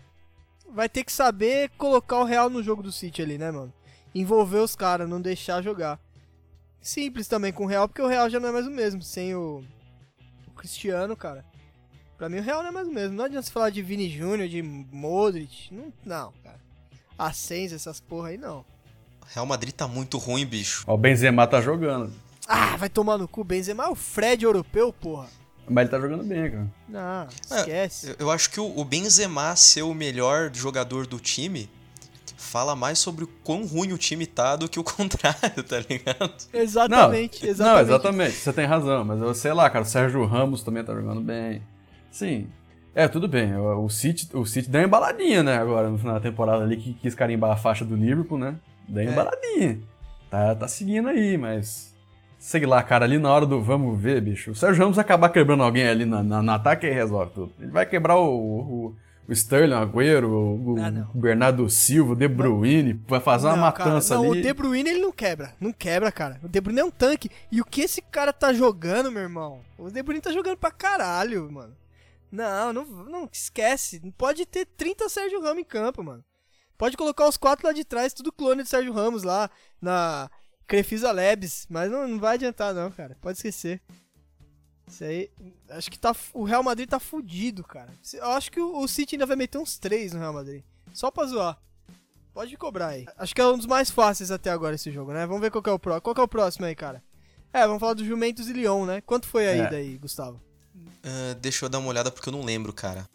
vai 0.71 0.89
ter 0.89 1.05
que 1.05 1.13
saber 1.13 1.71
colocar 1.79 2.19
o 2.19 2.25
Real 2.25 2.51
no 2.51 2.63
jogo 2.63 2.83
do 2.83 2.93
City 2.93 3.23
ali, 3.23 3.39
né, 3.39 3.51
mano? 3.51 3.73
Envolver 4.15 4.59
os 4.59 4.77
caras, 4.77 5.09
não 5.09 5.21
deixar 5.21 5.63
jogar. 5.63 5.99
Simples 6.81 7.29
também 7.29 7.53
com 7.53 7.65
o 7.65 7.67
Real, 7.67 7.89
porque 7.89 8.03
o 8.03 8.07
Real 8.07 8.29
já 8.31 8.39
não 8.39 8.49
é 8.49 8.53
mais 8.53 8.67
o 8.67 8.71
mesmo. 8.71 9.03
Sem 9.03 9.35
o, 9.35 9.65
o 10.47 10.51
Cristiano, 10.53 11.17
cara. 11.17 11.45
Pra 12.17 12.29
mim 12.29 12.39
o 12.39 12.43
Real 12.43 12.63
não 12.63 12.71
é 12.71 12.73
mais 12.73 12.89
o 12.89 12.93
mesmo. 12.93 13.17
Não 13.17 13.25
adianta 13.25 13.47
você 13.47 13.53
falar 13.53 13.71
de 13.71 13.81
Vini 13.81 14.09
Júnior, 14.09 14.49
de 14.49 14.61
Modric. 14.63 15.73
Não, 15.73 15.93
não 16.05 16.33
cara. 16.43 16.68
Ascenso, 17.19 17.75
essas 17.75 18.01
porra 18.01 18.29
aí, 18.29 18.39
não. 18.39 18.65
Real 19.35 19.45
Madrid 19.45 19.75
tá 19.75 19.87
muito 19.89 20.17
ruim, 20.19 20.47
bicho. 20.47 20.85
Ó, 20.87 20.95
o 20.95 20.99
Benzema 20.99 21.47
tá 21.47 21.61
jogando. 21.61 22.13
Ah, 22.47 22.77
vai 22.77 22.89
tomar 22.89 23.19
no 23.19 23.29
cu. 23.29 23.45
Benzema 23.45 23.85
é 23.85 23.89
o 23.89 23.95
Fred 23.95 24.45
europeu, 24.45 24.93
porra. 24.93 25.27
Mas 25.69 25.83
ele 25.83 25.91
tá 25.91 26.01
jogando 26.01 26.25
bem, 26.25 26.51
cara. 26.51 26.67
Não, 26.89 27.29
É, 27.51 27.59
esquece. 27.59 28.11
Eu, 28.11 28.17
eu 28.21 28.31
acho 28.31 28.49
que 28.51 28.59
o, 28.59 28.79
o 28.79 28.85
Benzema 28.85 29.55
ser 29.55 29.83
o 29.83 29.93
melhor 29.93 30.51
jogador 30.55 31.07
do 31.07 31.21
time 31.21 31.69
fala 32.39 32.75
mais 32.75 32.99
sobre 32.99 33.25
o 33.25 33.27
quão 33.45 33.67
ruim 33.67 33.93
o 33.93 33.99
time 33.99 34.27
tá 34.27 34.57
do 34.57 34.67
que 34.67 34.81
o 34.81 34.85
contrário, 34.85 35.63
tá 35.63 35.81
ligado? 35.81 36.33
Exatamente, 36.55 37.43
não, 37.45 37.51
exatamente. 37.51 37.59
Não, 37.59 37.81
exatamente. 37.81 38.33
Você 38.33 38.53
tem 38.55 38.65
razão. 38.65 39.05
Mas 39.05 39.21
eu 39.21 39.35
sei 39.35 39.53
lá, 39.53 39.69
cara. 39.69 39.85
O 39.85 39.89
Sérgio 39.89 40.25
Ramos 40.25 40.63
também 40.63 40.83
tá 40.83 40.95
jogando 40.95 41.21
bem. 41.21 41.61
Sim. 42.11 42.49
É, 42.99 43.07
tudo 43.07 43.29
bem. 43.29 43.55
O 43.57 43.89
City, 43.89 44.29
o 44.37 44.45
City 44.45 44.69
deu 44.69 44.81
uma 44.81 44.87
embaladinha, 44.89 45.43
né? 45.43 45.57
Agora, 45.57 45.89
no 45.89 45.97
final 45.99 46.15
da 46.15 46.21
temporada 46.21 46.65
ali, 46.65 46.77
que 46.77 46.95
quis 46.95 47.15
carimbar 47.15 47.53
a 47.53 47.57
faixa 47.57 47.85
do 47.85 47.95
Liverpool, 47.95 48.37
né? 48.39 48.57
Deu 48.89 49.05
uma 49.05 49.11
É. 49.11 49.13
embaladinha. 49.13 49.79
Tá, 50.29 50.55
tá 50.55 50.67
seguindo 50.67 51.09
aí, 51.09 51.39
mas. 51.39 51.95
Sei 52.41 52.67
lá, 52.67 52.83
cara, 52.83 53.05
ali 53.05 53.17
na 53.19 53.31
hora 53.33 53.47
do 53.47 53.63
vamos 53.63 54.01
ver, 54.01 54.21
bicho. 54.21 54.51
O 54.51 54.55
Sérgio 54.55 54.81
Ramos 54.83 54.97
vai 54.97 55.05
acabar 55.05 55.29
quebrando 55.29 55.63
alguém 55.63 55.87
ali 55.89 56.05
na, 56.05 56.23
na- 56.23 56.43
no 56.43 56.51
ataque 56.53 56.87
e 56.87 56.91
resolve 56.91 57.31
tudo. 57.35 57.53
Ele 57.61 57.71
vai 57.71 57.85
quebrar 57.87 58.17
o, 58.17 58.29
o, 58.29 58.97
o 59.29 59.33
Sterling, 59.33 59.75
o 59.75 59.79
Agüero, 59.79 60.29
o, 60.31 60.77
Ah, 60.81 61.07
o 61.15 61.19
Bernardo 61.19 61.69
Silva, 61.71 62.13
o 62.13 62.17
De 62.17 62.27
Bruyne. 62.29 63.01
Vai 63.09 63.21
fazer 63.21 63.47
uma 63.47 63.57
Não, 63.57 63.73
cara, 63.73 63.91
matança 63.91 64.15
não, 64.17 64.31
ali. 64.33 64.41
o 64.41 64.43
De 64.43 64.53
Bruyne 64.53 64.91
ele 64.91 65.01
não 65.03 65.13
quebra. 65.13 65.53
Não 65.61 65.73
quebra, 65.73 66.11
cara. 66.11 66.39
O 66.43 66.49
De 66.49 66.61
Bruyne 66.61 66.81
é 66.81 66.85
um 66.85 66.91
tanque. 66.91 67.31
E 67.51 67.61
o 67.61 67.65
que 67.65 67.81
esse 67.83 68.01
cara 68.03 68.33
tá 68.33 68.53
jogando, 68.53 69.11
meu 69.13 69.23
irmão? 69.23 69.61
O 69.79 69.89
De 69.91 70.03
Bruyne 70.03 70.21
tá 70.21 70.31
jogando 70.33 70.57
pra 70.57 70.71
caralho, 70.73 71.49
mano. 71.51 71.73
Não, 72.31 72.73
não, 72.73 72.85
não 72.85 73.29
esquece. 73.33 74.01
Não 74.05 74.11
pode 74.11 74.45
ter 74.47 74.67
30 74.67 75.09
Sérgio 75.09 75.41
Ramos 75.41 75.61
em 75.63 75.65
campo, 75.65 76.03
mano. 76.03 76.25
Pode 76.77 76.97
colocar 76.97 77.27
os 77.27 77.37
quatro 77.37 77.67
lá 77.67 77.73
de 77.73 77.85
trás, 77.85 78.13
tudo 78.13 78.31
clone 78.33 78.63
de 78.63 78.69
Sérgio 78.69 78.93
Ramos 78.93 79.23
lá 79.23 79.51
na 79.81 80.31
Crefisa 80.67 81.11
Labs. 81.11 81.67
Mas 81.69 81.91
não, 81.91 82.07
não 82.07 82.19
vai 82.19 82.35
adiantar, 82.35 82.73
não, 82.75 82.91
cara. 82.91 83.17
Pode 83.21 83.39
esquecer. 83.39 83.81
Isso 84.87 85.05
aí. 85.05 85.31
Acho 85.71 85.91
que 85.91 85.99
tá. 85.99 86.15
O 86.33 86.45
Real 86.45 86.63
Madrid 86.63 86.89
tá 86.89 87.01
fudido, 87.01 87.65
cara. 87.65 87.91
Eu 88.15 88.31
acho 88.31 88.51
que 88.53 88.61
o 88.61 88.79
o 88.79 88.87
City 88.89 89.17
ainda 89.17 89.27
vai 89.27 89.37
meter 89.37 89.59
uns 89.59 89.79
três 89.79 90.13
no 90.13 90.21
Real 90.21 90.33
Madrid. 90.33 90.63
Só 90.95 91.11
pra 91.11 91.27
zoar. 91.27 91.59
Pode 92.33 92.57
cobrar 92.57 92.89
aí. 92.89 93.05
Acho 93.17 93.35
que 93.35 93.41
é 93.41 93.47
um 93.47 93.57
dos 93.57 93.67
mais 93.67 93.91
fáceis 93.91 94.31
até 94.31 94.49
agora 94.51 94.77
esse 94.77 94.91
jogo, 94.93 95.13
né? 95.13 95.27
Vamos 95.27 95.43
ver 95.43 95.51
qual 95.51 95.63
que 95.63 95.69
é 95.69 95.73
o 95.73 95.79
próximo. 95.79 96.03
Qual 96.03 96.15
é 96.17 96.23
o 96.23 96.29
próximo 96.29 96.67
aí, 96.67 96.75
cara? 96.75 97.03
É, 97.53 97.67
vamos 97.67 97.81
falar 97.81 97.95
do 97.95 98.05
Juventus 98.05 98.49
e 98.49 98.53
Lyon, 98.53 98.87
né? 98.87 99.01
Quanto 99.01 99.27
foi 99.27 99.45
É. 99.45 99.69
aí, 99.69 99.99
Gustavo? 99.99 100.41
Ah, 101.05 101.35
deixa 101.41 101.65
eu 101.65 101.69
dar 101.69 101.79
uma 101.79 101.89
olhada 101.89 102.11
porque 102.11 102.29
eu 102.29 102.33
não 102.33 102.45
lembro, 102.45 102.73
cara. 102.73 103.09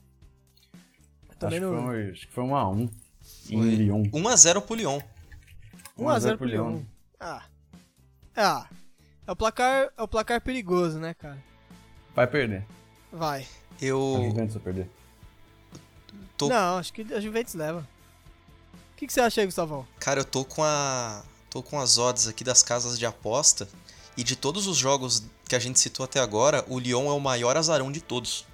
Também 1.40 1.60
acho, 1.60 1.68
que 1.68 1.74
não- 1.76 1.86
foi, 1.86 2.10
acho 2.12 2.28
que 2.28 2.34
foi 2.34 2.44
um 2.44 2.56
a 2.56 2.70
um 2.70 2.90
em 3.50 3.60
Foi. 3.60 3.76
Lyon. 3.76 4.04
1x0 4.12 4.62
pro 4.62 4.76
Lyon. 4.76 5.00
1x0 5.98 6.38
pro 6.38 6.48
Lyon. 6.48 6.82
Ah. 7.20 7.44
Ah. 8.36 8.68
É 9.28 9.32
o 9.32 9.36
placar, 9.36 9.90
é 9.98 10.02
o 10.02 10.08
placar 10.08 10.42
perigoso, 10.42 11.00
né, 11.00 11.14
cara? 11.14 11.38
Vai 12.16 12.28
perder. 12.28 12.66
Vai. 13.12 13.42
A 13.44 13.86
Eu 13.86 14.22
Juventus 14.30 14.56
vai 14.56 14.64
perder. 14.64 14.90
tô, 16.38 16.48
Não, 16.50 16.78
acho 16.78 16.92
que 16.94 17.02
a 17.14 17.20
Juventus 17.20 17.54
leva. 17.54 17.88
O 18.94 18.96
que, 18.96 19.08
que 19.08 19.14
você 19.14 19.22
acha 19.22 19.42
aí, 19.42 19.48
Gustavão? 19.48 19.86
cara, 20.00 20.20
eu 20.22 20.26
tô 20.26 20.46
com 20.46 20.64
a 20.64 21.24
tô 21.50 21.62
com 21.62 21.80
as 21.80 21.98
odds 21.98 22.28
aqui 22.28 22.44
das 22.44 22.64
casas 22.64 22.98
de 22.98 23.06
aposta 23.06 23.68
e 24.18 24.24
de 24.24 24.36
todos 24.36 24.68
os 24.68 24.78
jogos 24.78 25.24
que 25.48 25.56
a 25.56 25.60
gente 25.60 25.80
citou 25.80 26.04
até 26.04 26.20
agora, 26.20 26.64
o 26.68 26.80
Lyon 26.80 27.08
é 27.08 27.14
o 27.14 27.20
maior 27.20 27.58
azarão 27.58 27.92
de 27.92 28.02
todos. 28.02 28.46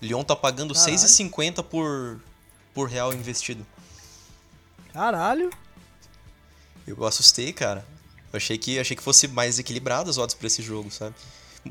O 0.00 0.04
Lyon 0.04 0.22
tá 0.22 0.36
pagando 0.36 0.74
Caralho. 0.74 0.96
6,50 0.96 1.62
por 1.62 2.20
por 2.74 2.88
real 2.88 3.12
investido. 3.14 3.66
Caralho. 4.92 5.50
Eu 6.86 7.04
assustei, 7.06 7.50
cara. 7.52 7.84
Eu 8.32 8.36
achei 8.36 8.58
que 8.58 8.78
achei 8.78 8.94
que 8.94 9.02
fosse 9.02 9.26
mais 9.26 9.58
equilibrado 9.58 10.10
as 10.10 10.18
odds 10.18 10.34
pra 10.34 10.46
esse 10.46 10.62
jogo, 10.62 10.90
sabe? 10.90 11.14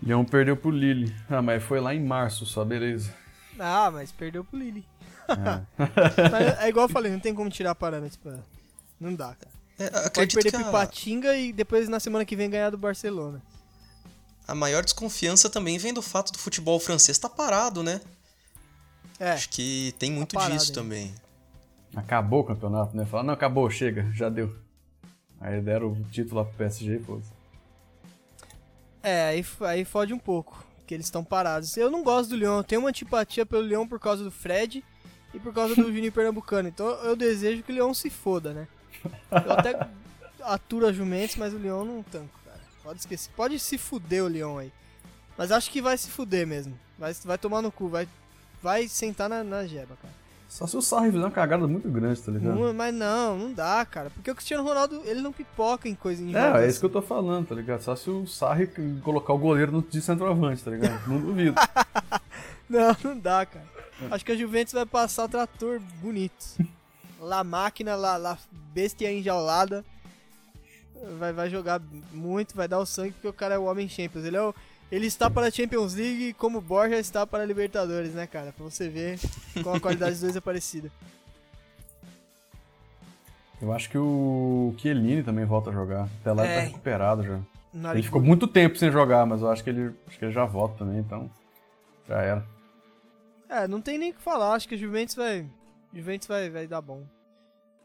Lyon 0.01 0.25
perdeu 0.25 0.57
pro 0.57 0.71
Lille. 0.71 1.15
Ah, 1.29 1.41
mas 1.41 1.63
foi 1.63 1.79
lá 1.79 1.93
em 1.93 2.03
março 2.03 2.45
só, 2.45 2.65
beleza. 2.65 3.13
Ah, 3.59 3.91
mas 3.91 4.11
perdeu 4.11 4.43
pro 4.43 4.57
Lille. 4.57 4.85
É. 5.27 5.61
Mas 6.29 6.59
é 6.59 6.69
igual 6.69 6.85
eu 6.85 6.93
falei, 6.93 7.11
não 7.11 7.19
tem 7.19 7.33
como 7.33 7.49
tirar 7.49 7.73
parâmetros 7.73 8.15
pra... 8.17 8.37
Não 8.99 9.11
dá, 9.15 9.33
cara. 9.33 9.54
É, 9.77 10.09
Pode 10.09 10.33
perder 10.33 10.51
que 10.51 10.57
pro 10.57 10.67
a, 10.67 10.71
Patinga 10.71 11.35
e 11.37 11.51
depois 11.51 11.89
na 11.89 11.99
semana 11.99 12.23
que 12.25 12.35
vem 12.35 12.49
ganhar 12.49 12.69
do 12.69 12.77
Barcelona. 12.77 13.41
a 14.47 14.55
maior 14.55 14.83
desconfiança 14.83 15.49
também 15.49 15.77
vem 15.77 15.93
do 15.93 16.01
fato 16.01 16.31
do 16.31 16.39
futebol 16.39 16.79
francês 16.79 17.17
tá 17.17 17.27
parado, 17.27 17.83
né? 17.83 17.99
É, 19.19 19.31
Acho 19.31 19.49
que 19.49 19.93
tem 19.99 20.11
muito 20.11 20.33
parado 20.35 20.53
disso 20.53 20.71
ainda. 20.71 20.81
também. 20.81 21.15
Acabou 21.95 22.41
o 22.41 22.43
campeonato, 22.43 22.95
né? 22.95 23.05
Falaram, 23.05 23.27
não, 23.27 23.33
acabou, 23.33 23.69
chega, 23.69 24.09
já 24.13 24.29
deu. 24.29 24.53
Aí 25.39 25.61
deram 25.61 25.91
o 25.91 26.03
título 26.11 26.41
lá 26.41 26.45
pro 26.45 26.53
PSG, 26.57 26.99
pô. 26.99 27.21
é 29.03 29.27
aí, 29.29 29.45
aí 29.61 29.85
fode 29.85 30.13
um 30.13 30.19
pouco, 30.19 30.65
que 30.87 30.93
eles 30.93 31.05
estão 31.05 31.23
parados. 31.23 31.75
Eu 31.77 31.91
não 31.91 32.03
gosto 32.03 32.29
do 32.29 32.35
Lyon, 32.35 32.57
eu 32.57 32.63
tenho 32.63 32.81
uma 32.81 32.89
antipatia 32.89 33.45
pelo 33.45 33.61
Lyon 33.63 33.87
por 33.87 33.99
causa 33.99 34.23
do 34.23 34.31
Fred 34.31 34.83
e 35.33 35.39
por 35.39 35.53
causa 35.53 35.75
do 35.75 35.83
Juninho 35.91 36.11
Pernambucano. 36.11 36.67
Então 36.69 36.87
eu 37.03 37.15
desejo 37.15 37.63
que 37.63 37.71
o 37.71 37.75
Lyon 37.75 37.93
se 37.93 38.09
foda, 38.09 38.53
né? 38.53 38.67
Eu 39.31 39.51
até 39.51 39.87
aturo 40.41 40.87
a 40.87 40.93
Jumentos, 40.93 41.35
mas 41.35 41.53
o 41.53 41.57
Lyon 41.57 41.85
não 41.85 42.03
tanco, 42.03 42.39
cara. 42.45 42.59
Pode 42.83 42.99
esquecer. 42.99 43.31
Pode 43.35 43.59
se 43.59 43.77
fuder 43.77 44.23
o 44.23 44.27
Lyon 44.27 44.57
aí. 44.57 44.71
Mas 45.37 45.51
acho 45.51 45.69
que 45.69 45.81
vai 45.81 45.97
se 45.97 46.09
fuder 46.09 46.47
mesmo. 46.47 46.77
Vai, 46.97 47.13
vai 47.25 47.37
tomar 47.37 47.61
no 47.61 47.71
cu, 47.71 47.89
vai, 47.89 48.07
vai 48.61 48.87
sentar 48.87 49.27
na, 49.27 49.43
na 49.43 49.65
jeba, 49.65 49.97
cara. 50.01 50.13
Só 50.47 50.65
se 50.65 50.77
o 50.77 50.81
Sarri 50.81 51.11
fizer 51.11 51.23
uma 51.23 51.31
cagada 51.31 51.67
muito 51.67 51.89
grande, 51.89 52.21
tá 52.21 52.31
ligado? 52.31 52.55
Não, 52.55 52.73
mas 52.73 52.93
não, 52.93 53.37
não 53.37 53.51
dá, 53.51 53.85
cara. 53.85 54.09
Porque 54.09 54.31
o 54.31 54.35
Cristiano 54.35 54.63
Ronaldo, 54.63 55.01
ele 55.03 55.19
não 55.19 55.33
pipoca 55.33 55.89
em 55.89 55.95
coisa 55.95 56.23
em 56.23 56.33
É, 56.33 56.63
é 56.63 56.67
isso 56.67 56.79
que 56.79 56.85
eu 56.85 56.89
tô 56.89 57.01
falando, 57.01 57.47
tá 57.47 57.55
ligado? 57.55 57.81
Só 57.81 57.95
se 57.95 58.09
o 58.09 58.25
Sarri 58.25 58.67
colocar 59.03 59.33
o 59.33 59.37
goleiro 59.37 59.85
de 59.89 60.01
centroavante, 60.01 60.63
tá 60.63 60.71
ligado? 60.71 61.09
Não 61.09 61.19
duvido. 61.19 61.55
não, 62.69 62.95
não 63.03 63.19
dá, 63.19 63.45
cara. 63.45 63.65
Acho 64.11 64.23
que 64.23 64.31
a 64.31 64.37
Juventus 64.37 64.73
vai 64.73 64.85
passar 64.85 65.25
o 65.25 65.29
trator 65.29 65.79
bonito. 66.01 66.57
Lá 67.25 67.43
máquina, 67.43 67.95
lá, 67.95 68.17
lá 68.17 68.37
bestia 68.73 69.11
enjaulada. 69.11 69.83
Vai, 71.19 71.33
vai 71.33 71.49
jogar 71.49 71.81
muito, 72.11 72.55
vai 72.55 72.67
dar 72.67 72.79
o 72.79 72.85
sangue 72.85 73.11
porque 73.11 73.27
o 73.27 73.33
cara 73.33 73.55
é 73.55 73.57
o 73.57 73.65
homem 73.65 73.89
Champions. 73.89 74.25
Ele 74.25 74.37
é 74.37 74.41
o, 74.41 74.55
ele 74.91 75.07
está 75.07 75.29
para 75.29 75.47
a 75.47 75.51
Champions 75.51 75.93
League 75.93 76.33
como 76.33 76.61
Borja 76.61 76.97
está 76.97 77.27
para 77.27 77.43
a 77.43 77.45
Libertadores, 77.45 78.13
né, 78.13 78.25
cara? 78.25 78.53
Pra 78.53 78.63
você 78.63 78.87
ver 78.87 79.19
como 79.61 79.75
a 79.75 79.79
qualidade 79.79 80.11
dos 80.11 80.21
dois 80.21 80.35
é 80.35 80.41
parecida. 80.41 80.91
Eu 83.61 83.73
acho 83.73 83.89
que 83.89 83.97
o 83.97 84.73
Chiellini 84.77 85.23
também 85.23 85.45
volta 85.45 85.69
a 85.69 85.73
jogar. 85.73 86.07
Até 86.21 86.31
lá 86.31 86.45
é. 86.45 86.47
ele 86.47 86.55
tá 86.55 86.67
recuperado 86.67 87.23
já. 87.23 87.39
Ele 87.91 88.03
ficou 88.03 88.21
muito 88.21 88.47
tempo 88.47 88.77
sem 88.77 88.89
jogar, 88.89 89.25
mas 89.25 89.41
eu 89.41 89.49
acho 89.49 89.63
que 89.63 89.69
ele, 89.69 89.93
acho 90.07 90.17
que 90.17 90.25
ele 90.25 90.31
já 90.31 90.45
volta 90.45 90.77
também, 90.77 90.99
então 90.99 91.29
já 92.07 92.21
era. 92.21 92.45
É, 93.49 93.67
não 93.67 93.81
tem 93.81 93.97
nem 93.97 94.11
o 94.11 94.13
que 94.13 94.21
falar. 94.21 94.53
Acho 94.53 94.67
que 94.67 94.75
o 94.75 94.77
Juventus 94.77 95.15
vai, 95.15 95.45
Juventus 95.93 96.27
vai, 96.27 96.49
vai 96.49 96.67
dar 96.67 96.81
bom. 96.81 97.03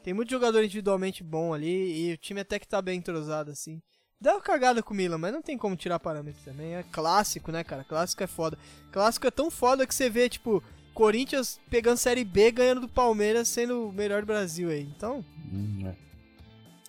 Tem 0.02 0.14
muito 0.14 0.30
jogador 0.30 0.62
individualmente 0.62 1.22
bom 1.22 1.52
ali 1.52 2.08
e 2.08 2.12
o 2.14 2.16
time 2.16 2.40
até 2.40 2.58
que 2.58 2.66
tá 2.66 2.80
bem 2.80 2.98
entrosado 2.98 3.50
assim. 3.50 3.82
Dá 4.20 4.34
uma 4.34 4.40
cagada 4.42 4.82
com 4.82 4.92
o 4.92 4.96
Milan, 4.96 5.16
mas 5.16 5.32
não 5.32 5.40
tem 5.40 5.56
como 5.56 5.76
tirar 5.76 5.98
parâmetros 5.98 6.44
também. 6.44 6.74
É 6.74 6.82
clássico, 6.82 7.50
né, 7.50 7.64
cara? 7.64 7.84
Clássico 7.84 8.22
é 8.22 8.26
foda. 8.26 8.58
Clássico 8.92 9.26
é 9.26 9.30
tão 9.30 9.50
foda 9.50 9.86
que 9.86 9.94
você 9.94 10.10
vê, 10.10 10.28
tipo, 10.28 10.62
Corinthians 10.92 11.58
pegando 11.70 11.96
Série 11.96 12.24
B, 12.24 12.50
ganhando 12.50 12.82
do 12.82 12.88
Palmeiras, 12.88 13.48
sendo 13.48 13.88
o 13.88 13.92
melhor 13.92 14.20
do 14.20 14.26
Brasil 14.26 14.68
aí. 14.68 14.82
Então. 14.82 15.24
Hum, 15.50 15.86
é. 15.86 15.96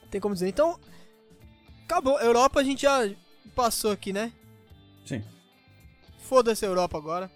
Tem 0.09 0.19
como 0.19 0.33
dizer. 0.33 0.49
Então. 0.49 0.77
Acabou. 1.85 2.19
Europa 2.19 2.59
a 2.59 2.63
gente 2.63 2.81
já 2.81 3.09
passou 3.55 3.91
aqui, 3.91 4.11
né? 4.11 4.33
Sim. 5.05 5.23
Foda-se 6.19 6.65
a 6.65 6.67
Europa 6.67 6.97
agora. 6.97 7.31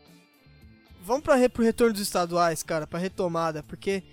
Vamos 1.02 1.24
pra, 1.24 1.50
pro 1.50 1.64
retorno 1.64 1.94
dos 1.94 2.02
estaduais, 2.02 2.64
cara, 2.64 2.86
pra 2.86 3.00
retomada, 3.00 3.64
porque 3.64 4.04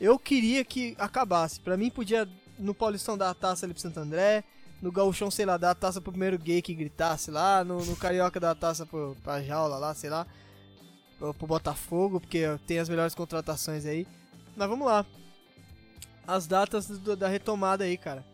eu 0.00 0.18
queria 0.18 0.64
que 0.64 0.96
acabasse. 0.98 1.60
Pra 1.60 1.76
mim 1.76 1.90
podia 1.90 2.28
no 2.58 2.74
Paulistão 2.74 3.16
dar 3.16 3.30
a 3.30 3.34
taça 3.34 3.66
ali 3.66 3.74
pro 3.74 3.82
Santo 3.82 4.00
André 4.00 4.44
no 4.80 4.90
gauchão, 4.90 5.30
sei 5.30 5.44
lá, 5.44 5.56
dar 5.56 5.72
a 5.72 5.74
taça 5.74 6.00
pro 6.00 6.12
primeiro 6.12 6.38
gay 6.38 6.62
que 6.62 6.74
gritasse 6.74 7.30
lá, 7.30 7.62
no, 7.62 7.84
no 7.84 7.96
carioca 7.96 8.40
dar 8.40 8.52
a 8.52 8.54
taça 8.54 8.86
pro, 8.86 9.16
pra 9.22 9.42
jaula 9.42 9.76
lá, 9.76 9.94
sei 9.94 10.08
lá, 10.08 10.26
pro, 11.18 11.46
Botafogo, 11.46 12.20
porque 12.20 12.44
tem 12.66 12.78
as 12.78 12.88
melhores 12.88 13.14
contratações 13.14 13.84
aí. 13.84 14.06
Mas 14.56 14.68
vamos 14.68 14.86
lá. 14.86 15.04
As 16.26 16.46
datas 16.46 16.86
do, 16.86 17.14
da 17.14 17.28
retomada 17.28 17.84
aí, 17.84 17.98
cara. 17.98 18.24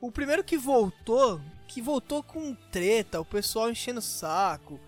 O 0.00 0.10
primeiro 0.10 0.42
que 0.42 0.56
voltou, 0.56 1.40
que 1.68 1.82
voltou 1.82 2.22
com 2.22 2.54
treta, 2.72 3.20
o 3.20 3.24
pessoal 3.24 3.70
enchendo 3.70 3.98
o 3.98 4.02
saco. 4.02 4.80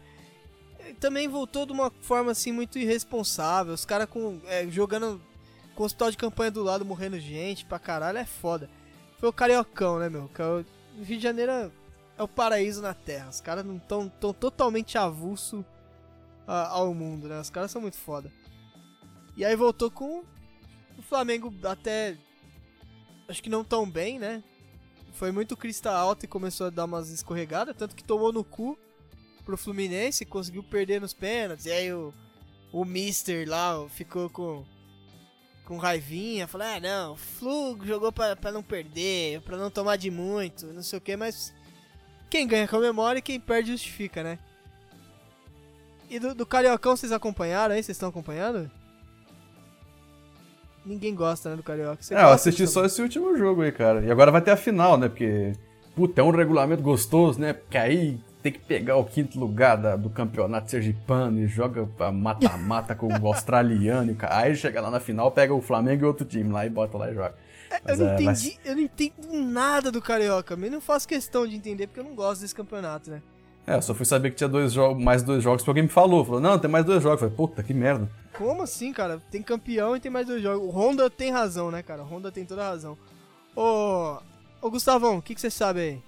Também 0.99 1.29
voltou 1.29 1.66
de 1.66 1.73
uma 1.73 1.90
forma 2.01 2.33
assim 2.33 2.53
muito 2.53 2.79
irresponsável. 2.79 3.75
Os 3.75 3.85
caras 3.85 4.09
com 4.09 4.40
é, 4.47 4.66
jogando 4.68 5.21
com 5.74 5.82
o 5.82 5.87
hospital 5.87 6.11
de 6.11 6.16
campanha 6.16 6.50
do 6.50 6.62
lado, 6.62 6.85
morrendo 6.85 7.18
gente 7.18 7.64
pra 7.64 7.78
caralho, 7.78 8.18
é 8.18 8.24
foda. 8.24 8.68
Foi 9.18 9.28
o 9.28 9.32
Cariocão, 9.32 9.98
né, 9.98 10.08
meu? 10.08 10.30
o 10.98 11.02
Rio 11.02 11.16
de 11.16 11.22
Janeiro 11.22 11.52
é 11.52 12.22
o 12.22 12.28
paraíso 12.28 12.82
na 12.82 12.94
Terra. 12.94 13.30
Os 13.30 13.40
caras 13.40 13.64
não 13.64 13.76
estão 13.76 14.08
tão 14.08 14.32
totalmente 14.32 14.98
avulso 14.98 15.64
ao 16.46 16.92
mundo, 16.92 17.28
né? 17.28 17.40
Os 17.40 17.50
caras 17.50 17.70
são 17.70 17.80
muito 17.80 17.96
foda. 17.96 18.30
E 19.37 19.44
aí 19.44 19.56
voltou 19.56 19.90
com 19.90 20.22
o 20.98 21.02
Flamengo 21.02 21.52
até. 21.64 22.18
Acho 23.28 23.42
que 23.42 23.48
não 23.48 23.64
tão 23.64 23.88
bem, 23.88 24.18
né? 24.18 24.42
Foi 25.12 25.30
muito 25.30 25.56
crista 25.56 25.90
alta 25.90 26.24
e 26.24 26.28
começou 26.28 26.66
a 26.66 26.70
dar 26.70 26.85
umas 26.85 27.11
escorregadas, 27.11 27.76
tanto 27.76 27.94
que 27.94 28.04
tomou 28.04 28.32
no 28.32 28.44
cu 28.44 28.78
pro 29.44 29.56
Fluminense, 29.56 30.24
conseguiu 30.24 30.62
perder 30.62 31.00
nos 31.00 31.12
pênaltis. 31.12 31.66
E 31.66 31.70
aí 31.70 31.92
o, 31.92 32.12
o 32.72 32.85
Mister 32.85 33.48
lá 33.48 33.87
ficou 33.88 34.28
com 34.30 34.64
com 35.64 35.77
raivinha, 35.77 36.46
falou, 36.46 36.66
ah 36.66 36.81
não, 36.81 37.12
o 37.12 37.16
Flu 37.16 37.79
jogou 37.85 38.12
pra, 38.12 38.35
pra 38.35 38.53
não 38.53 38.62
perder, 38.62 39.40
pra 39.42 39.57
não 39.57 39.70
tomar 39.70 39.96
de 39.96 40.11
muito, 40.11 40.66
não 40.66 40.83
sei 40.83 40.98
o 40.98 41.03
que, 41.03 41.16
mas 41.16 41.55
quem 42.29 42.46
ganha 42.46 42.66
comemora 42.66 43.18
e 43.18 43.22
quem 43.22 43.38
perde 43.38 43.72
justifica, 43.72 44.22
né? 44.22 44.38
E 46.11 46.18
do, 46.18 46.35
do 46.35 46.44
Cariocão 46.44 46.96
vocês 46.96 47.12
acompanharam 47.12 47.75
aí? 47.75 47.83
Vocês 47.83 47.96
estão 47.96 48.09
acompanhando? 48.09 48.70
Ninguém 50.85 51.14
gosta, 51.14 51.51
né, 51.51 51.57
do 51.57 51.62
Carioca. 51.62 52.03
Você 52.03 52.14
é, 52.14 52.22
eu 52.22 52.29
assisti 52.29 52.66
só 52.66 52.85
esse 52.85 53.01
último 53.01 53.37
jogo 53.37 53.62
aí, 53.62 53.70
cara. 53.70 54.05
E 54.05 54.11
agora 54.11 54.31
vai 54.31 54.42
ter 54.42 54.51
a 54.51 54.57
final, 54.57 54.98
né? 54.98 55.09
Porque, 55.09 55.53
puta, 55.94 56.20
é 56.20 56.25
um 56.25 56.31
regulamento 56.31 56.83
gostoso, 56.83 57.40
né? 57.40 57.53
Porque 57.53 57.79
aí 57.79 58.18
tem 58.42 58.52
que 58.52 58.59
pegar 58.59 58.96
o 58.96 59.05
quinto 59.05 59.38
lugar 59.38 59.76
da, 59.76 59.94
do 59.94 60.11
campeonato 60.11 60.70
sergipano 60.70 61.38
e 61.40 61.46
joga 61.46 61.88
mata-mata 62.12 62.94
com 62.94 63.07
o 63.07 63.26
australiano. 63.28 64.16
Aí 64.28 64.57
chega 64.57 64.81
lá 64.81 64.90
na 64.90 64.98
final, 64.98 65.31
pega 65.31 65.55
o 65.55 65.62
Flamengo 65.62 66.05
e 66.05 66.07
outro 66.07 66.26
time 66.26 66.52
lá 66.52 66.66
e 66.66 66.70
bota 66.70 66.98
lá 66.98 67.11
e 67.11 67.14
joga. 67.14 67.35
É, 67.70 67.92
eu, 67.92 67.96
não 67.96 68.09
é, 68.09 68.14
entendi, 68.14 68.26
mas... 68.26 68.61
eu 68.64 68.74
não 68.74 68.83
entendo 68.83 69.33
nada 69.33 69.90
do 69.92 70.02
Carioca, 70.02 70.57
mas 70.57 70.70
não 70.70 70.81
faço 70.81 71.07
questão 71.07 71.46
de 71.46 71.55
entender 71.55 71.87
porque 71.87 72.00
eu 72.00 72.05
não 72.05 72.14
gosto 72.14 72.40
desse 72.40 72.55
campeonato, 72.55 73.11
né? 73.11 73.22
É, 73.64 73.76
eu 73.76 73.83
só 73.83 73.94
fui 73.94 74.05
saber 74.05 74.31
que 74.31 74.37
tinha 74.37 74.48
dois 74.48 74.72
jogos, 74.72 75.02
mais 75.02 75.22
dois 75.22 75.42
jogos 75.42 75.62
porque 75.62 75.70
alguém 75.70 75.85
me 75.85 75.88
falou. 75.88 76.24
Falou, 76.24 76.40
não, 76.40 76.59
tem 76.59 76.68
mais 76.68 76.85
dois 76.85 77.00
jogos. 77.00 77.22
Eu 77.22 77.31
falei, 77.31 77.37
puta, 77.37 77.62
que 77.62 77.72
merda. 77.72 78.11
Como 78.37 78.62
assim, 78.62 78.92
cara? 78.92 79.22
Tem 79.31 79.40
campeão 79.40 79.96
e 79.96 80.00
tem 80.00 80.11
mais 80.11 80.26
dois 80.26 80.42
jogos. 80.42 80.66
O 80.66 80.70
Honda 80.70 81.09
tem 81.09 81.31
razão, 81.31 81.70
né, 81.70 81.81
cara? 81.81 82.02
O 82.02 82.07
Honda 82.07 82.33
tem 82.33 82.44
toda 82.44 82.62
a 82.62 82.70
razão. 82.70 82.98
Ô, 83.55 84.18
ô 84.61 84.70
Gustavão, 84.70 85.18
o 85.18 85.22
que, 85.22 85.35
que 85.35 85.40
você 85.40 85.50
sabe 85.50 85.81
aí? 85.81 86.02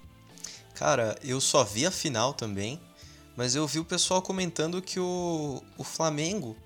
Cara, 0.75 1.17
eu 1.23 1.41
só 1.41 1.63
vi 1.63 1.87
a 1.87 1.91
final 1.91 2.35
também, 2.35 2.81
mas 3.37 3.55
eu 3.55 3.67
vi 3.67 3.79
o 3.79 3.85
pessoal 3.85 4.21
comentando 4.21 4.83
que 4.83 4.99
o, 4.99 5.63
o 5.79 5.85
Flamengo 5.85 6.57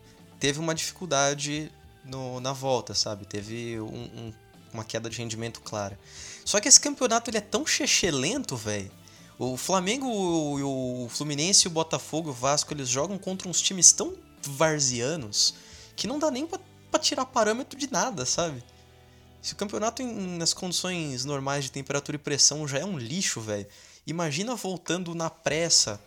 teve 0.40 0.58
uma 0.58 0.74
dificuldade 0.74 1.70
no, 2.04 2.40
na 2.40 2.52
volta, 2.52 2.94
sabe? 2.94 3.26
Teve 3.26 3.78
um, 3.80 3.84
um, 3.86 4.32
uma 4.72 4.84
queda 4.84 5.10
de 5.10 5.18
rendimento 5.18 5.60
clara. 5.60 5.98
Só 6.44 6.58
que 6.58 6.68
esse 6.68 6.80
campeonato 6.80 7.30
ele 7.30 7.38
é 7.38 7.42
tão 7.42 7.64
lento, 8.12 8.56
velho. 8.56 8.90
O 9.38 9.56
Flamengo, 9.56 10.06
o, 10.06 11.08
Fluminense, 11.08 11.68
o 11.68 11.70
Botafogo, 11.70 12.30
o 12.30 12.32
Vasco, 12.32 12.72
eles 12.72 12.88
jogam 12.88 13.18
contra 13.18 13.48
uns 13.48 13.60
times 13.60 13.92
tão 13.92 14.14
varzianos 14.42 15.54
que 15.94 16.06
não 16.06 16.18
dá 16.18 16.30
nem 16.30 16.46
pra 16.46 16.98
tirar 16.98 17.26
parâmetro 17.26 17.78
de 17.78 17.90
nada, 17.92 18.24
sabe? 18.24 18.64
Se 19.40 19.52
o 19.52 19.56
campeonato 19.56 20.02
em, 20.02 20.36
nas 20.36 20.52
condições 20.52 21.24
normais 21.24 21.64
de 21.64 21.70
temperatura 21.70 22.16
e 22.16 22.18
pressão 22.18 22.66
já 22.66 22.78
é 22.78 22.84
um 22.84 22.98
lixo, 22.98 23.40
velho. 23.40 23.66
Imagina 24.08 24.54
voltando 24.54 25.14
na 25.14 25.28
pressa 25.28 26.00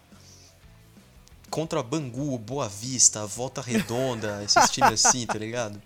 contra 1.51 1.83
Bangu, 1.83 2.35
Boa 2.39 2.67
Vista, 2.67 3.27
Volta 3.27 3.61
Redonda, 3.61 4.41
esses 4.43 4.71
times 4.71 5.05
assim, 5.05 5.27
tá 5.27 5.37
ligado? 5.37 5.79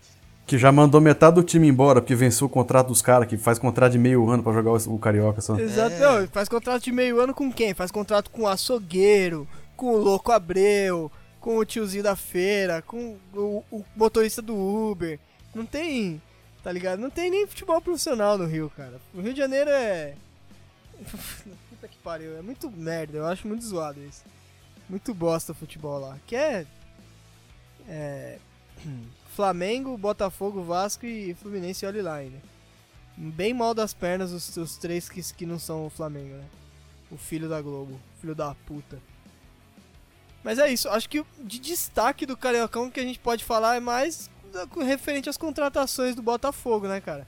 Que 0.48 0.58
já 0.58 0.72
mandou 0.72 1.02
metade 1.02 1.36
do 1.36 1.44
time 1.44 1.68
embora 1.68 2.00
porque 2.00 2.16
venceu 2.16 2.48
o 2.48 2.50
contrato 2.50 2.88
dos 2.88 3.02
caras, 3.02 3.28
que 3.28 3.36
faz 3.36 3.60
contrato 3.60 3.92
de 3.92 3.98
meio 3.98 4.30
ano 4.30 4.42
para 4.42 4.54
jogar 4.54 4.72
o, 4.72 4.98
Carioca 4.98 5.42
só. 5.42 5.60
Exato, 5.60 5.96
é. 5.96 6.00
não, 6.00 6.28
faz 6.30 6.48
contrato 6.48 6.84
de 6.84 6.92
meio 6.94 7.20
ano 7.20 7.34
com 7.34 7.52
quem? 7.52 7.74
Faz 7.74 7.92
contrato 7.92 8.32
com 8.32 8.44
o 8.44 8.48
açougueiro, 8.48 9.46
com 9.76 9.88
o 9.88 9.98
Louco 9.98 10.32
Abreu, 10.32 11.12
com 11.42 11.58
o 11.58 11.66
tiozinho 11.66 12.04
da 12.04 12.16
feira, 12.16 12.82
com 12.82 13.18
o, 13.34 13.62
o 13.70 13.84
motorista 13.94 14.42
do 14.42 14.56
Uber. 14.56 15.20
Não 15.54 15.66
tem, 15.66 16.22
tá 16.64 16.72
ligado? 16.72 16.98
Não 16.98 17.10
tem 17.10 17.30
nem 17.30 17.46
futebol 17.46 17.82
profissional 17.82 18.38
no 18.38 18.46
Rio, 18.46 18.72
cara. 18.78 19.02
O 19.14 19.20
Rio 19.20 19.34
de 19.34 19.40
Janeiro 19.40 19.70
é. 19.70 20.14
Pariu, 22.06 22.38
é 22.38 22.42
muito 22.44 22.70
merda, 22.70 23.18
eu 23.18 23.26
acho 23.26 23.48
muito 23.48 23.66
zoado 23.66 24.00
isso. 24.00 24.24
Muito 24.88 25.12
bosta 25.12 25.54
o 25.54 25.56
futebol 25.56 26.00
lá. 26.00 26.20
Que 26.28 26.36
é. 26.36 26.68
É. 27.90 28.38
Flamengo, 29.36 29.98
Botafogo, 29.98 30.64
Vasco 30.64 31.04
e 31.08 31.34
Fluminense, 31.34 31.84
olha 31.84 32.04
lá 32.04 32.14
ainda. 32.14 32.38
Bem 33.18 33.56
mal 33.56 33.74
das 33.74 33.92
pernas 33.92 34.32
os, 34.32 34.56
os 34.56 34.78
três 34.78 35.10
que, 35.10 35.22
que 35.34 35.48
não 35.48 35.58
são 35.58 35.88
o 35.88 35.90
Flamengo, 35.90 36.36
né? 36.36 36.46
O 37.10 37.18
filho 37.18 37.50
da 37.50 37.60
Globo, 37.60 38.00
filho 38.22 38.36
da 38.36 38.54
puta. 38.54 39.00
Mas 40.44 40.60
é 40.60 40.72
isso, 40.72 40.88
acho 40.90 41.10
que 41.10 41.26
de 41.40 41.58
destaque 41.58 42.24
do 42.24 42.38
Cariocão 42.38 42.92
que 42.92 43.00
a 43.00 43.04
gente 43.04 43.18
pode 43.18 43.44
falar 43.44 43.78
é 43.78 43.80
mais 43.80 44.30
referente 44.86 45.28
às 45.28 45.38
contratações 45.38 46.16
do 46.16 46.22
Botafogo, 46.22 46.88
né, 46.88 47.02
cara? 47.02 47.28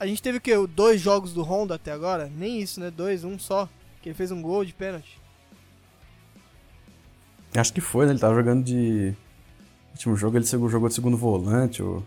A 0.00 0.06
gente 0.06 0.22
teve 0.22 0.38
o 0.38 0.40
quê? 0.40 0.54
Dois 0.66 0.98
jogos 0.98 1.34
do 1.34 1.42
Honda 1.42 1.74
até 1.74 1.92
agora? 1.92 2.32
Nem 2.34 2.58
isso, 2.58 2.80
né? 2.80 2.90
Dois, 2.90 3.22
um 3.22 3.38
só. 3.38 3.68
Que 4.00 4.08
ele 4.08 4.16
fez 4.16 4.30
um 4.30 4.40
gol 4.40 4.64
de 4.64 4.72
pênalti. 4.72 5.20
Acho 7.54 7.70
que 7.70 7.82
foi, 7.82 8.06
né? 8.06 8.12
Ele 8.12 8.18
tava 8.18 8.34
jogando 8.34 8.64
de. 8.64 9.14
Último 9.92 10.16
jogo 10.16 10.38
ele 10.38 10.46
jogou 10.46 10.88
de 10.88 10.94
segundo 10.94 11.18
volante. 11.18 11.82
O, 11.82 12.02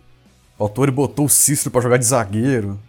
o 0.57 0.63
autor 0.63 0.89
botou 0.89 1.25
o 1.25 1.29
Cícero 1.29 1.69
pra 1.69 1.81
jogar 1.81 1.97
de 1.97 2.05
zagueiro. 2.05 2.79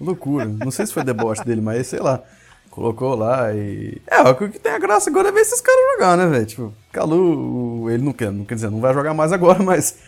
Loucura. 0.00 0.44
Não 0.44 0.70
sei 0.70 0.86
se 0.86 0.92
foi 0.92 1.02
deboche 1.02 1.44
dele, 1.44 1.60
mas 1.60 1.88
sei 1.88 1.98
lá. 1.98 2.22
Colocou 2.70 3.16
lá 3.16 3.52
e. 3.52 4.00
É, 4.06 4.20
o 4.20 4.36
que 4.36 4.60
tem 4.60 4.72
a 4.72 4.78
graça 4.78 5.10
agora 5.10 5.30
é 5.30 5.32
ver 5.32 5.40
esses 5.40 5.60
caras 5.60 5.80
jogar, 5.94 6.16
né, 6.16 6.26
velho? 6.28 6.46
Tipo, 6.46 6.74
Calu, 6.92 7.90
ele 7.90 8.04
não 8.04 8.12
quer, 8.12 8.30
não 8.30 8.44
quer 8.44 8.54
dizer, 8.54 8.70
não 8.70 8.80
vai 8.80 8.94
jogar 8.94 9.14
mais 9.14 9.32
agora, 9.32 9.60
mas 9.64 9.98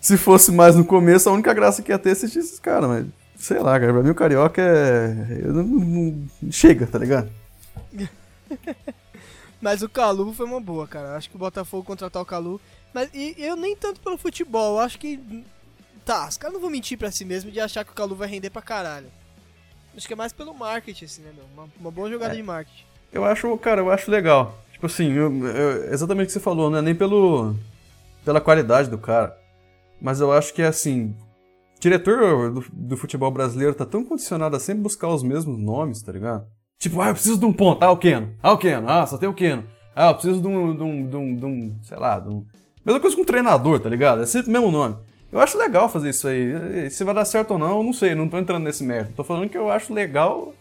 se 0.00 0.16
fosse 0.16 0.52
mais 0.52 0.76
no 0.76 0.84
começo, 0.84 1.28
a 1.28 1.32
única 1.32 1.52
graça 1.52 1.82
que 1.82 1.90
ia 1.90 1.98
ter 1.98 2.10
é 2.10 2.12
assistir 2.12 2.38
esses 2.38 2.60
caras, 2.60 2.88
mas 2.88 3.06
sei 3.38 3.58
lá, 3.60 3.78
cara, 3.78 3.92
pra 3.92 4.02
mim 4.02 4.10
o 4.10 4.14
Carioca 4.14 4.60
é. 4.60 5.14
Não, 5.46 5.62
não, 5.62 6.28
chega, 6.50 6.86
tá 6.86 6.98
ligado? 6.98 7.30
mas 9.60 9.82
o 9.82 9.88
Calu 9.88 10.32
foi 10.32 10.46
uma 10.46 10.60
boa, 10.60 10.86
cara. 10.86 11.16
Acho 11.16 11.30
que 11.30 11.36
o 11.36 11.38
Botafogo 11.38 11.84
contratar 11.84 12.20
o 12.20 12.26
Calu. 12.26 12.60
Mas 12.92 13.08
e 13.14 13.34
eu 13.38 13.56
nem 13.56 13.76
tanto 13.76 14.00
pelo 14.00 14.18
futebol, 14.18 14.76
eu 14.76 14.80
acho 14.80 14.98
que. 14.98 15.44
Tá, 16.04 16.26
os 16.26 16.38
caras 16.38 16.54
não 16.54 16.60
vão 16.60 16.70
mentir 16.70 16.98
pra 16.98 17.10
si 17.10 17.24
mesmo 17.24 17.50
de 17.50 17.60
achar 17.60 17.84
que 17.84 17.92
o 17.92 17.94
Calu 17.94 18.16
vai 18.16 18.28
render 18.28 18.50
pra 18.50 18.62
caralho. 18.62 19.08
Acho 19.96 20.06
que 20.06 20.12
é 20.12 20.16
mais 20.16 20.32
pelo 20.32 20.54
marketing, 20.54 21.04
assim, 21.04 21.22
né, 21.22 21.32
meu? 21.34 21.44
Uma, 21.54 21.68
uma 21.78 21.90
boa 21.90 22.08
jogada 22.08 22.32
é. 22.32 22.36
de 22.36 22.42
marketing. 22.42 22.84
Eu 23.12 23.24
acho, 23.24 23.56
cara, 23.58 23.80
eu 23.80 23.90
acho 23.90 24.10
legal. 24.10 24.58
Tipo 24.72 24.86
assim, 24.86 25.12
eu, 25.12 25.46
eu, 25.46 25.92
exatamente 25.92 26.24
o 26.24 26.26
que 26.28 26.32
você 26.32 26.40
falou, 26.40 26.70
não 26.70 26.78
é 26.78 26.82
nem 26.82 26.94
pelo, 26.94 27.56
pela 28.24 28.40
qualidade 28.40 28.88
do 28.88 28.96
cara. 28.96 29.36
Mas 30.00 30.20
eu 30.20 30.32
acho 30.32 30.54
que 30.54 30.62
é 30.62 30.66
assim. 30.66 31.14
Diretor 31.80 32.50
do, 32.50 32.64
do 32.72 32.96
futebol 32.96 33.30
brasileiro 33.30 33.74
tá 33.74 33.86
tão 33.86 34.04
condicionado 34.04 34.56
a 34.56 34.60
sempre 34.60 34.82
buscar 34.82 35.08
os 35.08 35.22
mesmos 35.22 35.58
nomes, 35.58 36.02
tá 36.02 36.12
ligado? 36.12 36.46
Tipo, 36.78 37.00
ah, 37.00 37.08
eu 37.08 37.14
preciso 37.14 37.38
de 37.38 37.44
um 37.44 37.52
ponto. 37.52 37.82
Ah, 37.82 37.90
o 37.90 37.96
Keno. 37.96 38.34
Ah, 38.42 38.52
o 38.52 38.58
Keno. 38.58 38.88
Ah, 38.88 39.06
só 39.06 39.18
tem 39.18 39.28
o 39.28 39.34
Keno. 39.34 39.64
Ah, 39.94 40.10
eu 40.10 40.14
preciso 40.14 40.40
de 40.40 40.46
um, 40.46 40.76
de 40.76 40.82
um, 40.82 41.08
de 41.08 41.16
um, 41.16 41.36
de 41.36 41.46
um 41.46 41.76
sei 41.82 41.98
lá, 41.98 42.20
de 42.20 42.28
um... 42.28 42.44
Mesma 42.84 43.00
coisa 43.00 43.16
com 43.16 43.22
um 43.22 43.26
treinador, 43.26 43.80
tá 43.80 43.88
ligado? 43.88 44.22
É 44.22 44.26
sempre 44.26 44.48
o 44.48 44.52
mesmo 44.52 44.70
nome. 44.70 44.96
Eu 45.30 45.40
acho 45.40 45.58
legal 45.58 45.88
fazer 45.88 46.10
isso 46.10 46.26
aí. 46.26 46.88
Se 46.90 47.04
vai 47.04 47.14
dar 47.14 47.24
certo 47.24 47.52
ou 47.52 47.58
não, 47.58 47.78
eu 47.78 47.82
não 47.82 47.92
sei, 47.92 48.14
não 48.14 48.28
tô 48.28 48.38
entrando 48.38 48.64
nesse 48.64 48.82
mérito. 48.82 49.12
Tô 49.14 49.24
falando 49.24 49.48
que 49.48 49.58
eu 49.58 49.70
acho 49.70 49.92
legal 49.92 50.54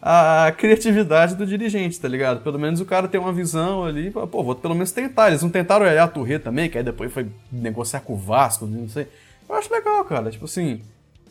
a 0.00 0.52
criatividade 0.56 1.34
do 1.34 1.46
dirigente, 1.46 2.00
tá 2.00 2.08
ligado? 2.08 2.40
Pelo 2.42 2.58
menos 2.58 2.80
o 2.80 2.84
cara 2.84 3.08
tem 3.08 3.20
uma 3.20 3.32
visão 3.32 3.84
ali, 3.84 4.10
pô, 4.10 4.24
vou 4.26 4.54
pelo 4.54 4.74
menos 4.74 4.92
tentar. 4.92 5.28
Eles 5.28 5.42
não 5.42 5.50
tentaram 5.50 5.84
olhar 5.84 6.04
a 6.04 6.08
Torre 6.08 6.38
também, 6.38 6.70
que 6.70 6.78
aí 6.78 6.84
depois 6.84 7.12
foi 7.12 7.26
negociar 7.50 8.00
com 8.00 8.14
o 8.14 8.16
Vasco, 8.16 8.66
não 8.66 8.88
sei. 8.88 9.08
Eu 9.48 9.54
acho 9.54 9.72
legal, 9.72 10.04
cara. 10.04 10.30
Tipo 10.30 10.44
assim, 10.44 10.80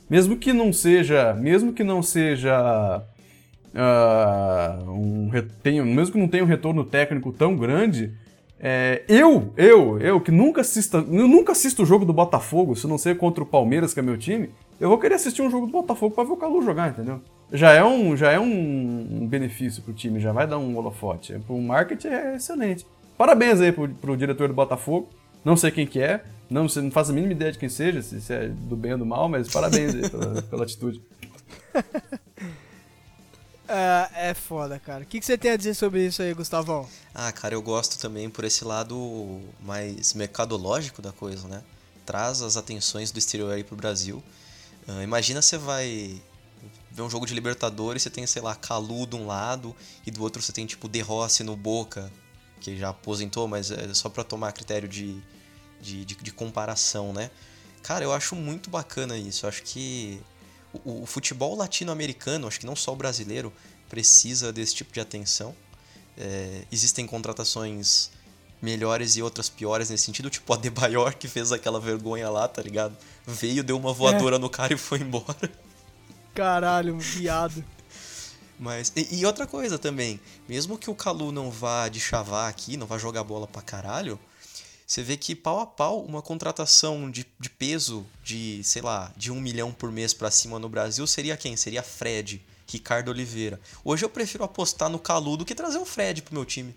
mesmo 0.10 0.38
que 0.38 0.54
não 0.54 0.72
seja, 0.72 1.34
mesmo 1.34 1.74
que 1.74 1.84
não 1.84 2.02
seja 2.02 3.04
uh, 3.74 4.92
um 4.92 5.30
mesmo 5.94 6.14
que 6.14 6.20
não 6.20 6.28
tenha 6.28 6.44
um 6.44 6.48
retorno 6.48 6.84
técnico 6.84 7.32
tão 7.32 7.56
grande, 7.56 8.14
é, 8.60 9.04
eu, 9.08 9.54
eu, 9.58 10.00
eu 10.00 10.22
que 10.22 10.32
nunca 10.32 10.62
assisto, 10.62 10.98
eu 10.98 11.28
nunca 11.28 11.52
assisto 11.52 11.84
o 11.84 11.86
jogo 11.86 12.06
do 12.06 12.14
Botafogo, 12.14 12.76
se 12.76 12.88
não 12.88 12.98
ser 12.98 13.18
contra 13.18 13.44
o 13.44 13.48
Palmeiras, 13.48 13.94
que 13.94 14.00
é 14.00 14.04
meu 14.04 14.18
time, 14.18 14.50
eu 14.80 14.90
vou 14.90 14.98
querer 14.98 15.16
assistir 15.16 15.42
um 15.42 15.50
jogo 15.50 15.66
do 15.66 15.72
Botafogo 15.72 16.16
para 16.16 16.24
ver 16.24 16.32
o 16.32 16.38
Calu 16.38 16.62
jogar, 16.62 16.90
entendeu? 16.90 17.22
já 17.52 17.72
é 17.72 17.84
um, 17.84 18.16
já 18.16 18.32
é 18.32 18.40
um 18.40 19.28
benefício 19.28 19.82
pro 19.84 19.94
time, 19.94 20.20
já 20.20 20.32
vai 20.32 20.48
dar 20.48 20.58
um 20.58 20.78
holofote. 20.78 21.38
Pro 21.46 21.58
marketing 21.60 22.08
é 22.08 22.36
excelente. 22.36 22.86
Parabéns 23.18 23.62
aí 23.62 23.72
pro, 23.72 23.88
pro 23.90 24.18
diretor 24.18 24.48
do 24.48 24.54
Botafogo. 24.54 25.10
Não 25.44 25.56
sei 25.56 25.72
quem 25.72 25.86
que 25.86 26.02
é, 26.02 26.24
não, 26.50 26.66
não 26.66 26.92
faço 26.92 27.12
a 27.12 27.14
mínima 27.14 27.34
ideia 27.34 27.52
de 27.52 27.58
quem 27.58 27.70
seja, 27.70 28.02
se, 28.02 28.22
se 28.22 28.34
é 28.34 28.48
do 28.48 28.76
bem 28.76 28.94
ou 28.94 28.98
do 28.98 29.06
mal, 29.06 29.28
mas 29.28 29.48
parabéns 29.48 29.96
aí 29.96 30.10
pela, 30.10 30.42
pela 30.44 30.64
atitude. 30.64 31.02
É, 33.68 34.10
é 34.30 34.34
foda, 34.34 34.80
cara. 34.80 35.04
O 35.04 35.06
que, 35.06 35.20
que 35.20 35.26
você 35.26 35.38
tem 35.38 35.52
a 35.52 35.58
dizer 35.58 35.74
sobre 35.74 36.06
isso 36.06 36.22
aí, 36.22 36.34
Gustavão? 36.34 36.88
Ah, 37.14 37.32
cara, 37.32 37.56
eu 37.56 37.62
gosto 37.62 38.00
também 38.00 38.30
por 38.30 38.44
esse 38.44 38.64
lado 38.64 39.42
mais 39.62 40.14
mercadológico 40.14 41.02
da 41.02 41.12
coisa, 41.12 41.48
né? 41.48 41.64
Traz 42.06 42.42
as 42.42 42.56
atenções 42.58 43.12
do 43.12 43.18
exterior 43.18 43.54
aí 43.54 43.64
pro 43.64 43.76
Brasil. 43.76 44.24
Uh, 44.88 45.02
imagina 45.02 45.42
você 45.42 45.58
vai 45.58 46.22
vê 46.96 47.02
um 47.02 47.10
jogo 47.10 47.26
de 47.26 47.34
Libertadores, 47.34 48.04
você 48.04 48.10
tem, 48.10 48.26
sei 48.26 48.42
lá, 48.42 48.56
Calu 48.56 49.06
de 49.06 49.18
um 49.18 49.28
lado 49.28 49.76
e 50.08 50.12
do 50.12 50.24
outro 50.24 50.42
você 50.42 50.54
tem 50.54 50.66
tipo 50.66 50.88
De 50.88 51.02
Rossi 51.02 51.44
no 51.44 51.56
Boca, 51.56 52.10
que 52.62 52.78
já 52.78 52.90
aposentou, 52.90 53.50
mas 53.50 53.70
é 53.70 53.94
só 53.94 54.08
para 54.08 54.24
tomar 54.24 54.54
critério 54.54 54.88
de, 54.88 55.22
de, 55.82 56.06
de, 56.06 56.16
de, 56.16 56.32
comparação, 56.32 57.14
né? 57.14 57.30
Cara, 57.84 58.04
eu 58.04 58.12
acho 58.14 58.36
muito 58.36 58.70
bacana 58.70 59.18
isso. 59.18 59.46
Eu 59.46 59.50
acho 59.50 59.64
que 59.64 60.22
o, 60.74 61.04
o 61.04 61.06
futebol 61.06 61.56
latino-americano, 61.56 62.48
acho 62.48 62.60
que 62.60 62.66
não 62.66 62.76
só 62.76 62.94
o 62.94 62.96
brasileiro, 62.96 63.54
precisa 63.90 64.52
desse 64.52 64.76
tipo 64.76 64.92
de 64.92 65.00
atenção. 65.00 65.56
É, 66.18 66.64
existem 66.72 67.06
contratações 67.06 68.10
melhores 68.62 69.16
e 69.16 69.22
outras 69.22 69.50
piores 69.50 69.90
nesse 69.90 70.06
sentido, 70.06 70.30
tipo 70.30 70.52
a 70.54 70.58
Debayor 70.58 71.16
que 71.16 71.28
fez 71.28 71.52
aquela 71.52 71.80
vergonha 71.80 72.30
lá, 72.30 72.48
tá 72.48 72.62
ligado? 72.62 72.98
Veio, 73.26 73.64
deu 73.64 73.78
uma 73.78 73.94
voadora 73.94 74.38
é. 74.38 74.40
no 74.40 74.50
cara 74.50 74.74
e 74.74 74.78
foi 74.78 75.00
embora. 75.00 75.52
Caralho, 76.34 76.96
um 76.96 77.00
viado. 77.00 77.64
Mas, 78.58 78.92
e, 78.96 79.20
e, 79.20 79.26
outra 79.26 79.46
coisa 79.46 79.78
também, 79.78 80.20
mesmo 80.48 80.78
que 80.78 80.90
o 80.90 80.96
Calu 80.96 81.32
não 81.32 81.52
vá 81.52 81.90
de 81.90 82.00
chavar 82.00 82.50
aqui, 82.50 82.78
não 82.78 82.88
vá 82.88 82.98
jogar 82.98 83.24
bola 83.24 83.46
pra 83.46 83.62
caralho, 83.62 84.18
você 84.86 85.02
vê 85.02 85.18
que 85.18 85.36
pau 85.36 85.60
a 85.60 85.66
pau 85.66 86.04
uma 86.04 86.22
contratação 86.22 87.10
de, 87.10 87.26
de 87.40 87.50
peso 87.50 88.06
de, 88.24 88.64
sei 88.64 88.82
lá, 88.82 89.12
de 89.18 89.32
um 89.32 89.42
milhão 89.42 89.72
por 89.72 89.92
mês 89.92 90.14
pra 90.14 90.30
cima 90.30 90.60
no 90.60 90.70
Brasil 90.70 91.08
seria 91.08 91.36
quem? 91.36 91.56
Seria 91.56 91.82
Fred, 91.82 92.44
Ricardo 92.68 93.10
Oliveira. 93.10 93.60
Hoje 93.84 94.06
eu 94.06 94.10
prefiro 94.10 94.44
apostar 94.44 94.90
no 94.90 95.00
Calu 95.00 95.38
do 95.38 95.46
que 95.46 95.56
trazer 95.56 95.80
o 95.80 95.86
Fred 95.86 96.22
pro 96.22 96.36
meu 96.36 96.46
time. 96.46 96.76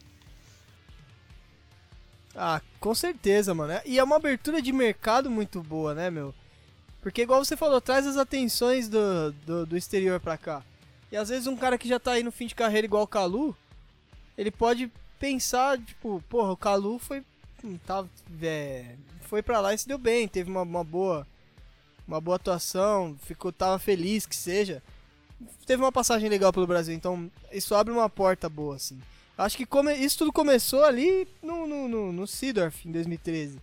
Ah, 2.35 2.63
com 2.79 2.95
certeza, 2.95 3.53
mano. 3.53 3.81
E 3.85 3.99
é 3.99 4.05
uma 4.05 4.17
abertura 4.17 4.63
de 4.63 4.73
mercado 4.73 5.29
muito 5.29 5.61
boa, 5.61 5.93
né, 5.93 6.09
meu? 6.09 6.33
Porque, 7.03 7.23
igual 7.23 7.45
você 7.45 7.57
falou, 7.57 7.81
traz 7.81 8.07
as 8.07 8.17
atenções 8.17 8.89
do, 8.89 9.33
do, 9.45 9.67
do, 9.67 9.77
exterior 9.77 10.21
pra 10.21 10.39
cá. 10.39 10.63
E 11.11 11.17
às 11.17 11.29
vezes 11.29 11.47
um 11.47 11.57
cara 11.57 11.77
que 11.77 11.89
já 11.89 11.99
tá 11.99 12.13
aí 12.13 12.23
no 12.23 12.31
fim 12.31 12.47
de 12.47 12.55
carreira 12.55 12.87
igual 12.87 13.03
o 13.03 13.09
Calu, 13.09 13.57
ele 14.37 14.51
pode 14.51 14.91
pensar, 15.19 15.79
tipo, 15.79 16.23
porra, 16.29 16.53
o 16.53 16.57
Calu 16.57 16.99
foi. 16.99 17.25
Hum, 17.65 17.79
tá, 17.87 18.05
é, 18.43 18.95
foi 19.23 19.43
pra 19.43 19.61
lá 19.61 19.75
e 19.75 19.79
se 19.79 19.87
deu 19.87 19.99
bem, 19.99 20.27
teve 20.29 20.51
uma, 20.51 20.63
uma 20.63 20.85
boa. 20.85 21.27
Uma 22.07 22.23
boa 22.23 22.37
atuação, 22.37 23.19
ficou, 23.25 23.53
tava 23.53 23.79
feliz 23.79 24.25
que 24.25 24.35
seja. 24.35 24.83
Teve 25.67 25.83
uma 25.83 25.93
passagem 25.93 26.29
legal 26.31 26.51
pelo 26.51 26.67
Brasil, 26.67 26.95
então 26.95 27.31
isso 27.53 27.75
abre 27.75 27.93
uma 27.93 28.09
porta 28.09 28.49
boa, 28.49 28.77
assim. 28.77 28.99
Acho 29.37 29.59
que 29.59 29.67
come, 29.67 29.95
isso 29.95 30.19
tudo 30.19 30.33
começou 30.33 30.85
ali 30.85 31.29
no, 31.43 31.67
no, 31.67 31.87
no, 31.87 32.13
no 32.13 32.27
Seedorf, 32.27 32.89
em 32.89 32.93
2013. 32.93 33.61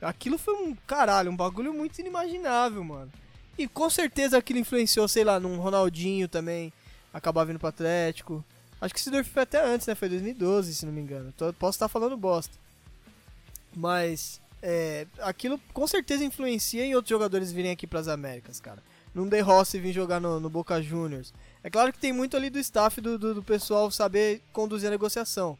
Aquilo 0.00 0.38
foi 0.38 0.54
um 0.54 0.74
caralho, 0.86 1.30
um 1.30 1.36
bagulho 1.36 1.72
muito 1.72 1.98
inimaginável, 1.98 2.82
mano. 2.82 3.12
E 3.56 3.68
com 3.68 3.88
certeza 3.90 4.38
aquilo 4.38 4.58
influenciou, 4.58 5.06
sei 5.06 5.22
lá, 5.22 5.38
num 5.38 5.58
Ronaldinho 5.58 6.26
também, 6.26 6.72
acabar 7.12 7.44
vindo 7.44 7.58
pro 7.58 7.68
Atlético. 7.68 8.42
Acho 8.80 8.92
que 8.92 8.98
esse 8.98 9.04
Sidorf 9.04 9.30
foi 9.30 9.42
até 9.42 9.64
antes, 9.64 9.86
né? 9.86 9.94
Foi 9.94 10.08
2012, 10.08 10.74
se 10.74 10.86
não 10.86 10.92
me 10.92 11.00
engano. 11.00 11.32
Posso 11.58 11.76
estar 11.76 11.88
falando 11.88 12.16
bosta. 12.16 12.56
Mas, 13.74 14.40
é, 14.62 15.06
aquilo 15.20 15.60
com 15.72 15.86
certeza 15.86 16.24
influencia 16.24 16.84
em 16.84 16.94
outros 16.94 17.10
jogadores 17.10 17.50
virem 17.50 17.72
aqui 17.72 17.86
pras 17.86 18.08
Américas, 18.08 18.60
cara. 18.60 18.82
Num 19.14 19.28
De 19.28 19.40
Rossi 19.40 19.78
vir 19.78 19.92
jogar 19.92 20.20
no, 20.20 20.40
no, 20.40 20.48
Boca 20.48 20.80
Juniors. 20.80 21.34
É 21.62 21.68
claro 21.68 21.92
que 21.92 21.98
tem 21.98 22.12
muito 22.12 22.36
ali 22.36 22.48
do 22.48 22.58
staff 22.58 23.00
do, 23.00 23.18
do, 23.18 23.34
do 23.34 23.42
pessoal 23.42 23.90
saber 23.90 24.40
conduzir 24.52 24.88
a 24.88 24.90
negociação. 24.90 25.58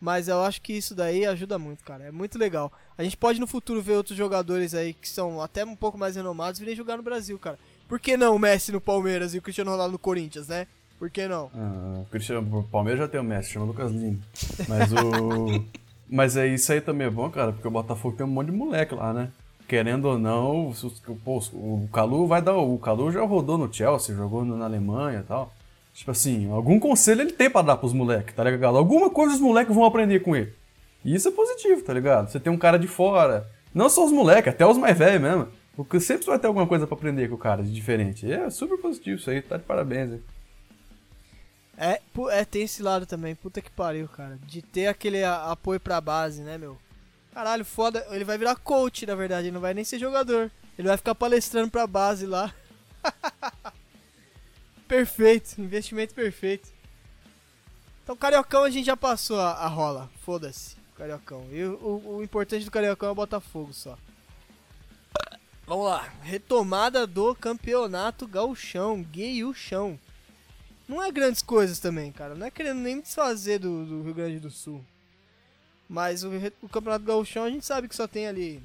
Mas 0.00 0.28
eu 0.28 0.42
acho 0.42 0.60
que 0.60 0.74
isso 0.74 0.94
daí 0.94 1.26
ajuda 1.26 1.58
muito, 1.58 1.82
cara. 1.82 2.04
É 2.04 2.10
muito 2.10 2.38
legal. 2.38 2.72
A 2.96 3.02
gente 3.02 3.16
pode 3.16 3.40
no 3.40 3.46
futuro 3.46 3.82
ver 3.82 3.94
outros 3.94 4.16
jogadores 4.16 4.74
aí 4.74 4.94
que 4.94 5.08
são 5.08 5.40
até 5.40 5.64
um 5.64 5.76
pouco 5.76 5.98
mais 5.98 6.16
renomados 6.16 6.60
virem 6.60 6.76
jogar 6.76 6.96
no 6.96 7.02
Brasil, 7.02 7.38
cara. 7.38 7.58
Por 7.88 7.98
que 7.98 8.16
não 8.16 8.34
o 8.34 8.38
Messi 8.38 8.72
no 8.72 8.80
Palmeiras 8.80 9.34
e 9.34 9.38
o 9.38 9.42
Cristiano 9.42 9.70
Ronaldo 9.70 9.92
no 9.92 9.98
Corinthians, 9.98 10.48
né? 10.48 10.66
Por 10.98 11.10
que 11.10 11.26
não? 11.28 11.50
Ah, 11.54 12.00
o 12.00 12.06
Cristiano, 12.06 12.58
o 12.58 12.62
Palmeiras 12.64 13.00
já 13.00 13.08
tem 13.08 13.20
o 13.20 13.24
Messi, 13.24 13.52
chama 13.52 13.66
Lucas 13.66 13.92
Lima. 13.92 14.18
Mas 14.68 14.92
o. 14.92 15.64
Mas 16.08 16.36
é 16.36 16.46
isso 16.46 16.72
aí 16.72 16.80
também 16.80 17.06
é 17.06 17.10
bom, 17.10 17.28
cara, 17.30 17.52
porque 17.52 17.66
o 17.66 17.70
Botafogo 17.70 18.16
tem 18.16 18.24
um 18.24 18.28
monte 18.28 18.46
de 18.46 18.56
moleque 18.56 18.94
lá, 18.94 19.12
né? 19.12 19.30
Querendo 19.66 20.04
ou 20.04 20.18
não, 20.18 20.72
pô, 21.24 21.38
o 21.52 21.88
Calu 21.92 22.26
vai 22.26 22.40
dar. 22.40 22.56
O 22.56 22.78
Calu 22.78 23.10
já 23.10 23.24
rodou 23.24 23.58
no 23.58 23.72
Chelsea, 23.72 24.14
jogou 24.14 24.44
na 24.44 24.64
Alemanha 24.64 25.20
e 25.20 25.22
tal. 25.24 25.52
Tipo 25.92 26.12
assim, 26.12 26.50
algum 26.52 26.78
conselho 26.78 27.22
ele 27.22 27.32
tem 27.32 27.50
pra 27.50 27.62
dar 27.62 27.76
pros 27.76 27.92
moleques, 27.92 28.34
tá 28.34 28.44
ligado? 28.44 28.76
Alguma 28.76 29.10
coisa 29.10 29.34
os 29.34 29.40
moleques 29.40 29.74
vão 29.74 29.84
aprender 29.84 30.20
com 30.20 30.36
ele. 30.36 30.52
E 31.04 31.14
isso 31.14 31.28
é 31.28 31.32
positivo, 31.32 31.82
tá 31.82 31.92
ligado? 31.92 32.30
Você 32.30 32.38
tem 32.38 32.52
um 32.52 32.58
cara 32.58 32.78
de 32.78 32.86
fora, 32.86 33.48
não 33.74 33.88
só 33.88 34.04
os 34.04 34.12
moleques, 34.12 34.52
até 34.52 34.64
os 34.64 34.78
mais 34.78 34.96
velhos 34.96 35.22
mesmo. 35.22 35.48
Porque 35.74 35.98
sempre 35.98 36.26
vai 36.26 36.38
ter 36.38 36.46
alguma 36.46 36.66
coisa 36.66 36.86
para 36.86 36.96
aprender 36.96 37.28
com 37.28 37.34
o 37.34 37.38
cara 37.38 37.62
de 37.62 37.72
diferente. 37.72 38.26
E 38.26 38.32
é 38.32 38.48
super 38.50 38.78
positivo 38.78 39.18
isso 39.18 39.30
aí, 39.30 39.42
tá 39.42 39.56
de 39.56 39.64
parabéns. 39.64 40.12
Hein? 40.12 40.22
É, 41.78 42.00
é, 42.30 42.44
tem 42.44 42.62
esse 42.62 42.82
lado 42.82 43.04
também, 43.04 43.34
puta 43.34 43.60
que 43.60 43.70
pariu, 43.70 44.08
cara. 44.08 44.38
De 44.46 44.62
ter 44.62 44.86
aquele 44.86 45.22
apoio 45.22 45.78
pra 45.78 46.00
base, 46.00 46.42
né, 46.42 46.56
meu? 46.56 46.78
Caralho, 47.32 47.64
foda. 47.64 48.06
Ele 48.10 48.24
vai 48.24 48.38
virar 48.38 48.56
coach, 48.56 49.04
na 49.04 49.14
verdade, 49.14 49.48
ele 49.48 49.54
não 49.54 49.60
vai 49.60 49.74
nem 49.74 49.84
ser 49.84 49.98
jogador. 49.98 50.50
Ele 50.78 50.88
vai 50.88 50.96
ficar 50.96 51.14
palestrando 51.14 51.70
pra 51.70 51.86
base 51.86 52.26
lá. 52.26 52.54
Perfeito, 54.88 55.60
investimento 55.60 56.14
perfeito. 56.14 56.68
Então, 58.04 58.16
Cariocão 58.16 58.62
a 58.62 58.70
gente 58.70 58.86
já 58.86 58.96
passou 58.96 59.40
a, 59.40 59.50
a 59.50 59.66
rola, 59.66 60.08
foda-se, 60.24 60.76
Cariocão. 60.96 61.44
E 61.50 61.64
o, 61.64 61.74
o, 61.74 62.16
o, 62.16 62.22
importante 62.22 62.64
do 62.64 62.70
Cariocão 62.70 63.08
é 63.08 63.12
o 63.12 63.16
Botafogo 63.16 63.72
só. 63.72 63.98
Vamos 65.66 65.86
lá, 65.86 66.08
retomada 66.22 67.04
do 67.04 67.34
campeonato 67.34 68.28
gauchão, 68.28 69.04
chão. 69.52 69.98
Não 70.88 71.02
é 71.02 71.10
grandes 71.10 71.42
coisas 71.42 71.80
também, 71.80 72.12
cara, 72.12 72.34
não 72.34 72.46
é 72.46 72.50
querendo 72.50 72.80
nem 72.80 73.00
desfazer 73.00 73.58
do, 73.58 73.84
do 73.84 74.02
Rio 74.02 74.14
Grande 74.14 74.38
do 74.38 74.50
Sul. 74.50 74.84
Mas 75.88 76.24
o, 76.24 76.30
o 76.62 76.68
campeonato 76.68 77.04
gauchão 77.04 77.44
a 77.44 77.50
gente 77.50 77.64
sabe 77.64 77.88
que 77.88 77.94
só 77.94 78.06
tem 78.08 78.26
ali 78.26 78.62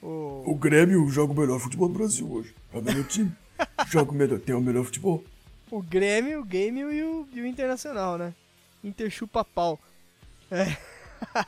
O, 0.00 0.44
O 0.46 0.54
Grêmio 0.54 1.08
joga 1.08 1.32
o 1.32 1.36
melhor 1.36 1.58
futebol 1.58 1.88
do 1.88 1.94
Brasil 1.94 2.30
hoje. 2.30 2.54
É 2.72 2.78
o 2.78 2.82
melhor 2.82 3.04
time. 3.06 3.32
joga 3.88 4.10
o 4.10 4.14
melhor, 4.14 4.38
tem 4.38 4.54
o 4.54 4.60
melhor 4.60 4.84
futebol. 4.84 5.24
o 5.70 5.82
Grêmio, 5.82 6.40
o 6.40 6.44
Grêmio 6.44 6.92
e 6.92 7.02
o, 7.02 7.28
e 7.32 7.40
o 7.40 7.46
Internacional, 7.46 8.18
né? 8.18 8.34
Inter 8.82 9.10
chupa 9.10 9.44
pau. 9.44 9.78
É. 10.50 10.76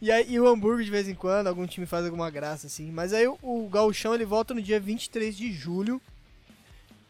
e, 0.00 0.10
aí, 0.10 0.32
e 0.32 0.40
o 0.40 0.46
Hamburgo 0.46 0.82
de 0.82 0.90
vez 0.90 1.08
em 1.08 1.14
quando, 1.14 1.46
algum 1.46 1.66
time 1.66 1.86
faz 1.86 2.04
alguma 2.04 2.30
graça 2.30 2.66
assim. 2.66 2.90
Mas 2.90 3.12
aí 3.12 3.26
o, 3.26 3.38
o 3.42 3.68
Gauchão 3.68 4.14
ele 4.14 4.24
volta 4.24 4.52
no 4.52 4.62
dia 4.62 4.80
23 4.80 5.36
de 5.36 5.52
julho. 5.52 6.00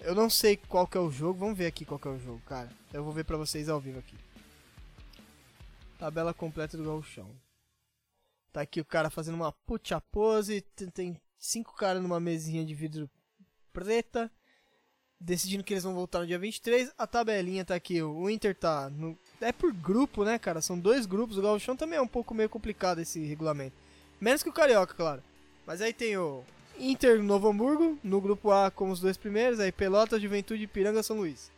Eu 0.04 0.14
não 0.14 0.28
sei 0.28 0.56
qual 0.56 0.86
que 0.86 0.96
é 0.96 1.00
o 1.00 1.10
jogo, 1.10 1.38
vamos 1.38 1.56
ver 1.56 1.66
aqui 1.66 1.84
qual 1.84 1.98
que 1.98 2.08
é 2.08 2.10
o 2.10 2.18
jogo, 2.18 2.40
cara. 2.46 2.68
Eu 2.92 3.04
vou 3.04 3.12
ver 3.12 3.24
pra 3.24 3.36
vocês 3.36 3.68
ao 3.68 3.80
vivo 3.80 3.98
aqui. 3.98 4.16
Tabela 5.98 6.34
completa 6.34 6.76
do 6.76 6.84
Gauchão. 6.84 7.30
Tá 8.52 8.60
aqui 8.62 8.80
o 8.80 8.84
cara 8.84 9.08
fazendo 9.10 9.36
uma 9.36 9.52
puta 9.52 10.00
pose, 10.00 10.60
tem- 10.92 11.16
cinco 11.38 11.74
caras 11.74 12.02
numa 12.02 12.20
mesinha 12.20 12.64
de 12.64 12.74
vidro 12.74 13.08
preta 13.72 14.30
decidindo 15.18 15.62
que 15.62 15.72
eles 15.72 15.84
vão 15.84 15.94
voltar 15.94 16.18
no 16.20 16.26
dia 16.26 16.38
23. 16.38 16.92
A 16.98 17.06
tabelinha 17.06 17.64
tá 17.64 17.74
aqui, 17.76 18.02
o 18.02 18.28
Inter 18.28 18.56
tá 18.56 18.90
no... 18.90 19.16
É 19.40 19.52
por 19.52 19.72
grupo, 19.72 20.24
né, 20.24 20.36
cara? 20.38 20.60
São 20.60 20.76
dois 20.78 21.06
grupos. 21.06 21.38
O 21.38 21.42
Gauchão 21.42 21.76
também 21.76 21.96
é 21.98 22.02
um 22.02 22.08
pouco 22.08 22.34
meio 22.34 22.48
complicado 22.48 23.00
esse 23.00 23.20
regulamento. 23.24 23.76
Menos 24.20 24.42
que 24.42 24.48
o 24.48 24.52
Carioca, 24.52 24.94
claro. 24.94 25.22
Mas 25.64 25.80
aí 25.80 25.92
tem 25.92 26.16
o 26.16 26.44
Inter 26.78 27.22
Novo 27.22 27.48
Hamburgo, 27.48 27.98
no 28.02 28.20
grupo 28.20 28.50
A 28.50 28.70
como 28.70 28.92
os 28.92 29.00
dois 29.00 29.16
primeiros. 29.16 29.60
Aí 29.60 29.70
Pelotas, 29.72 30.20
Juventude, 30.20 30.66
Piranga, 30.66 31.02
São 31.02 31.18
Luís. 31.18 31.50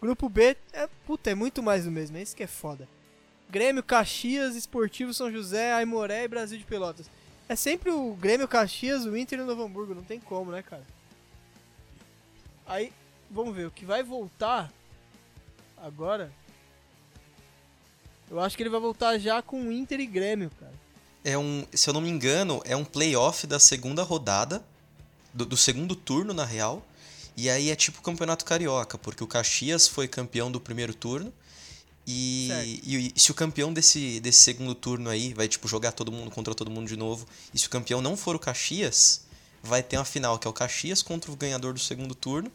Grupo 0.00 0.28
B, 0.28 0.56
é, 0.72 0.88
puta, 1.06 1.30
é 1.30 1.34
muito 1.34 1.62
mais 1.62 1.84
do 1.84 1.90
mesmo. 1.90 2.16
É 2.16 2.22
isso 2.22 2.36
que 2.36 2.42
é 2.42 2.46
foda. 2.46 2.88
Grêmio, 3.48 3.82
Caxias, 3.82 4.56
Esportivo 4.56 5.14
São 5.14 5.30
José, 5.30 5.72
Aimoré 5.72 6.24
e 6.24 6.28
Brasil 6.28 6.58
de 6.58 6.64
Pelotas. 6.64 7.08
É 7.48 7.54
sempre 7.54 7.90
o 7.90 8.14
Grêmio, 8.14 8.48
Caxias, 8.48 9.04
o 9.04 9.16
Inter 9.16 9.38
e 9.38 9.42
o 9.42 9.46
Novo 9.46 9.62
Hamburgo. 9.62 9.94
Não 9.94 10.02
tem 10.02 10.18
como, 10.18 10.50
né, 10.50 10.62
cara? 10.62 10.84
Aí, 12.66 12.92
vamos 13.30 13.54
ver, 13.54 13.66
o 13.66 13.70
que 13.70 13.84
vai 13.84 14.02
voltar 14.02 14.72
agora. 15.76 16.32
Eu 18.28 18.40
acho 18.40 18.56
que 18.56 18.62
ele 18.62 18.70
vai 18.70 18.80
voltar 18.80 19.18
já 19.18 19.40
com 19.40 19.70
Inter 19.70 20.00
e 20.00 20.06
Grêmio, 20.06 20.50
cara. 20.58 20.74
É 21.26 21.36
um, 21.36 21.66
se 21.72 21.90
eu 21.90 21.92
não 21.92 22.00
me 22.00 22.08
engano, 22.08 22.62
é 22.64 22.76
um 22.76 22.84
playoff 22.84 23.48
da 23.48 23.58
segunda 23.58 24.04
rodada, 24.04 24.64
do, 25.34 25.44
do 25.44 25.56
segundo 25.56 25.96
turno, 25.96 26.32
na 26.32 26.44
real. 26.44 26.86
E 27.36 27.50
aí 27.50 27.68
é 27.68 27.74
tipo 27.74 27.98
o 27.98 28.02
Campeonato 28.02 28.44
Carioca, 28.44 28.96
porque 28.96 29.24
o 29.24 29.26
Caxias 29.26 29.88
foi 29.88 30.06
campeão 30.06 30.52
do 30.52 30.60
primeiro 30.60 30.94
turno. 30.94 31.32
E, 32.06 32.80
e, 32.84 33.12
e 33.16 33.20
se 33.20 33.32
o 33.32 33.34
campeão 33.34 33.72
desse, 33.72 34.20
desse 34.20 34.38
segundo 34.38 34.72
turno 34.72 35.10
aí 35.10 35.34
vai 35.34 35.48
tipo 35.48 35.66
jogar 35.66 35.90
todo 35.90 36.12
mundo 36.12 36.30
contra 36.30 36.54
todo 36.54 36.70
mundo 36.70 36.86
de 36.86 36.96
novo, 36.96 37.26
e 37.52 37.58
se 37.58 37.66
o 37.66 37.70
campeão 37.70 38.00
não 38.00 38.16
for 38.16 38.36
o 38.36 38.38
Caxias, 38.38 39.22
vai 39.60 39.82
ter 39.82 39.96
uma 39.96 40.04
final 40.04 40.38
que 40.38 40.46
é 40.46 40.50
o 40.50 40.52
Caxias 40.52 41.02
contra 41.02 41.32
o 41.32 41.34
ganhador 41.34 41.74
do 41.74 41.80
segundo 41.80 42.14
turno. 42.14 42.52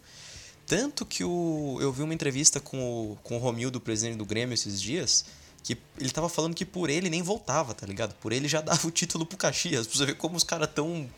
Tanto 0.65 1.05
que 1.05 1.25
o, 1.25 1.77
eu 1.81 1.91
vi 1.91 2.03
uma 2.03 2.13
entrevista 2.13 2.61
com 2.61 2.79
o, 2.79 3.17
com 3.21 3.35
o 3.35 3.39
Romildo, 3.39 3.81
presidente 3.81 4.15
do 4.15 4.25
Grêmio, 4.25 4.53
esses 4.53 4.81
dias, 4.81 5.25
que 5.63 5.77
ele 5.97 6.09
tava 6.09 6.29
falando 6.29 6.55
que 6.55 6.65
por 6.65 6.89
ele 6.89 7.09
nem 7.09 7.21
voltava, 7.21 7.73
tá 7.73 7.85
ligado? 7.85 8.15
Por 8.15 8.31
ele 8.31 8.47
já 8.47 8.59
dava 8.61 8.87
o 8.87 8.91
título 8.91 9.25
pro 9.25 9.37
Caxias. 9.37 9.87
Pra 9.87 9.97
você 9.97 10.05
ver 10.05 10.15
como 10.15 10.35
os 10.35 10.43
caras 10.43 10.69
tão 10.73 11.09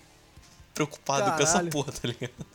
preocupados 0.73 1.35
com 1.35 1.41
essa 1.41 1.63
porra, 1.65 1.91
tá 1.91 2.07
ligado? 2.07 2.45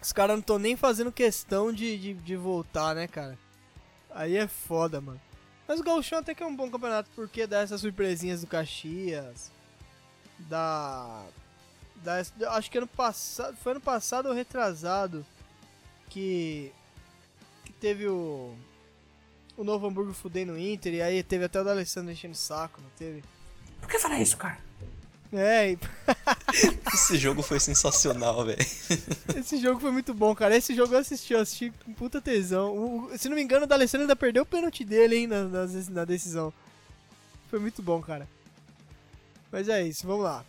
Os 0.00 0.12
caras 0.12 0.34
não 0.34 0.40
estão 0.40 0.58
nem 0.58 0.76
fazendo 0.76 1.10
questão 1.10 1.72
de, 1.72 1.96
de, 1.96 2.14
de 2.14 2.36
voltar, 2.36 2.94
né, 2.94 3.06
cara? 3.06 3.38
Aí 4.10 4.36
é 4.36 4.46
foda, 4.46 5.00
mano. 5.00 5.20
Mas 5.66 5.80
o 5.80 5.82
Gauchão 5.82 6.18
até 6.18 6.34
que 6.34 6.42
é 6.42 6.46
um 6.46 6.54
bom 6.54 6.70
campeonato, 6.70 7.10
porque 7.14 7.46
dá 7.46 7.60
essas 7.60 7.80
surpresinhas 7.80 8.42
do 8.42 8.46
Caxias. 8.46 9.50
Da. 10.40 11.24
da 11.96 12.22
acho 12.50 12.70
que 12.70 12.78
ano 12.78 12.86
passado. 12.86 13.56
Foi 13.56 13.72
ano 13.72 13.80
passado 13.80 14.26
ou 14.26 14.34
retrasado. 14.34 15.24
Que. 16.10 16.70
Que 17.64 17.72
teve 17.72 18.06
o. 18.06 18.54
O 19.56 19.64
Novo 19.64 19.86
Hamburgo 19.86 20.12
fudendo 20.12 20.52
o 20.52 20.58
Inter. 20.58 20.94
E 20.94 21.02
aí 21.02 21.22
teve 21.22 21.44
até 21.44 21.60
o 21.60 21.64
D'Alessandro 21.64 22.10
enchendo 22.12 22.34
o 22.34 22.36
saco, 22.36 22.80
não 22.80 22.90
teve? 22.98 23.22
Por 23.80 23.88
que 23.88 23.98
falar 23.98 24.20
isso, 24.20 24.36
cara? 24.36 24.58
É, 25.32 25.72
e 25.72 25.78
Esse 26.94 27.16
jogo 27.18 27.42
foi 27.42 27.58
sensacional, 27.60 28.44
velho. 28.44 28.58
Esse 29.36 29.56
jogo 29.58 29.80
foi 29.80 29.90
muito 29.90 30.14
bom, 30.14 30.34
cara. 30.34 30.56
Esse 30.56 30.74
jogo 30.74 30.94
eu 30.94 30.98
assisti, 30.98 31.32
eu 31.32 31.40
assisti 31.40 31.72
com 31.84 31.92
puta 31.92 32.20
tesão. 32.20 32.72
O- 32.74 33.04
o- 33.12 33.18
se 33.18 33.28
não 33.28 33.36
me 33.36 33.42
engano, 33.42 33.64
o 33.64 33.68
D'Alessandro 33.68 34.02
ainda 34.04 34.16
perdeu 34.16 34.42
o 34.42 34.46
pênalti 34.46 34.84
dele, 34.84 35.16
hein, 35.16 35.26
na, 35.26 35.44
na, 35.44 35.66
na 35.90 36.04
decisão. 36.04 36.52
Foi 37.50 37.58
muito 37.58 37.82
bom, 37.82 38.00
cara. 38.00 38.28
Mas 39.50 39.68
é 39.68 39.82
isso, 39.86 40.06
vamos 40.06 40.24
lá. 40.24 40.44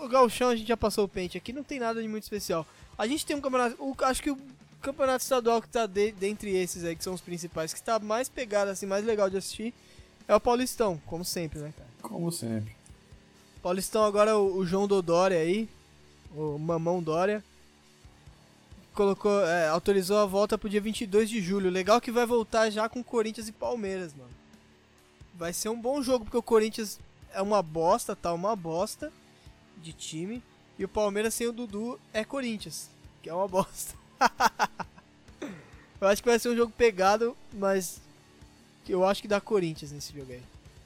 O 0.00 0.08
Galchão 0.08 0.48
a 0.50 0.56
gente 0.56 0.68
já 0.68 0.76
passou 0.76 1.04
o 1.04 1.08
pente 1.08 1.36
aqui, 1.36 1.52
não 1.52 1.62
tem 1.62 1.78
nada 1.78 2.00
de 2.00 2.08
muito 2.08 2.22
especial. 2.24 2.66
A 2.96 3.06
gente 3.06 3.24
tem 3.26 3.36
um 3.36 3.40
campeonato, 3.40 3.76
o- 3.78 3.94
acho 4.04 4.22
que 4.22 4.30
o 4.30 4.38
campeonato 4.80 5.22
estadual 5.22 5.60
que 5.60 5.68
tá 5.68 5.86
de- 5.86 6.12
dentre 6.12 6.50
esses 6.56 6.84
aí, 6.84 6.96
que 6.96 7.04
são 7.04 7.14
os 7.14 7.20
principais, 7.20 7.72
que 7.74 7.82
tá 7.82 7.98
mais 7.98 8.28
pegado, 8.28 8.70
assim, 8.70 8.86
mais 8.86 9.04
legal 9.04 9.28
de 9.30 9.36
assistir, 9.36 9.74
é 10.26 10.34
o 10.34 10.40
Paulistão, 10.40 11.00
como 11.06 11.24
sempre, 11.24 11.58
né, 11.58 11.72
cara? 11.76 11.88
Como 12.02 12.30
sempre. 12.32 12.74
Paulistão 13.62 14.04
agora 14.04 14.38
o, 14.38 14.58
o 14.58 14.66
João 14.66 14.86
Dodória 14.88 15.38
aí, 15.38 15.68
o 16.34 16.58
Mamão 16.58 17.02
Dória, 17.02 17.44
colocou, 18.94 19.44
é, 19.46 19.68
autorizou 19.68 20.18
a 20.18 20.26
volta 20.26 20.56
pro 20.58 20.68
dia 20.68 20.80
22 20.80 21.28
de 21.28 21.40
julho. 21.40 21.70
Legal 21.70 22.00
que 22.00 22.10
vai 22.10 22.26
voltar 22.26 22.70
já 22.70 22.88
com 22.88 23.02
Corinthians 23.02 23.48
e 23.48 23.52
Palmeiras, 23.52 24.14
mano. 24.14 24.30
Vai 25.34 25.52
ser 25.52 25.68
um 25.68 25.80
bom 25.80 26.02
jogo 26.02 26.24
porque 26.24 26.36
o 26.36 26.42
Corinthians 26.42 26.98
é 27.32 27.40
uma 27.40 27.62
bosta, 27.62 28.14
tá 28.16 28.32
uma 28.32 28.54
bosta 28.56 29.12
de 29.78 29.92
time 29.92 30.42
e 30.78 30.84
o 30.84 30.88
Palmeiras 30.88 31.34
sem 31.34 31.46
o 31.46 31.52
Dudu 31.52 31.98
é 32.12 32.24
Corinthians, 32.24 32.90
que 33.22 33.28
é 33.30 33.34
uma 33.34 33.48
bosta. 33.48 33.94
eu 36.00 36.08
acho 36.08 36.22
que 36.22 36.28
vai 36.28 36.38
ser 36.38 36.48
um 36.50 36.56
jogo 36.56 36.72
pegado, 36.76 37.36
mas 37.52 38.00
eu 38.88 39.04
acho 39.04 39.22
que 39.22 39.28
dá 39.28 39.40
Corinthians 39.40 39.92
nesse 39.92 40.12
jogo 40.12 40.32
aí. 40.32 40.42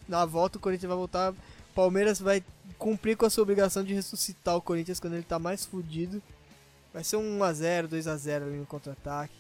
Na 0.09 0.25
volta 0.25 0.59
o 0.59 0.61
Corinthians 0.61 0.89
vai 0.89 0.97
voltar 0.97 1.35
Palmeiras 1.75 2.21
vai 2.21 2.43
cumprir 2.79 3.17
com 3.17 3.27
a 3.27 3.31
sua 3.31 3.43
obrigação 3.43 3.83
de 3.83 3.93
ressuscitar 3.93 4.57
o 4.57 4.63
Corinthians 4.63 5.01
quando 5.01 5.15
ele 5.15 5.25
tá 5.25 5.39
mais 5.39 5.67
fudido. 5.67 6.23
Vai 6.93 7.03
ser 7.03 7.17
um 7.17 7.41
1x0, 7.41 7.89
2x0 7.89 8.43
ali 8.43 8.57
no 8.57 8.67
contra-ataque. 8.67 9.35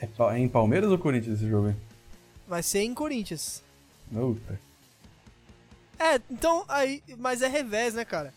É, 0.00 0.08
é 0.34 0.38
em 0.38 0.48
Palmeiras 0.48 0.90
ou 0.90 0.98
Corinthians 0.98 1.38
esse 1.38 1.48
jogo 1.48 1.68
aí? 1.68 1.76
Vai 2.48 2.62
ser 2.62 2.80
em 2.80 2.92
Corinthians. 2.92 3.62
Puta. 4.12 4.60
É, 5.98 6.20
então 6.28 6.64
aí. 6.66 7.02
Mas 7.16 7.40
é 7.40 7.48
revés, 7.48 7.94
né, 7.94 8.04
cara? 8.04 8.34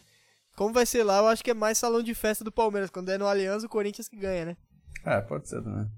Como 0.56 0.74
vai 0.74 0.86
ser 0.86 1.04
lá, 1.04 1.18
eu 1.18 1.28
acho 1.28 1.44
que 1.44 1.52
é 1.52 1.56
mais 1.56 1.78
salão 1.78 2.04
de 2.04 2.14
festa 2.14 2.44
do 2.44 2.52
Palmeiras. 2.52 2.92
Quando 2.92 3.10
é 3.10 3.18
no 3.18 3.28
Aliança, 3.28 3.66
o 3.66 3.70
Corinthians 3.70 4.08
que 4.08 4.16
ganha, 4.16 4.46
né? 4.46 4.58
É, 5.06 5.22
pode 5.22 5.48
ser 5.48 5.62
também. 5.62 5.90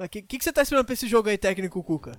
O 0.00 0.08
que, 0.08 0.22
que, 0.22 0.38
que 0.38 0.44
você 0.44 0.52
tá 0.52 0.62
esperando 0.62 0.84
pra 0.84 0.94
esse 0.94 1.08
jogo 1.08 1.28
aí, 1.28 1.36
técnico 1.36 1.82
Cuca? 1.82 2.12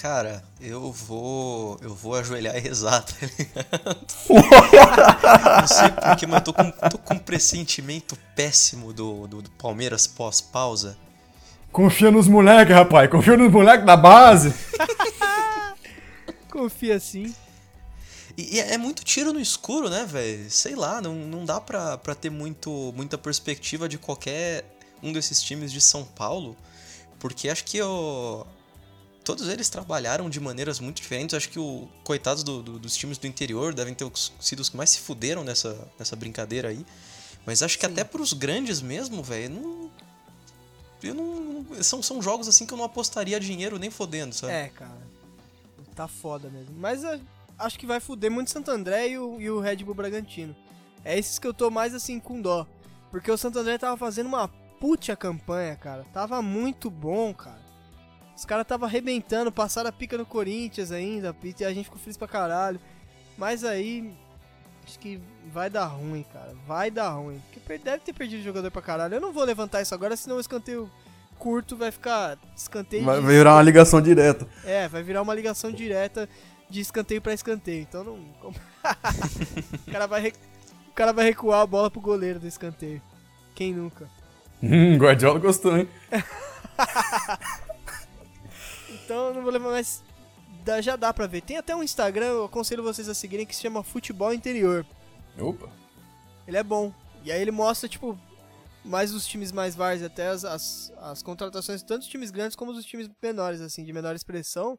Cara, 0.00 0.42
eu 0.60 0.90
vou. 0.90 1.78
Eu 1.82 1.94
vou 1.94 2.14
ajoelhar 2.14 2.56
e 2.56 2.60
rezar, 2.60 3.02
tá 3.02 3.14
ligado? 3.20 4.06
Não 5.60 5.66
sei 5.66 5.90
porquê, 5.90 6.26
mas 6.26 6.36
eu 6.36 6.44
tô 6.44 6.54
com, 6.54 6.70
tô 6.70 6.98
com 6.98 7.14
um 7.14 7.18
pressentimento 7.18 8.16
péssimo 8.34 8.92
do, 8.94 9.26
do, 9.26 9.42
do 9.42 9.50
Palmeiras 9.50 10.06
pós-pausa. 10.06 10.96
Confia 11.70 12.10
nos 12.10 12.26
moleques, 12.26 12.74
rapaz. 12.74 13.10
Confia 13.10 13.36
nos 13.36 13.52
moleques 13.52 13.84
da 13.84 13.96
base. 13.96 14.54
Confia 16.50 16.96
assim. 16.96 17.34
E, 18.36 18.56
e 18.56 18.60
é 18.60 18.78
muito 18.78 19.04
tiro 19.04 19.32
no 19.32 19.40
escuro, 19.40 19.88
né, 19.90 20.04
velho? 20.06 20.50
Sei 20.50 20.74
lá, 20.74 21.00
não, 21.00 21.14
não 21.14 21.44
dá 21.44 21.60
pra, 21.60 21.98
pra 21.98 22.14
ter 22.14 22.30
muito, 22.30 22.92
muita 22.96 23.18
perspectiva 23.18 23.88
de 23.88 23.98
qualquer 23.98 24.64
um 25.02 25.12
desses 25.12 25.42
times 25.42 25.72
de 25.72 25.80
São 25.80 26.04
Paulo, 26.04 26.56
porque 27.18 27.48
acho 27.48 27.64
que 27.64 27.80
o, 27.82 28.46
todos 29.24 29.48
eles 29.48 29.68
trabalharam 29.68 30.28
de 30.30 30.38
maneiras 30.40 30.78
muito 30.80 30.96
diferentes. 31.02 31.34
Acho 31.34 31.48
que 31.48 31.58
o 31.58 31.88
coitados 32.04 32.42
do- 32.42 32.62
do- 32.62 32.78
dos 32.78 32.96
times 32.96 33.18
do 33.18 33.26
interior 33.26 33.74
devem 33.74 33.94
ter 33.94 34.10
sido 34.40 34.60
os 34.60 34.68
que 34.68 34.76
mais 34.76 34.90
se 34.90 35.00
fuderam 35.00 35.42
nessa, 35.44 35.88
nessa 35.98 36.14
brincadeira 36.16 36.68
aí. 36.68 36.84
Mas 37.46 37.62
acho 37.62 37.78
que 37.78 37.86
Sim. 37.86 37.92
até 37.92 38.04
pros 38.04 38.32
grandes 38.34 38.80
mesmo, 38.82 39.22
velho, 39.22 39.50
não. 39.54 39.90
Eu 41.02 41.14
não. 41.14 41.82
São, 41.82 42.02
são 42.02 42.20
jogos 42.20 42.46
assim 42.46 42.66
que 42.66 42.74
eu 42.74 42.78
não 42.78 42.84
apostaria 42.84 43.40
dinheiro 43.40 43.78
nem 43.78 43.90
fodendo, 43.90 44.34
sabe? 44.34 44.52
É, 44.52 44.68
cara. 44.68 45.00
Tá 45.96 46.06
foda 46.06 46.50
mesmo. 46.50 46.74
Mas 46.78 47.02
eu 47.02 47.18
acho 47.60 47.78
que 47.78 47.86
vai 47.86 48.00
fuder 48.00 48.30
muito 48.30 48.48
o 48.48 48.50
Santo 48.50 48.70
André 48.70 49.08
e 49.10 49.18
o, 49.18 49.40
e 49.40 49.50
o 49.50 49.60
Red 49.60 49.76
Bull 49.76 49.94
Bragantino. 49.94 50.56
É 51.04 51.18
esses 51.18 51.38
que 51.38 51.46
eu 51.46 51.54
tô 51.54 51.70
mais 51.70 51.94
assim 51.94 52.18
com 52.18 52.40
dó. 52.40 52.66
Porque 53.10 53.30
o 53.30 53.36
Santo 53.36 53.58
André 53.58 53.78
tava 53.78 53.96
fazendo 53.96 54.26
uma 54.26 54.48
puta 54.78 55.16
campanha, 55.16 55.76
cara. 55.76 56.04
Tava 56.12 56.40
muito 56.42 56.90
bom, 56.90 57.32
cara. 57.34 57.60
Os 58.36 58.44
caras 58.44 58.66
tava 58.66 58.86
arrebentando, 58.86 59.52
passaram 59.52 59.90
a 59.90 59.92
pica 59.92 60.16
no 60.16 60.24
Corinthians 60.24 60.90
ainda, 60.90 61.36
e 61.42 61.64
a 61.64 61.72
gente 61.74 61.84
ficou 61.84 61.98
feliz 61.98 62.16
pra 62.16 62.26
caralho. 62.26 62.80
Mas 63.36 63.64
aí. 63.64 64.12
Acho 64.86 64.98
que 64.98 65.20
vai 65.52 65.68
dar 65.68 65.84
ruim, 65.86 66.24
cara. 66.32 66.54
Vai 66.66 66.90
dar 66.90 67.10
ruim. 67.10 67.40
Porque 67.52 67.78
deve 67.78 67.98
ter 67.98 68.12
perdido 68.12 68.42
jogador 68.42 68.70
pra 68.70 68.80
caralho. 68.80 69.14
Eu 69.14 69.20
não 69.20 69.32
vou 69.32 69.44
levantar 69.44 69.82
isso 69.82 69.94
agora, 69.94 70.16
senão 70.16 70.36
o 70.36 70.40
escanteio 70.40 70.90
curto 71.38 71.74
vai 71.74 71.90
ficar 71.90 72.38
escanteio 72.54 73.02
Vai 73.04 73.20
virar 73.20 73.54
uma 73.54 73.62
ligação 73.62 74.00
direta. 74.00 74.46
é, 74.64 74.86
vai 74.88 75.02
virar 75.02 75.22
uma 75.22 75.34
ligação 75.34 75.72
direta. 75.72 76.28
De 76.70 76.80
escanteio 76.80 77.20
pra 77.20 77.34
escanteio. 77.34 77.82
Então 77.82 78.04
não. 78.04 78.14
o, 79.86 79.90
cara 79.90 80.06
vai 80.06 80.28
o 80.28 80.92
cara 80.94 81.12
vai 81.12 81.26
recuar 81.26 81.60
a 81.60 81.66
bola 81.66 81.90
pro 81.90 82.00
goleiro 82.00 82.38
do 82.38 82.46
escanteio. 82.46 83.02
Quem 83.54 83.74
nunca? 83.74 84.08
Hum, 84.62 84.96
Guardiola 84.96 85.38
gostou, 85.38 85.76
hein? 85.76 85.88
então 88.88 89.34
não 89.34 89.42
vou 89.42 89.50
levar 89.50 89.70
mais. 89.70 90.02
Já 90.82 90.94
dá 90.94 91.12
pra 91.12 91.26
ver. 91.26 91.40
Tem 91.40 91.56
até 91.56 91.74
um 91.74 91.82
Instagram, 91.82 92.26
eu 92.26 92.44
aconselho 92.44 92.82
vocês 92.82 93.08
a 93.08 93.14
seguirem, 93.14 93.44
que 93.44 93.56
se 93.56 93.62
chama 93.62 93.82
Futebol 93.82 94.32
Interior. 94.32 94.86
Opa. 95.38 95.68
Ele 96.46 96.56
é 96.56 96.62
bom. 96.62 96.92
E 97.24 97.32
aí 97.32 97.40
ele 97.40 97.50
mostra, 97.50 97.88
tipo, 97.88 98.18
mais 98.84 99.12
os 99.12 99.26
times 99.26 99.52
mais 99.52 99.74
vários, 99.74 100.04
até 100.04 100.28
as, 100.28 100.44
as, 100.44 100.92
as 100.98 101.22
contratações, 101.22 101.82
tanto 101.82 102.00
dos 102.00 102.08
times 102.08 102.30
grandes 102.30 102.54
como 102.54 102.72
dos 102.72 102.84
times 102.84 103.10
menores, 103.22 103.60
assim, 103.60 103.84
de 103.84 103.92
menor 103.92 104.14
expressão. 104.14 104.78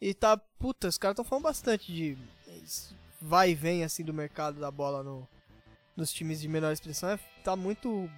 E 0.00 0.12
tá, 0.12 0.36
puta, 0.58 0.88
os 0.88 0.98
caras 0.98 1.14
estão 1.14 1.24
falando 1.24 1.44
bastante 1.44 1.92
de 1.92 2.18
vai 3.20 3.50
e 3.50 3.54
vem, 3.54 3.82
assim, 3.82 4.04
do 4.04 4.12
mercado 4.12 4.60
da 4.60 4.70
bola 4.70 5.02
no, 5.02 5.26
nos 5.96 6.12
times 6.12 6.40
de 6.40 6.48
menor 6.48 6.72
expressão. 6.72 7.10
É, 7.10 7.18
tá 7.42 7.56
muito 7.56 8.08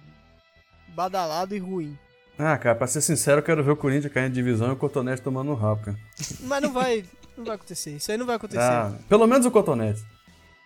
badalado 0.89 1.55
e 1.55 1.59
ruim. 1.59 1.97
Ah, 2.37 2.57
cara, 2.57 2.75
pra 2.75 2.87
ser 2.87 3.01
sincero, 3.01 3.39
eu 3.39 3.43
quero 3.43 3.63
ver 3.63 3.71
o 3.71 3.77
Corinthians 3.77 4.13
caindo 4.13 4.29
de 4.29 4.35
divisão 4.35 4.69
e 4.69 4.71
o 4.71 4.75
Cotonete 4.75 5.21
tomando 5.21 5.51
um 5.51 5.55
rabo, 5.55 5.83
cara. 5.83 5.99
Mas 6.41 6.61
não 6.61 6.71
vai, 6.71 7.05
não 7.35 7.43
vai 7.43 7.55
acontecer. 7.55 7.91
Isso 7.91 8.11
aí 8.11 8.17
não 8.17 8.25
vai 8.25 8.35
acontecer. 8.37 8.61
Ah, 8.61 8.93
pelo 9.09 9.27
menos 9.27 9.45
o 9.45 9.51
Cotonete. 9.51 10.03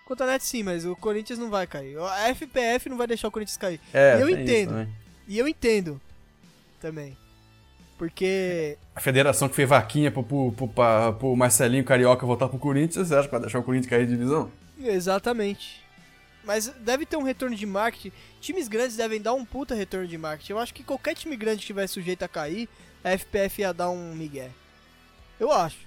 Cotonete 0.05 0.45
sim, 0.45 0.61
mas 0.61 0.85
o 0.85 0.95
Corinthians 0.95 1.39
não 1.39 1.49
vai 1.49 1.65
cair. 1.65 1.97
A 1.97 2.35
FPF 2.35 2.89
não 2.89 2.97
vai 2.97 3.07
deixar 3.07 3.27
o 3.27 3.31
Corinthians 3.31 3.57
cair. 3.57 3.79
É, 3.93 4.17
e 4.17 4.21
eu 4.21 4.29
entendo. 4.29 4.87
E 5.27 5.39
eu 5.39 5.47
entendo 5.47 5.99
também. 6.79 7.17
Porque. 8.03 8.77
A 8.93 8.99
federação 8.99 9.47
que 9.47 9.55
fez 9.55 9.69
vaquinha 9.69 10.11
pro, 10.11 10.25
pro, 10.25 10.51
pro, 10.51 10.67
pro 11.17 11.35
Marcelinho 11.37 11.85
Carioca 11.85 12.25
voltar 12.25 12.49
pro 12.49 12.59
Corinthians, 12.59 13.07
você 13.07 13.15
acha 13.15 13.29
que 13.29 13.31
vai 13.31 13.39
deixar 13.39 13.59
o 13.59 13.63
Corinthians 13.63 13.89
cair 13.89 14.05
de 14.05 14.11
divisão? 14.11 14.51
Exatamente. 14.77 15.81
Mas 16.43 16.67
deve 16.67 17.05
ter 17.05 17.15
um 17.15 17.23
retorno 17.23 17.55
de 17.55 17.65
marketing. 17.65 18.11
Times 18.41 18.67
grandes 18.67 18.97
devem 18.97 19.21
dar 19.21 19.33
um 19.33 19.45
puta 19.45 19.73
retorno 19.73 20.05
de 20.05 20.17
marketing. 20.17 20.51
Eu 20.51 20.59
acho 20.59 20.73
que 20.73 20.83
qualquer 20.83 21.15
time 21.15 21.37
grande 21.37 21.59
que 21.59 21.63
estiver 21.63 21.87
sujeito 21.87 22.23
a 22.23 22.27
cair, 22.27 22.67
a 23.01 23.11
FPF 23.11 23.61
ia 23.61 23.73
dar 23.73 23.89
um 23.89 24.13
migué. 24.13 24.51
Eu 25.39 25.49
acho. 25.49 25.77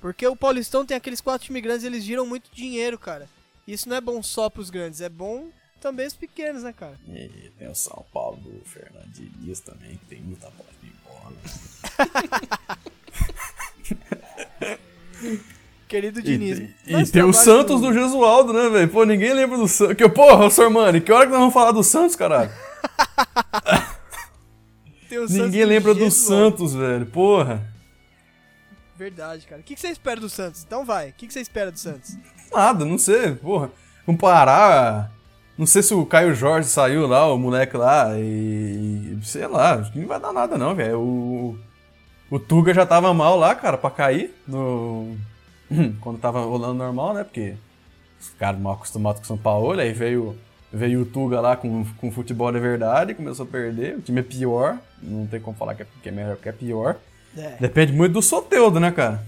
Porque 0.00 0.26
o 0.26 0.34
Paulistão 0.34 0.84
tem 0.84 0.96
aqueles 0.96 1.20
quatro 1.20 1.46
times 1.46 1.62
grandes, 1.62 1.84
eles 1.84 2.02
giram 2.02 2.26
muito 2.26 2.50
dinheiro, 2.52 2.98
cara. 2.98 3.28
Isso 3.68 3.88
não 3.88 3.94
é 3.94 4.00
bom 4.00 4.20
só 4.20 4.50
pros 4.50 4.68
grandes, 4.68 5.00
é 5.00 5.08
bom 5.08 5.48
também 5.82 6.06
os 6.06 6.14
pequenos, 6.14 6.62
né, 6.62 6.72
cara? 6.72 6.94
E 7.08 7.50
tem 7.58 7.68
o 7.68 7.74
São 7.74 8.06
Paulo 8.14 8.36
do 8.36 8.64
Fernandinho 8.64 9.56
também, 9.64 9.96
que 9.96 10.06
tem 10.06 10.20
muita 10.20 10.48
bola 10.50 10.70
de 10.80 10.92
bola. 11.04 11.36
Querido 15.88 16.22
Diniz. 16.22 16.58
E, 16.86 16.94
e 16.94 17.06
tem 17.08 17.24
o 17.24 17.32
Santos 17.32 17.80
do... 17.80 17.88
do 17.88 17.92
Gesualdo, 17.92 18.52
né, 18.52 18.68
velho? 18.70 18.88
Pô, 18.88 19.04
ninguém 19.04 19.34
lembra 19.34 19.58
do 19.58 19.66
Santos. 19.66 19.96
Que, 19.96 20.08
porra, 20.08 20.48
Sormani, 20.48 21.00
que 21.00 21.12
hora 21.12 21.26
que 21.26 21.32
nós 21.32 21.40
vamos 21.40 21.52
falar 21.52 21.72
do 21.72 21.82
Santos, 21.82 22.14
caralho? 22.14 22.50
ninguém 25.28 25.64
lembra 25.64 25.92
do 25.94 26.10
Santos, 26.10 26.74
velho. 26.74 27.06
Porra. 27.06 27.68
Verdade, 28.96 29.46
cara. 29.46 29.60
O 29.60 29.64
que, 29.64 29.76
você 29.76 29.88
espera 29.88 30.20
do 30.20 30.30
Santos? 30.30 30.62
Então 30.64 30.84
vai. 30.84 31.10
O 31.10 31.12
que, 31.12 31.26
que 31.26 31.32
você 31.32 31.40
espera 31.40 31.72
do 31.72 31.78
Santos? 31.78 32.16
Nada, 32.52 32.84
não 32.84 32.96
sei. 32.96 33.34
Porra. 33.34 33.70
Comparar. 34.06 35.10
Não 35.56 35.66
sei 35.66 35.82
se 35.82 35.92
o 35.92 36.06
Caio 36.06 36.34
Jorge 36.34 36.68
saiu 36.68 37.06
lá, 37.06 37.32
o 37.32 37.38
moleque 37.38 37.76
lá, 37.76 38.18
e. 38.18 39.18
Sei 39.22 39.46
lá, 39.46 39.74
acho 39.74 39.92
que 39.92 39.98
não 39.98 40.08
vai 40.08 40.18
dar 40.18 40.32
nada, 40.32 40.56
não, 40.56 40.74
velho. 40.74 41.00
O. 41.00 41.58
O 42.30 42.38
Tuga 42.38 42.72
já 42.72 42.86
tava 42.86 43.12
mal 43.12 43.36
lá, 43.36 43.54
cara, 43.54 43.76
pra 43.76 43.90
cair 43.90 44.34
no. 44.48 45.14
Quando 46.00 46.18
tava 46.18 46.40
rolando 46.40 46.74
normal, 46.74 47.14
né? 47.14 47.24
Porque 47.24 47.54
os 48.18 48.30
caras 48.30 48.58
mal 48.58 48.74
acostumados 48.74 49.20
com 49.20 49.26
São 49.26 49.36
Paulo, 49.36 49.78
aí 49.78 49.92
veio, 49.92 50.38
veio 50.72 51.02
o 51.02 51.04
Tuga 51.04 51.40
lá 51.40 51.56
com, 51.56 51.84
com 51.98 52.10
futebol 52.10 52.50
de 52.50 52.58
verdade, 52.58 53.14
começou 53.14 53.44
a 53.44 53.48
perder. 53.48 53.96
O 53.96 54.00
time 54.00 54.20
é 54.20 54.22
pior, 54.22 54.78
não 55.02 55.26
tem 55.26 55.40
como 55.40 55.56
falar 55.56 55.74
que 55.74 55.82
é, 55.82 55.86
que 56.02 56.08
é 56.08 56.12
melhor 56.12 56.36
que 56.36 56.48
é 56.48 56.52
pior. 56.52 56.96
É. 57.36 57.56
Depende 57.60 57.92
muito 57.92 58.14
do 58.14 58.22
Soteudo, 58.22 58.80
né, 58.80 58.90
cara? 58.90 59.22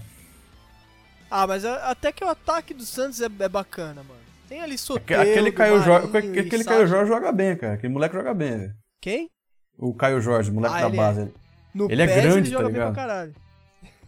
Ah, 1.29 1.45
mas 1.45 1.65
até 1.65 2.11
que 2.11 2.23
o 2.23 2.29
ataque 2.29 2.73
do 2.73 2.83
Santos 2.83 3.21
é, 3.21 3.25
é 3.25 3.49
bacana, 3.49 4.01
mano. 4.03 4.14
Tem 4.47 4.61
ali 4.61 4.77
Soteudo, 4.77 5.21
Aquele 5.23 5.51
Caio 5.51 5.81
Jorge, 5.81 6.17
aquele 6.17 6.63
Caio 6.63 6.87
Jorge 6.87 7.11
joga 7.11 7.31
bem, 7.31 7.55
cara. 7.55 7.73
Aquele 7.73 7.91
moleque 7.91 8.15
joga 8.15 8.33
bem, 8.33 8.57
velho. 8.57 8.75
Quem? 9.01 9.29
O 9.77 9.93
Caio 9.93 10.21
Jorge, 10.21 10.51
moleque 10.51 10.75
ah, 10.75 10.81
da 10.81 10.89
base. 10.89 11.21
É. 11.21 11.27
No 11.73 11.91
ele 11.91 12.01
é 12.01 12.05
grande, 12.05 12.37
ele 12.37 12.45
joga 12.49 12.63
tá 12.63 12.69
ligado? 12.69 12.85
bem 12.85 12.93
pra 12.93 13.03
caralho. 13.03 13.35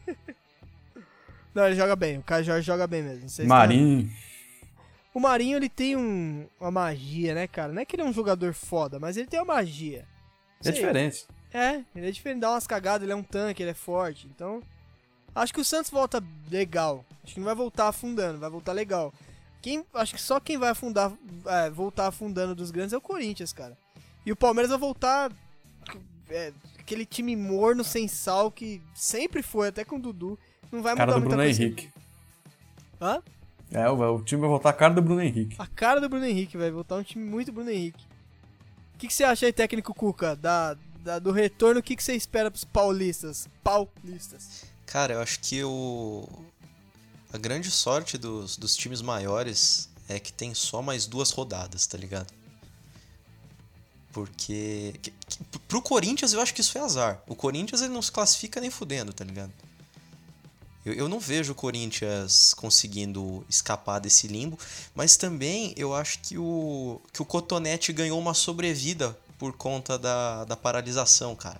Não, 1.54 1.66
ele 1.66 1.76
joga 1.76 1.96
bem. 1.96 2.20
O 2.20 2.24
Caio 2.24 2.44
Jorge 2.44 2.66
joga 2.66 2.88
bem 2.88 3.04
mesmo. 3.04 3.48
Marinho. 3.48 4.10
O 5.14 5.20
Marinho, 5.20 5.58
ele 5.58 5.68
tem 5.68 5.96
um, 5.96 6.48
uma 6.60 6.70
magia, 6.70 7.34
né, 7.34 7.48
cara? 7.48 7.74
Não 7.74 7.82
é 7.82 7.86
que 7.86 7.96
ele 7.96 8.04
é 8.04 8.06
um 8.06 8.14
jogador 8.14 8.54
foda, 8.54 9.00
mas 9.00 9.18
ele 9.18 9.26
tem 9.26 9.40
uma 9.40 9.56
magia. 9.56 10.06
É 10.64 10.72
diferente. 10.72 11.26
É, 11.52 11.82
ele 11.96 12.08
é 12.08 12.12
diferente, 12.12 12.42
dá 12.42 12.52
umas 12.52 12.68
cagadas, 12.68 13.04
ele 13.04 13.12
é 13.12 13.16
um 13.16 13.24
tanque, 13.24 13.64
ele 13.64 13.72
é 13.72 13.74
forte. 13.74 14.28
Então, 14.28 14.62
acho 15.34 15.54
que 15.54 15.60
o 15.60 15.66
Santos 15.66 15.90
volta 15.90 16.24
legal. 16.52 17.04
Acho 17.24 17.34
que 17.34 17.40
não 17.40 17.46
vai 17.46 17.56
voltar 17.56 17.88
afundando, 17.88 18.40
vai 18.40 18.50
voltar 18.50 18.74
legal. 18.74 19.12
Quem, 19.68 19.86
acho 19.96 20.16
que 20.16 20.22
só 20.22 20.40
quem 20.40 20.58
vai 20.58 20.70
afundar, 20.70 21.12
é, 21.46 21.70
voltar 21.70 22.08
afundando 22.08 22.56
dos 22.56 22.72
grandes 22.72 22.94
é 22.94 22.98
o 22.98 23.02
Corinthians, 23.02 23.52
cara. 23.52 23.78
E 24.26 24.32
o 24.32 24.36
Palmeiras 24.36 24.70
vai 24.70 24.80
voltar 24.80 25.30
é, 26.30 26.54
aquele 26.80 27.06
time 27.06 27.36
morno, 27.36 27.84
sem 27.84 28.08
sal, 28.08 28.50
que 28.50 28.82
sempre 28.96 29.44
foi, 29.44 29.68
até 29.68 29.84
com 29.84 29.98
o 29.98 30.02
Dudu. 30.02 30.40
Não 30.72 30.82
vai 30.82 30.96
cara 30.96 31.08
mudar 31.08 31.20
do 31.20 31.26
Bruno 31.28 31.44
coisa. 31.44 31.62
Henrique. 31.62 31.90
Hã? 33.02 33.22
É, 33.70 33.90
o, 33.90 34.16
o, 34.16 34.24
time 34.24 34.40
vai 34.40 34.50
voltar 34.50 34.70
a 34.70 34.74
cara 34.74 34.94
do 34.94 35.02
Bruno 35.02 35.22
Henrique. 35.22 35.58
A 35.60 35.68
cara 35.68 36.00
do 36.00 36.08
Bruno 36.08 36.26
Henrique, 36.26 36.56
vai 36.56 36.72
voltar 36.72 36.96
um 36.96 37.04
time 37.04 37.30
muito 37.30 37.52
Bruno 37.52 37.70
Henrique. 37.70 38.06
O 38.96 38.98
que, 39.00 39.08
que 39.08 39.14
você 39.14 39.26
acha 39.26 39.48
aí, 39.48 39.52
técnico 39.52 39.94
Cuca, 39.94 40.34
da, 40.34 40.78
da, 41.02 41.20
do 41.20 41.34
retorno, 41.34 41.82
o 41.82 41.84
que, 41.84 41.98
que 41.98 42.04
você 42.06 42.16
espera 42.16 42.50
pros 42.50 42.64
paulistas? 42.64 43.50
Paulistas. 43.62 44.64
Cara, 44.86 45.16
eu 45.16 45.20
acho 45.20 45.42
que 45.42 45.62
o. 45.62 46.26
A 47.32 47.38
grande 47.38 47.70
sorte 47.70 48.18
dos, 48.18 48.58
dos 48.58 48.76
times 48.76 49.02
maiores 49.02 49.90
é 50.08 50.20
que 50.20 50.32
tem 50.32 50.54
só 50.54 50.82
mais 50.82 51.06
duas 51.06 51.32
rodadas, 51.32 51.86
tá 51.86 51.98
ligado? 51.98 52.34
Porque. 54.14 54.96
Que, 55.02 55.12
que, 55.12 55.60
pro 55.68 55.82
Corinthians 55.82 56.34
eu 56.34 56.42
acho 56.42 56.54
que 56.54 56.62
isso 56.62 56.78
é 56.78 56.82
azar. 56.82 57.22
O 57.28 57.36
Corinthians 57.36 57.82
ele 57.82 57.94
não 57.94 58.02
se 58.02 58.12
classifica 58.12 58.62
nem 58.62 58.70
fudendo, 58.70 59.12
tá 59.12 59.24
ligado? 59.24 59.52
Eu, 60.86 60.94
eu 60.94 61.10
não 61.10 61.20
vejo 61.20 61.52
o 61.52 61.56
Corinthians 61.56 62.54
conseguindo 62.54 63.46
escapar 63.50 64.00
desse 64.00 64.28
limbo, 64.28 64.58
mas 64.96 65.18
também 65.18 65.74
eu 65.76 65.94
acho 65.94 66.20
que 66.20 66.38
o, 66.38 67.02
que 67.12 67.22
o 67.22 67.26
Cotonete 67.26 67.92
ganhou 67.92 68.18
uma 68.18 68.34
sobrevida 68.34 69.18
por 69.38 69.54
conta 69.54 70.00
da, 70.00 70.46
da 70.46 70.56
paralisação, 70.56 71.36
cara. 71.36 71.60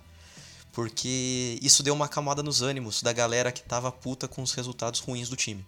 Porque 0.78 1.58
isso 1.60 1.82
deu 1.82 1.92
uma 1.92 2.06
camada 2.06 2.40
nos 2.40 2.62
ânimos 2.62 3.02
da 3.02 3.12
galera 3.12 3.50
que 3.50 3.64
tava 3.64 3.90
puta 3.90 4.28
com 4.28 4.44
os 4.44 4.52
resultados 4.52 5.00
ruins 5.00 5.28
do 5.28 5.34
time. 5.34 5.66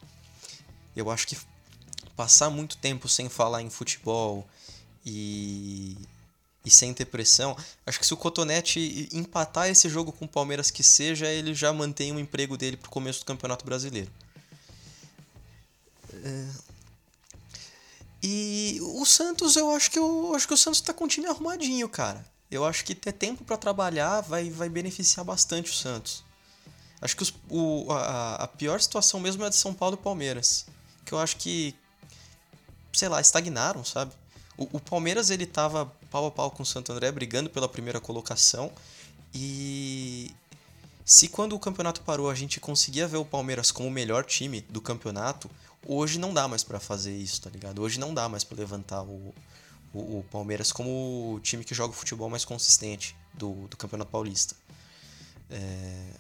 Eu 0.95 1.11
acho 1.11 1.27
que 1.27 1.37
passar 2.15 2.49
muito 2.49 2.77
tempo 2.77 3.09
sem 3.09 3.29
falar 3.29 3.61
em 3.61 3.69
futebol 3.69 4.49
e, 5.05 5.99
e 6.65 6.71
sem 6.71 6.95
ter 6.95 7.07
pressão, 7.07 7.57
acho 7.85 7.99
que 7.99 8.07
se 8.07 8.15
o 8.15 8.17
Cotonete 8.17 9.09
empatar 9.13 9.67
esse 9.69 9.89
jogo 9.89 10.13
com 10.13 10.27
o 10.27 10.29
Palmeiras 10.29 10.71
que 10.71 10.85
seja, 10.85 11.27
ele 11.27 11.55
já 11.55 11.73
mantém 11.73 12.13
o 12.13 12.21
emprego 12.21 12.57
dele 12.57 12.77
pro 12.77 12.89
começo 12.89 13.19
do 13.19 13.27
Campeonato 13.27 13.65
Brasileiro. 13.65 14.13
É, 16.23 16.47
e 18.23 18.79
o 18.81 19.05
Santos, 19.05 19.57
eu 19.57 19.73
acho 19.73 19.91
que 19.91 19.99
eu 19.99 20.33
acho 20.37 20.47
que 20.47 20.55
o 20.55 20.57
Santos 20.57 20.81
tá 20.81 20.95
com 20.95 21.03
o 21.03 21.09
time 21.09 21.27
arrumadinho, 21.27 21.89
cara. 21.89 22.25
Eu 22.51 22.65
acho 22.65 22.85
que 22.85 22.95
ter 22.95 23.13
tempo 23.13 23.45
para 23.45 23.57
trabalhar 23.57 24.21
vai, 24.23 24.51
vai 24.51 24.69
beneficiar 24.69 25.25
bastante 25.25 25.71
o 25.71 25.75
Santos. 25.75 26.25
Acho 27.01 27.17
que 27.17 27.23
os, 27.23 27.33
o, 27.49 27.91
a, 27.93 28.37
a 28.37 28.49
pior 28.49 28.81
situação 28.81 29.21
mesmo 29.21 29.43
é 29.43 29.47
a 29.47 29.51
de 29.51 29.57
São 29.57 29.73
Paulo 29.73 29.97
e 29.99 30.03
Palmeiras. 30.03 30.67
Que 31.05 31.13
eu 31.13 31.19
acho 31.19 31.37
que, 31.37 31.75
sei 32.93 33.09
lá, 33.09 33.21
estagnaram, 33.21 33.85
sabe? 33.85 34.13
O, 34.59 34.65
o 34.73 34.81
Palmeiras 34.81 35.31
ele 35.31 35.47
tava 35.47 35.87
pau 36.11 36.27
a 36.27 36.31
pau 36.31 36.51
com 36.51 36.63
o 36.63 36.67
Santo 36.67 36.93
André, 36.93 37.11
brigando 37.13 37.49
pela 37.49 37.69
primeira 37.69 38.01
colocação. 38.01 38.71
E 39.33 40.35
se 41.05 41.29
quando 41.29 41.55
o 41.55 41.59
campeonato 41.59 42.03
parou 42.03 42.29
a 42.29 42.35
gente 42.35 42.61
conseguia 42.61 43.07
ver 43.07 43.17
o 43.17 43.25
Palmeiras 43.25 43.71
como 43.71 43.89
o 43.89 43.93
melhor 43.93 44.25
time 44.25 44.61
do 44.63 44.81
campeonato, 44.81 45.49
Hoje 45.87 46.19
não 46.19 46.33
dá 46.33 46.47
mais 46.47 46.63
para 46.63 46.79
fazer 46.79 47.17
isso, 47.17 47.41
tá 47.41 47.49
ligado? 47.49 47.81
Hoje 47.81 47.99
não 47.99 48.13
dá 48.13 48.29
mais 48.29 48.45
para 48.45 48.59
levantar 48.59 49.03
o, 49.03 49.35
o, 49.93 50.19
o, 50.19 50.25
Palmeiras 50.31 50.73
como 50.73 51.35
o 51.35 51.41
time 51.41 51.65
que 51.65 51.75
joga 51.75 51.93
o 51.93 51.97
futebol 51.97 52.29
mais 52.29 52.45
consistente 52.45 53.17
do, 53.35 53.69
do 53.69 53.77
Campeonato 53.77 54.11
Paulista. 54.11 54.55
É... 55.51 56.11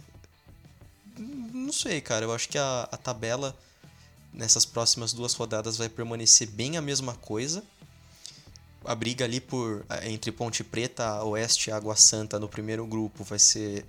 Não 1.18 1.72
sei, 1.72 2.00
cara. 2.00 2.24
Eu 2.24 2.32
acho 2.32 2.48
que 2.48 2.58
a, 2.58 2.88
a 2.90 2.96
tabela 2.96 3.56
nessas 4.32 4.64
próximas 4.64 5.12
duas 5.12 5.34
rodadas 5.34 5.76
vai 5.76 5.88
permanecer 5.88 6.48
bem 6.48 6.76
a 6.76 6.82
mesma 6.82 7.14
coisa. 7.14 7.62
A 8.84 8.94
briga 8.94 9.24
ali 9.24 9.40
por 9.40 9.84
entre 10.02 10.32
Ponte 10.32 10.64
Preta, 10.64 11.22
Oeste 11.24 11.68
e 11.68 11.72
Água 11.72 11.96
Santa 11.96 12.38
no 12.38 12.48
primeiro 12.48 12.86
grupo 12.86 13.22
vai 13.24 13.38
ser 13.38 13.84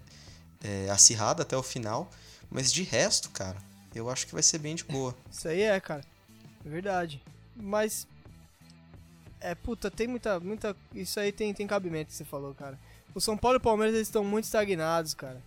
é, 0.64 0.90
acirrada 0.90 1.44
até 1.44 1.56
o 1.56 1.64
final. 1.64 2.12
Mas 2.50 2.72
de 2.72 2.84
resto, 2.84 3.30
cara, 3.30 3.58
Eu 3.96 4.10
acho 4.10 4.26
que 4.26 4.34
vai 4.34 4.44
ser 4.44 4.58
bem 4.58 4.76
de 4.76 4.84
boa. 4.84 5.16
Isso 5.32 5.48
aí 5.48 5.62
é, 5.62 5.80
cara. 5.80 6.04
É 6.66 6.70
verdade. 6.70 7.22
Mas. 7.56 8.08
É, 9.42 9.56
puta, 9.56 9.90
tem 9.90 10.08
muita. 10.08 10.40
muita 10.40 10.76
isso 10.94 11.20
aí 11.20 11.32
tem, 11.32 11.54
tem 11.54 11.66
cabimento 11.68 12.08
que 12.10 12.16
você 12.16 12.24
falou, 12.24 12.54
cara. 12.54 12.80
O 13.14 13.20
São 13.20 13.36
Paulo 13.36 13.56
e 13.56 13.60
o 13.60 13.62
Palmeiras 13.62 13.96
eles 13.96 14.08
estão 14.08 14.24
muito 14.24 14.46
estagnados, 14.46 15.14
cara. 15.14 15.42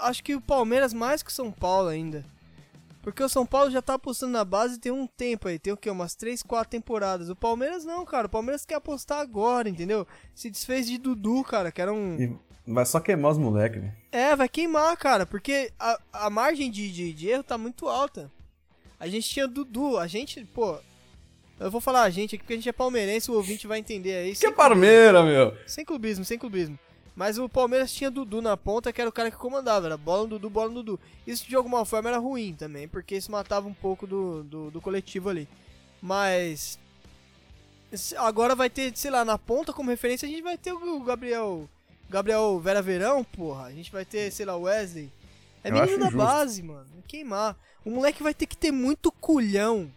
acho 0.00 0.24
que 0.24 0.34
o 0.34 0.40
Palmeiras 0.40 0.92
mais 0.92 1.22
que 1.22 1.30
o 1.30 1.34
São 1.34 1.52
Paulo 1.52 1.88
ainda. 1.88 2.24
Porque 3.02 3.22
o 3.22 3.28
São 3.28 3.46
Paulo 3.46 3.70
já 3.70 3.80
tá 3.80 3.94
apostando 3.94 4.32
na 4.32 4.44
base 4.44 4.78
tem 4.78 4.90
um 4.90 5.06
tempo 5.06 5.48
aí, 5.48 5.58
tem 5.58 5.72
o 5.72 5.76
quê? 5.76 5.88
Umas 5.88 6.14
3, 6.14 6.42
4 6.42 6.70
temporadas. 6.70 7.28
O 7.28 7.36
Palmeiras 7.36 7.84
não, 7.84 8.04
cara. 8.04 8.26
O 8.26 8.30
Palmeiras 8.30 8.66
quer 8.66 8.74
apostar 8.74 9.20
agora, 9.20 9.68
entendeu? 9.68 10.06
Se 10.34 10.50
desfez 10.50 10.86
de 10.86 10.98
Dudu, 10.98 11.44
cara, 11.44 11.70
que 11.70 11.80
era 11.80 11.92
um. 11.92 12.20
E 12.20 12.36
vai 12.66 12.84
só 12.84 13.00
queimar 13.00 13.32
os 13.32 13.38
moleques, 13.38 13.80
velho. 13.80 13.94
É, 14.10 14.34
vai 14.34 14.48
queimar, 14.48 14.96
cara, 14.96 15.24
porque 15.24 15.72
a, 15.78 15.98
a 16.12 16.30
margem 16.30 16.70
de, 16.70 16.92
de, 16.92 17.12
de 17.12 17.28
erro 17.28 17.42
tá 17.42 17.56
muito 17.56 17.88
alta. 17.88 18.30
A 18.98 19.06
gente 19.06 19.28
tinha 19.28 19.46
Dudu, 19.46 19.96
a 19.96 20.06
gente, 20.06 20.44
pô. 20.44 20.78
Eu 21.60 21.70
vou 21.70 21.80
falar 21.80 22.02
a 22.02 22.10
gente 22.10 22.34
aqui 22.34 22.44
porque 22.44 22.52
a 22.54 22.56
gente 22.56 22.68
é 22.68 22.72
palmeirense, 22.72 23.30
o 23.30 23.34
ouvinte 23.34 23.66
vai 23.66 23.78
entender 23.78 24.14
aí. 24.14 24.36
Que 24.36 24.46
é 24.46 24.52
Palmeira, 24.52 25.24
meu! 25.24 25.56
Sem 25.66 25.84
clubismo, 25.84 26.24
sem 26.24 26.38
clubismo. 26.38 26.78
Mas 27.16 27.36
o 27.36 27.48
Palmeiras 27.48 27.92
tinha 27.92 28.12
Dudu 28.12 28.40
na 28.40 28.56
ponta, 28.56 28.92
que 28.92 29.00
era 29.00 29.10
o 29.10 29.12
cara 29.12 29.28
que 29.28 29.36
comandava. 29.36 29.86
Era 29.86 29.96
bola 29.96 30.22
no 30.22 30.28
Dudu, 30.28 30.48
bola 30.48 30.68
no 30.68 30.84
Dudu. 30.84 31.00
Isso 31.26 31.48
de 31.48 31.56
alguma 31.56 31.84
forma 31.84 32.08
era 32.08 32.18
ruim 32.18 32.54
também, 32.54 32.86
porque 32.86 33.16
isso 33.16 33.32
matava 33.32 33.66
um 33.66 33.74
pouco 33.74 34.06
do, 34.06 34.44
do, 34.44 34.70
do 34.70 34.80
coletivo 34.80 35.28
ali. 35.28 35.48
Mas. 36.00 36.78
Agora 38.18 38.54
vai 38.54 38.70
ter, 38.70 38.96
sei 38.96 39.10
lá, 39.10 39.24
na 39.24 39.36
ponta 39.36 39.72
como 39.72 39.90
referência 39.90 40.26
a 40.26 40.30
gente 40.30 40.42
vai 40.42 40.56
ter 40.56 40.72
o 40.72 41.00
Gabriel. 41.00 41.68
Gabriel 42.08 42.60
Vera 42.60 42.80
Verão, 42.80 43.24
porra. 43.24 43.64
A 43.64 43.72
gente 43.72 43.90
vai 43.90 44.04
ter, 44.04 44.30
sei 44.30 44.46
lá, 44.46 44.54
o 44.54 44.62
Wesley. 44.62 45.10
É 45.64 45.72
menino 45.72 45.98
da 45.98 46.04
justo. 46.04 46.18
base, 46.18 46.62
mano. 46.62 46.86
Queimar. 47.08 47.56
O 47.84 47.90
moleque 47.90 48.22
vai 48.22 48.32
ter 48.32 48.46
que 48.46 48.56
ter 48.56 48.70
muito 48.70 49.10
culhão 49.10 49.90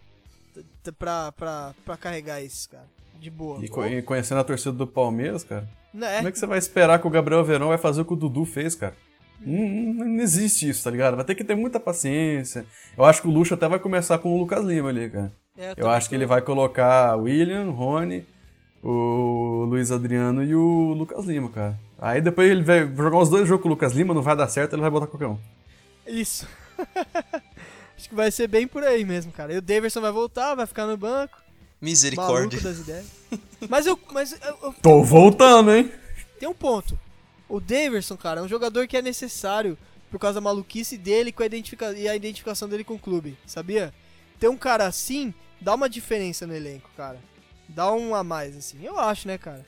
pra, 0.97 1.32
pra, 1.32 1.74
pra 1.86 1.97
carregar 1.97 2.41
isso, 2.41 2.70
cara. 2.70 2.86
De 3.20 3.30
boa. 3.30 3.64
E 3.64 4.02
conhecendo 4.02 4.39
a 4.39 4.43
torcida 4.43 4.72
do 4.72 4.88
Palmeiras, 4.88 5.43
cara. 5.43 5.68
Né? 5.93 6.18
Como 6.18 6.30
é 6.30 6.32
que 6.32 6.39
você 6.39 6.47
vai 6.47 6.58
esperar 6.58 6.99
que 6.99 7.08
o 7.08 7.10
Gabriel 7.10 7.43
Verão 7.43 7.68
vai 7.68 7.78
fazer 7.78 8.02
o 8.02 8.06
que 8.06 8.14
o 8.14 8.16
Dudu 8.16 8.45
fez, 8.45 8.76
cara? 8.76 8.95
Não, 9.39 10.06
não, 10.06 10.22
existe 10.22 10.70
isso, 10.70 10.84
tá 10.84 10.91
ligado? 10.91 11.16
Vai 11.16 11.26
ter 11.26 11.36
que 11.36 11.43
ter 11.43 11.56
muita 11.56 11.80
paciência. 11.80 12.66
Eu 12.97 13.04
acho 13.06 13.22
que 13.22 13.28
o 13.28 13.32
Luxo 13.32 13.54
até 13.54 13.68
vai 13.68 13.80
começar 13.80 14.18
com 14.20 14.34
o 14.34 14.39
Lucas 14.39 14.64
Lima 14.64 14.89
ali, 14.89 15.10
cara. 15.10 15.32
É, 15.58 15.74
eu 15.76 15.89
acho 15.89 16.08
que 16.08 16.16
ele 16.16 16.26
vai 16.26 16.41
colocar 16.41 17.18
o 17.18 17.24
William, 17.24 17.66
o 17.66 17.72
Rony, 17.72 18.26
o 18.84 19.66
Luiz 19.68 19.91
Adriano 19.91 20.43
e 20.43 20.56
o 20.56 20.93
Lucas 20.93 21.26
Lima, 21.26 21.49
cara. 21.49 21.80
Aí 21.99 22.22
depois 22.22 22.49
ele 22.49 22.64
vai 22.64 22.88
jogar 22.95 23.18
uns 23.18 23.30
dois 23.30 23.47
jogos 23.47 23.64
com 23.64 23.70
o 23.70 23.72
Lucas 23.72 23.93
Lima, 23.93 24.14
não 24.14 24.22
vai 24.22 24.36
dar 24.36 24.47
certo, 24.47 24.74
ele 24.74 24.82
vai 24.82 24.91
botar 24.91 25.08
qualquer 25.08 25.28
um. 25.28 25.38
Isso. 26.08 26.47
acho 28.02 28.10
que 28.10 28.16
vai 28.16 28.32
ser 28.32 28.47
bem 28.47 28.68
por 28.68 28.84
aí 28.84 29.06
mesmo, 29.06 29.32
cara. 29.32 29.54
E 29.54 29.58
o 29.58 29.62
Davidson 29.62 30.02
vai 30.02 30.12
voltar, 30.12 30.56
vai 30.56 30.66
ficar 30.66 30.88
no 30.88 30.97
banco. 30.97 31.38
Misericórdia. 31.80 32.60
das 32.60 32.80
ideias. 32.80 33.06
Mas 33.70 33.86
eu. 33.86 33.99
Mas 34.12 34.34
eu, 34.34 34.58
eu, 34.64 34.74
Tô 34.82 35.04
voltando, 35.04 35.74
hein? 35.74 35.91
Tem 36.39 36.49
um 36.49 36.54
ponto. 36.54 36.99
O 37.47 37.60
Daverson, 37.60 38.18
cara, 38.18 38.39
é 38.39 38.43
um 38.43 38.47
jogador 38.47 38.88
que 38.88 38.97
é 38.97 39.02
necessário 39.02 39.78
por 40.10 40.20
causa 40.20 40.36
da 40.36 40.41
maluquice 40.41 40.97
dele 40.97 41.32
com 41.32 41.43
a 41.43 41.45
identifica 41.45 41.93
e 41.93 42.08
a 42.08 42.16
identificação 42.16 42.68
dele 42.68 42.84
com 42.84 42.95
o 42.95 42.99
clube, 42.99 43.38
sabia? 43.45 43.93
Ter 44.39 44.47
um 44.47 44.58
cara 44.58 44.86
assim 44.86 45.34
dá 45.60 45.76
uma 45.76 45.89
diferença 45.89 46.47
no 46.47 46.56
elenco, 46.56 46.89
cara. 46.97 47.20
Dá 47.68 47.91
um 47.93 48.16
a 48.16 48.24
mais, 48.24 48.58
assim. 48.58 48.84
Eu 48.84 48.99
acho, 48.99 49.28
né, 49.28 49.38
cara? 49.38 49.66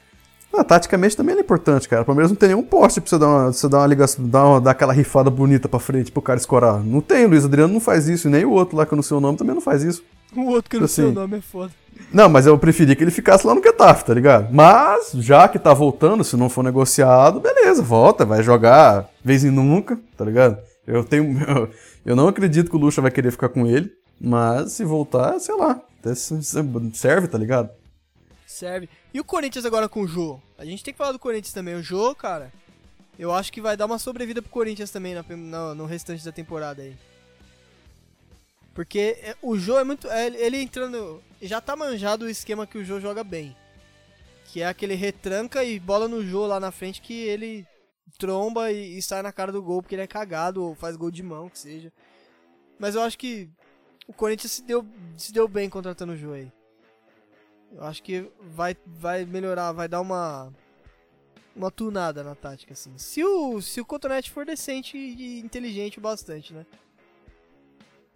Ah, 0.56 0.64
taticamente 0.64 1.18
também 1.18 1.36
é 1.36 1.40
importante, 1.40 1.90
cara. 1.90 2.04
O 2.04 2.06
Palmeiras 2.06 2.30
não 2.30 2.36
tem 2.36 2.50
nenhum 2.50 2.62
poste 2.62 3.02
pra 3.02 3.10
você 3.10 3.18
dar 3.18 3.28
uma, 3.28 3.52
você 3.52 3.68
dar 3.68 3.80
uma 3.80 3.88
ligação, 3.88 4.28
dar, 4.28 4.46
uma, 4.46 4.62
dar 4.62 4.72
aquela 4.72 4.94
rifada 4.94 5.30
bonita 5.30 5.68
pra 5.68 5.80
frente 5.80 6.12
pro 6.12 6.22
cara 6.22 6.40
escorar. 6.40 6.84
Não 6.84 7.02
tem, 7.02 7.26
Luiz 7.26 7.44
Adriano 7.44 7.74
não 7.74 7.80
faz 7.80 8.08
isso, 8.08 8.28
e 8.28 8.32
nem 8.32 8.46
o 8.46 8.52
outro 8.52 8.78
lá 8.78 8.86
que 8.86 8.94
eu 8.94 8.96
não 8.96 9.04
sei 9.04 9.18
o 9.18 9.20
nome 9.20 9.38
também 9.38 9.56
não 9.56 9.62
faz 9.62 9.84
isso. 9.84 10.04
O 10.36 10.46
outro 10.46 10.70
que 10.70 10.76
eu 10.76 10.82
não 10.82 10.86
assim, 10.86 11.02
sei 11.02 11.06
o 11.06 11.12
nome 11.12 11.38
é 11.38 11.42
foda. 11.42 11.72
Não, 12.12 12.30
mas 12.30 12.46
eu 12.46 12.58
preferi 12.58 12.96
que 12.96 13.04
ele 13.04 13.12
ficasse 13.12 13.46
lá 13.46 13.56
no 13.56 13.64
Getafe, 13.64 14.06
tá 14.06 14.14
ligado? 14.14 14.54
Mas, 14.54 15.12
já 15.14 15.48
que 15.48 15.58
tá 15.58 15.74
voltando, 15.74 16.24
se 16.24 16.38
não 16.38 16.50
for 16.50 16.64
negociado, 16.64 17.40
beleza, 17.40 17.82
volta, 17.82 18.26
vai 18.26 18.44
jogar 18.44 19.10
vez 19.24 19.44
em 19.44 19.52
nunca, 19.52 20.00
tá 20.16 20.24
ligado? 20.24 20.58
Eu 20.86 21.04
tenho. 21.04 21.40
Eu, 21.48 21.70
eu 22.06 22.16
não 22.16 22.28
acredito 22.28 22.70
que 22.70 22.76
o 22.76 22.80
Lucha 22.80 23.02
vai 23.02 23.12
querer 23.12 23.32
ficar 23.32 23.50
com 23.50 23.66
ele, 23.66 23.92
mas 24.20 24.74
se 24.74 24.84
voltar, 24.84 25.40
sei 25.40 25.56
lá, 25.56 25.82
serve, 26.94 27.28
tá 27.28 27.38
ligado? 27.38 27.70
Serve. 28.54 28.88
E 29.12 29.20
o 29.20 29.24
Corinthians 29.24 29.66
agora 29.66 29.90
com 29.90 30.02
o 30.02 30.08
Jô? 30.08 30.40
A 30.58 30.64
gente 30.64 30.84
tem 30.84 30.94
que 30.94 30.98
falar 30.98 31.12
do 31.12 31.20
Corinthians 31.20 31.54
também. 31.54 31.74
O 31.74 31.82
Jô, 31.82 32.14
cara, 32.14 32.54
eu 33.18 33.34
acho 33.34 33.52
que 33.52 33.60
vai 33.60 33.76
dar 33.76 33.88
uma 33.88 33.98
sobrevida 33.98 34.44
pro 34.44 34.52
Corinthians 34.52 34.92
também 34.92 35.16
no, 35.76 35.86
restante 35.86 36.24
da 36.24 36.32
temporada 36.32 36.84
aí. 36.84 36.96
Porque 38.74 39.18
é, 39.22 39.36
o 39.42 39.58
Jô 39.58 39.80
é 39.80 39.84
muito. 39.84 40.08
É, 40.08 40.28
ele 40.28 40.62
entrando. 40.62 41.22
Já 41.42 41.60
tá 41.60 41.76
manjado 41.76 42.26
o 42.26 42.30
esquema 42.30 42.68
que 42.68 42.78
o 42.78 42.86
Jô 42.86 43.00
joga 43.00 43.24
bem. 43.24 43.56
Que 44.46 44.62
é 44.62 44.68
aquele 44.68 44.94
retranca 44.94 45.64
e 45.64 45.80
bola 45.80 46.08
no 46.08 46.24
Jô 46.24 46.46
lá 46.46 46.60
na 46.60 46.72
frente 46.72 47.02
que 47.02 47.14
ele 47.14 47.66
tromba 48.20 48.72
e, 48.72 48.98
e, 48.98 49.02
sai 49.02 49.24
na 49.24 49.32
cara 49.32 49.52
do 49.52 49.64
gol 49.64 49.82
porque 49.82 49.96
ele 49.96 50.04
é 50.04 50.08
cagado 50.08 50.64
ou 50.64 50.76
faz 50.76 50.96
gol 50.96 51.10
de 51.10 51.24
mão, 51.24 51.50
que 51.50 51.58
seja. 51.58 51.92
Mas 52.78 52.94
eu 52.94 53.02
acho 53.02 53.18
que 53.18 53.50
o 54.08 54.14
Corinthians 54.14 54.52
se 54.52 54.64
deu, 54.64 54.86
se 55.18 55.34
deu 55.34 55.48
bem 55.48 55.70
contratando 55.70 56.14
o 56.14 56.18
Jô 56.18 56.34
aí. 56.34 56.52
Eu 57.76 57.84
acho 57.84 58.04
que 58.04 58.30
vai, 58.56 58.76
vai 58.86 59.26
melhorar, 59.26 59.72
vai 59.72 59.88
dar 59.88 60.02
uma 60.02 60.52
uma 61.56 61.70
tunada 61.70 62.24
na 62.24 62.36
tática 62.36 62.74
assim. 62.74 62.92
Se 62.98 63.24
o 63.24 63.62
se 63.62 63.80
o 63.82 63.86
Cotonete 63.86 64.32
for 64.32 64.46
decente 64.46 64.98
e 64.98 65.40
inteligente 65.40 66.00
o 66.00 66.02
bastante, 66.02 66.54
né? 66.54 66.66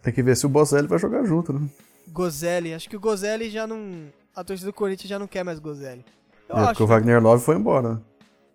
Tem 0.01 0.13
que 0.13 0.23
ver 0.23 0.37
se 0.37 0.45
o 0.45 0.49
Bozelli 0.49 0.87
vai 0.87 0.99
jogar 0.99 1.23
junto, 1.23 1.51
né? 1.53 1.67
Gozelli, 2.07 2.73
acho 2.73 2.89
que 2.89 2.95
o 2.95 2.99
Gozelli 2.99 3.49
já 3.49 3.67
não. 3.67 4.07
A 4.35 4.43
torcida 4.43 4.69
do 4.69 4.73
Corinthians 4.73 5.09
já 5.09 5.19
não 5.19 5.27
quer 5.27 5.43
mais 5.43 5.59
Gozelli. 5.59 6.05
Eu 6.47 6.55
é, 6.55 6.59
acho, 6.59 6.67
porque 6.69 6.83
o 6.83 6.87
Wagner 6.87 7.21
Love 7.21 7.43
foi 7.43 7.55
embora. 7.55 8.01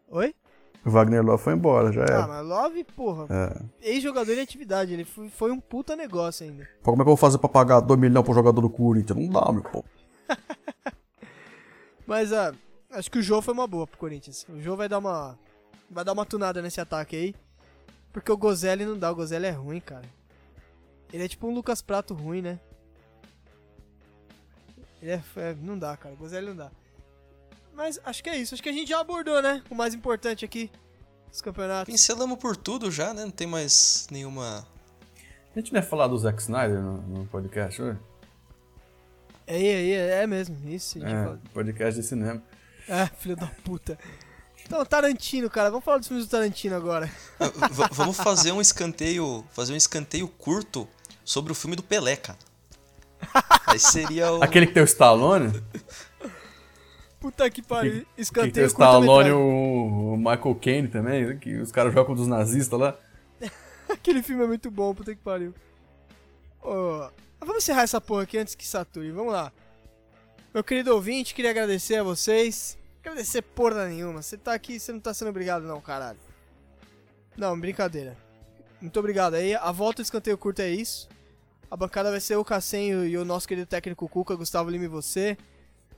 Oi? 0.08 0.34
O 0.84 0.90
Wagner 0.90 1.22
Love 1.22 1.42
foi 1.42 1.52
embora, 1.52 1.92
já 1.92 2.02
era. 2.02 2.24
Ah, 2.24 2.28
mas 2.28 2.46
Love, 2.46 2.84
porra. 2.96 3.26
É. 3.30 3.90
Ex-jogador 3.90 4.32
em 4.32 4.40
atividade, 4.40 4.92
ele 4.92 5.04
foi, 5.04 5.28
foi, 5.28 5.52
um 5.52 5.60
puta 5.60 5.94
negócio 5.94 6.46
ainda. 6.46 6.66
Pô, 6.82 6.90
como 6.90 7.02
é 7.02 7.04
que 7.04 7.10
eu 7.10 7.14
vou 7.14 7.16
fazer 7.16 7.38
pra 7.38 7.48
pagar 7.48 7.80
2 7.80 8.00
milhões 8.00 8.24
pro 8.24 8.34
jogador 8.34 8.60
do 8.60 8.70
Corinthians? 8.70 9.18
Não 9.18 9.28
dá, 9.28 9.52
meu 9.52 9.62
pô. 9.62 9.84
mas, 12.06 12.32
ah, 12.32 12.54
acho 12.90 13.10
que 13.10 13.18
o 13.18 13.22
Jô 13.22 13.40
foi 13.42 13.54
uma 13.54 13.66
boa 13.66 13.86
pro 13.86 13.98
Corinthians. 13.98 14.46
O 14.48 14.60
Jô 14.60 14.76
vai 14.76 14.88
dar 14.88 14.98
uma. 14.98 15.38
Vai 15.90 16.04
dar 16.04 16.12
uma 16.12 16.24
tunada 16.24 16.62
nesse 16.62 16.80
ataque 16.80 17.16
aí. 17.16 17.34
Porque 18.12 18.30
o 18.30 18.36
Gozelli 18.36 18.84
não 18.84 18.98
dá, 18.98 19.10
o 19.10 19.14
Gozelli 19.14 19.46
é 19.46 19.50
ruim, 19.50 19.80
cara. 19.80 20.04
Ele 21.12 21.24
é 21.24 21.28
tipo 21.28 21.46
um 21.46 21.54
Lucas 21.54 21.82
Prato 21.82 22.14
ruim, 22.14 22.42
né? 22.42 22.60
Ele 25.00 25.12
é, 25.12 25.22
é 25.36 25.54
não 25.60 25.78
dá, 25.78 25.96
cara. 25.96 26.14
Gozelli 26.14 26.48
não 26.48 26.56
dá. 26.56 26.70
Mas 27.74 27.98
acho 28.04 28.22
que 28.22 28.30
é 28.30 28.36
isso. 28.36 28.54
Acho 28.54 28.62
que 28.62 28.68
a 28.68 28.72
gente 28.72 28.88
já 28.88 29.00
abordou, 29.00 29.40
né? 29.42 29.62
O 29.70 29.74
mais 29.74 29.94
importante 29.94 30.44
aqui 30.44 30.70
dos 31.30 31.40
campeonatos. 31.40 31.92
Pincelamos 31.92 32.38
por 32.38 32.56
tudo 32.56 32.90
já, 32.90 33.12
né? 33.14 33.24
Não 33.24 33.30
tem 33.30 33.46
mais 33.46 34.06
nenhuma. 34.10 34.66
A 35.54 35.58
gente 35.58 35.72
não 35.72 35.80
ia 35.80 35.86
falar 35.86 36.06
do 36.06 36.18
Zack 36.18 36.40
Snyder 36.40 36.80
no, 36.80 36.98
no 37.02 37.26
podcast 37.26 37.80
hoje? 37.80 37.98
É, 39.52 39.60
é, 39.60 39.90
é, 39.90 40.22
é 40.22 40.26
mesmo. 40.26 40.56
Isso. 40.66 40.98
É, 41.04 41.36
podcast 41.52 42.00
de 42.00 42.06
cinema. 42.06 42.42
É, 42.88 43.06
filho 43.18 43.36
da 43.36 43.48
puta. 43.62 43.98
Então, 44.64 44.82
Tarantino, 44.86 45.50
cara, 45.50 45.68
vamos 45.70 45.84
falar 45.84 45.98
dos 45.98 46.08
filmes 46.08 46.26
do 46.26 46.30
Tarantino 46.30 46.74
agora. 46.74 47.10
vamos 47.92 48.16
fazer 48.16 48.52
um 48.52 48.60
escanteio, 48.60 49.44
fazer 49.50 49.74
um 49.74 49.76
escanteio 49.76 50.26
curto 50.26 50.88
sobre 51.22 51.52
o 51.52 51.54
filme 51.54 51.76
do 51.76 51.82
Pelé, 51.82 52.16
cara. 52.16 52.38
Aí 53.66 53.78
seria 53.78 54.32
o. 54.32 54.42
Aquele 54.42 54.66
que 54.66 54.72
tem 54.72 54.82
o 54.82 54.86
Stallone? 54.86 55.62
Puta 57.20 57.50
que 57.50 57.60
pariu. 57.60 58.06
Escanteio 58.16 58.52
que 58.52 58.54
tem 58.54 58.64
o 58.64 58.66
Stallone 58.66 59.28
e 59.28 59.32
o, 59.32 60.16
Michael 60.16 60.54
Caine 60.54 60.88
também, 60.88 61.38
que 61.38 61.56
os 61.56 61.70
caras 61.70 61.92
jogam 61.92 62.14
dos 62.14 62.26
nazistas 62.26 62.80
lá. 62.80 62.96
Aquele 63.88 64.22
filme 64.22 64.44
é 64.44 64.46
muito 64.46 64.70
bom, 64.70 64.94
puta 64.94 65.14
que 65.14 65.20
pariu. 65.20 65.52
Oh, 66.62 67.08
vamos 67.44 67.64
encerrar 67.64 67.82
essa 67.82 68.00
porra 68.00 68.22
aqui 68.22 68.38
antes 68.38 68.54
que 68.54 68.66
sature. 68.66 69.10
Vamos 69.10 69.32
lá. 69.32 69.52
Meu 70.52 70.62
querido 70.62 70.94
ouvinte, 70.94 71.34
queria 71.34 71.50
agradecer 71.50 71.96
a 71.96 72.02
vocês. 72.02 72.78
Agradecer 73.00 73.42
porra 73.42 73.88
nenhuma. 73.88 74.22
Você 74.22 74.36
tá 74.36 74.54
aqui, 74.54 74.78
você 74.78 74.92
não 74.92 75.00
tá 75.00 75.12
sendo 75.12 75.28
obrigado 75.28 75.62
não, 75.62 75.80
caralho. 75.80 76.18
Não, 77.36 77.58
brincadeira. 77.58 78.16
Muito 78.80 78.98
obrigado 78.98 79.34
aí. 79.34 79.54
A 79.54 79.72
volta 79.72 80.02
do 80.02 80.04
escanteio 80.04 80.36
curto 80.36 80.60
é 80.60 80.70
isso. 80.70 81.08
A 81.70 81.76
bancada 81.76 82.10
vai 82.10 82.20
ser 82.20 82.36
o 82.36 82.44
Cassenho 82.44 83.06
e 83.06 83.16
o 83.16 83.24
nosso 83.24 83.48
querido 83.48 83.66
técnico 83.66 84.08
Cuca, 84.08 84.34
Gustavo 84.34 84.68
Lima 84.68 84.84
e 84.84 84.88
você. 84.88 85.38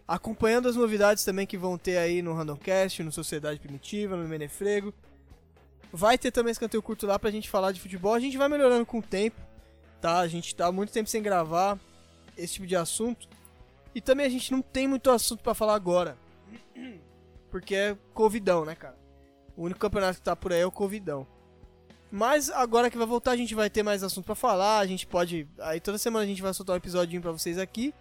Acompanhando 0.06 0.68
as 0.68 0.76
novidades 0.76 1.24
também 1.24 1.46
que 1.46 1.56
vão 1.56 1.76
ter 1.76 1.96
aí 1.96 2.22
no 2.22 2.34
Randomcast, 2.34 3.02
no 3.02 3.10
Sociedade 3.10 3.58
Primitiva, 3.58 4.16
no 4.16 4.28
Menefrego. 4.28 4.94
Vai 5.92 6.16
ter 6.16 6.30
também 6.30 6.52
escanteio 6.52 6.82
curto 6.82 7.06
lá 7.06 7.18
pra 7.18 7.30
gente 7.30 7.50
falar 7.50 7.72
de 7.72 7.80
futebol. 7.80 8.14
A 8.14 8.20
gente 8.20 8.36
vai 8.36 8.48
melhorando 8.48 8.86
com 8.86 8.98
o 8.98 9.02
tempo, 9.02 9.40
tá? 10.04 10.18
A 10.18 10.28
gente 10.28 10.54
tá 10.54 10.70
muito 10.70 10.92
tempo 10.92 11.08
sem 11.08 11.22
gravar 11.22 11.78
esse 12.36 12.54
tipo 12.54 12.66
de 12.66 12.76
assunto. 12.76 13.26
E 13.94 14.02
também 14.02 14.26
a 14.26 14.28
gente 14.28 14.52
não 14.52 14.60
tem 14.60 14.86
muito 14.86 15.10
assunto 15.10 15.42
para 15.42 15.54
falar 15.54 15.74
agora. 15.74 16.14
Porque 17.50 17.74
é 17.74 17.96
Covidão, 18.12 18.66
né, 18.66 18.74
cara? 18.74 18.98
O 19.56 19.62
único 19.62 19.80
campeonato 19.80 20.18
que 20.18 20.24
tá 20.24 20.36
por 20.36 20.52
aí 20.52 20.60
é 20.60 20.66
o 20.66 20.70
Covidão. 20.70 21.26
Mas 22.12 22.50
agora 22.50 22.90
que 22.90 22.98
vai 22.98 23.06
voltar, 23.06 23.30
a 23.30 23.36
gente 23.36 23.54
vai 23.54 23.70
ter 23.70 23.82
mais 23.82 24.02
assunto 24.02 24.26
para 24.26 24.34
falar. 24.34 24.80
A 24.80 24.86
gente 24.86 25.06
pode. 25.06 25.48
Aí 25.58 25.80
toda 25.80 25.96
semana 25.96 26.22
a 26.22 26.28
gente 26.28 26.42
vai 26.42 26.52
soltar 26.52 26.74
um 26.74 26.76
episódio 26.76 27.18
para 27.22 27.32
vocês 27.32 27.56
aqui. 27.56 27.94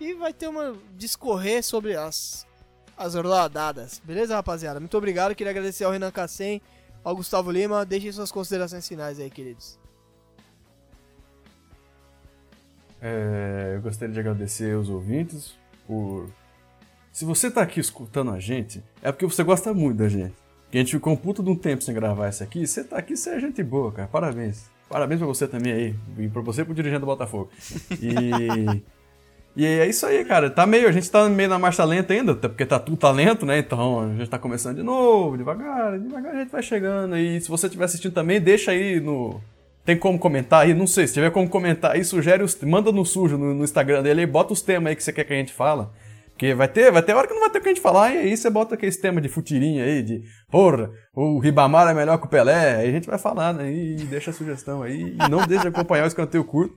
E 0.00 0.14
vai 0.14 0.32
ter 0.32 0.48
uma. 0.48 0.76
discorrer 0.96 1.62
sobre 1.62 1.94
as. 1.94 2.48
as 2.96 3.14
rodadas. 3.14 4.02
Beleza, 4.02 4.34
rapaziada? 4.34 4.80
Muito 4.80 4.98
obrigado. 4.98 5.36
Queria 5.36 5.52
agradecer 5.52 5.84
ao 5.84 5.92
Renan 5.92 6.10
Cassem, 6.10 6.60
ao 7.04 7.14
Gustavo 7.14 7.52
Lima. 7.52 7.86
Deixem 7.86 8.10
suas 8.10 8.32
considerações 8.32 8.88
finais 8.88 9.20
aí, 9.20 9.30
queridos. 9.30 9.78
É, 13.00 13.74
eu 13.76 13.82
gostaria 13.82 14.12
de 14.12 14.20
agradecer 14.20 14.74
aos 14.74 14.88
ouvintes 14.88 15.54
por. 15.86 16.28
Se 17.12 17.24
você 17.24 17.50
tá 17.50 17.62
aqui 17.62 17.80
escutando 17.80 18.30
a 18.30 18.38
gente, 18.38 18.82
é 19.02 19.10
porque 19.10 19.26
você 19.26 19.42
gosta 19.42 19.72
muito 19.72 19.98
da 19.98 20.08
gente. 20.08 20.34
Que 20.70 20.76
a 20.78 20.80
gente 20.80 20.92
ficou 20.92 21.12
um 21.12 21.16
puto 21.16 21.42
de 21.42 21.50
um 21.50 21.56
tempo 21.56 21.82
sem 21.82 21.94
gravar 21.94 22.28
isso 22.28 22.42
aqui. 22.42 22.66
Você 22.66 22.84
tá 22.84 22.98
aqui, 22.98 23.16
você 23.16 23.30
é 23.30 23.40
gente 23.40 23.62
boa, 23.62 23.90
cara. 23.90 24.08
Parabéns. 24.08 24.66
Parabéns 24.88 25.18
pra 25.18 25.26
você 25.26 25.46
também 25.46 25.72
aí. 25.72 25.94
E 26.18 26.28
pra 26.28 26.42
você 26.42 26.62
e 26.62 26.64
pro 26.64 26.74
dirigente 26.74 27.00
do 27.00 27.06
Botafogo. 27.06 27.50
E. 28.00 28.82
e 29.56 29.64
é 29.64 29.86
isso 29.86 30.04
aí, 30.04 30.24
cara. 30.24 30.50
Tá 30.50 30.66
meio. 30.66 30.88
A 30.88 30.92
gente 30.92 31.10
tá 31.10 31.28
meio 31.28 31.48
na 31.48 31.58
marcha 31.58 31.84
lenta 31.84 32.12
ainda, 32.12 32.32
até 32.32 32.48
porque 32.48 32.66
tá 32.66 32.78
tudo 32.78 32.96
talento, 32.96 33.46
né? 33.46 33.58
Então 33.58 34.00
a 34.00 34.14
gente 34.14 34.28
tá 34.28 34.38
começando 34.38 34.76
de 34.76 34.82
novo, 34.82 35.36
devagar, 35.36 35.98
devagar 35.98 36.34
a 36.34 36.38
gente 36.40 36.50
vai 36.50 36.62
chegando. 36.62 37.16
E 37.16 37.40
se 37.40 37.48
você 37.48 37.66
estiver 37.66 37.84
assistindo 37.84 38.12
também, 38.12 38.40
deixa 38.40 38.70
aí 38.70 39.00
no 39.00 39.40
tem 39.88 39.96
como 39.96 40.18
comentar 40.18 40.64
aí? 40.64 40.74
Não 40.74 40.86
sei, 40.86 41.06
se 41.06 41.14
tiver 41.14 41.30
como 41.30 41.48
comentar 41.48 41.92
aí, 41.92 42.04
sugere 42.04 42.42
os, 42.42 42.54
manda 42.60 42.92
no 42.92 43.06
sujo 43.06 43.38
no, 43.38 43.54
no 43.54 43.64
Instagram 43.64 44.02
dele 44.02 44.20
e 44.20 44.26
bota 44.26 44.52
os 44.52 44.60
temas 44.60 44.90
aí 44.90 44.96
que 44.96 45.02
você 45.02 45.14
quer 45.14 45.24
que 45.24 45.32
a 45.32 45.36
gente 45.36 45.50
fala. 45.50 45.94
Porque 46.32 46.52
vai 46.52 46.68
ter, 46.68 46.92
vai 46.92 47.02
ter 47.02 47.14
hora 47.14 47.26
que 47.26 47.32
não 47.32 47.40
vai 47.40 47.48
ter 47.48 47.58
o 47.58 47.62
que 47.62 47.70
a 47.70 47.72
gente 47.72 47.80
falar, 47.80 48.14
e 48.14 48.18
aí 48.18 48.36
você 48.36 48.50
bota 48.50 48.74
aqueles 48.74 48.98
temas 48.98 49.22
de 49.22 49.30
futirinha 49.30 49.82
aí, 49.82 50.02
de 50.02 50.22
porra, 50.50 50.90
o 51.14 51.38
Ribamar 51.38 51.88
é 51.88 51.94
melhor 51.94 52.18
que 52.18 52.26
o 52.26 52.28
Pelé, 52.28 52.76
aí 52.76 52.88
a 52.90 52.92
gente 52.92 53.08
vai 53.08 53.18
falar, 53.18 53.54
né? 53.54 53.72
E 53.72 53.96
deixa 54.04 54.30
a 54.30 54.34
sugestão 54.34 54.82
aí. 54.82 55.16
E 55.16 55.30
não 55.30 55.46
deixe 55.46 55.62
de 55.62 55.68
acompanhar 55.68 56.04
o 56.04 56.08
escanteio 56.08 56.44
curto, 56.44 56.76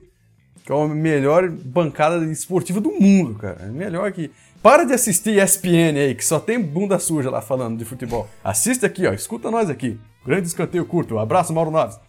que 0.64 0.72
é 0.72 0.74
a 0.74 0.88
melhor 0.88 1.50
bancada 1.50 2.24
esportiva 2.24 2.80
do 2.80 2.92
mundo, 2.92 3.34
cara. 3.34 3.58
É 3.60 3.66
melhor 3.66 4.10
que. 4.10 4.30
Para 4.62 4.84
de 4.84 4.94
assistir 4.94 5.38
ESPN 5.38 5.98
aí, 5.98 6.14
que 6.14 6.24
só 6.24 6.40
tem 6.40 6.58
bunda 6.58 6.98
suja 6.98 7.28
lá 7.28 7.42
falando 7.42 7.76
de 7.76 7.84
futebol. 7.84 8.26
Assiste 8.42 8.86
aqui, 8.86 9.06
ó, 9.06 9.12
escuta 9.12 9.50
nós 9.50 9.68
aqui. 9.68 10.00
Grande 10.24 10.46
escanteio 10.46 10.86
curto. 10.86 11.18
Abraço, 11.18 11.52
Mauro 11.52 11.70
Naves. 11.70 12.00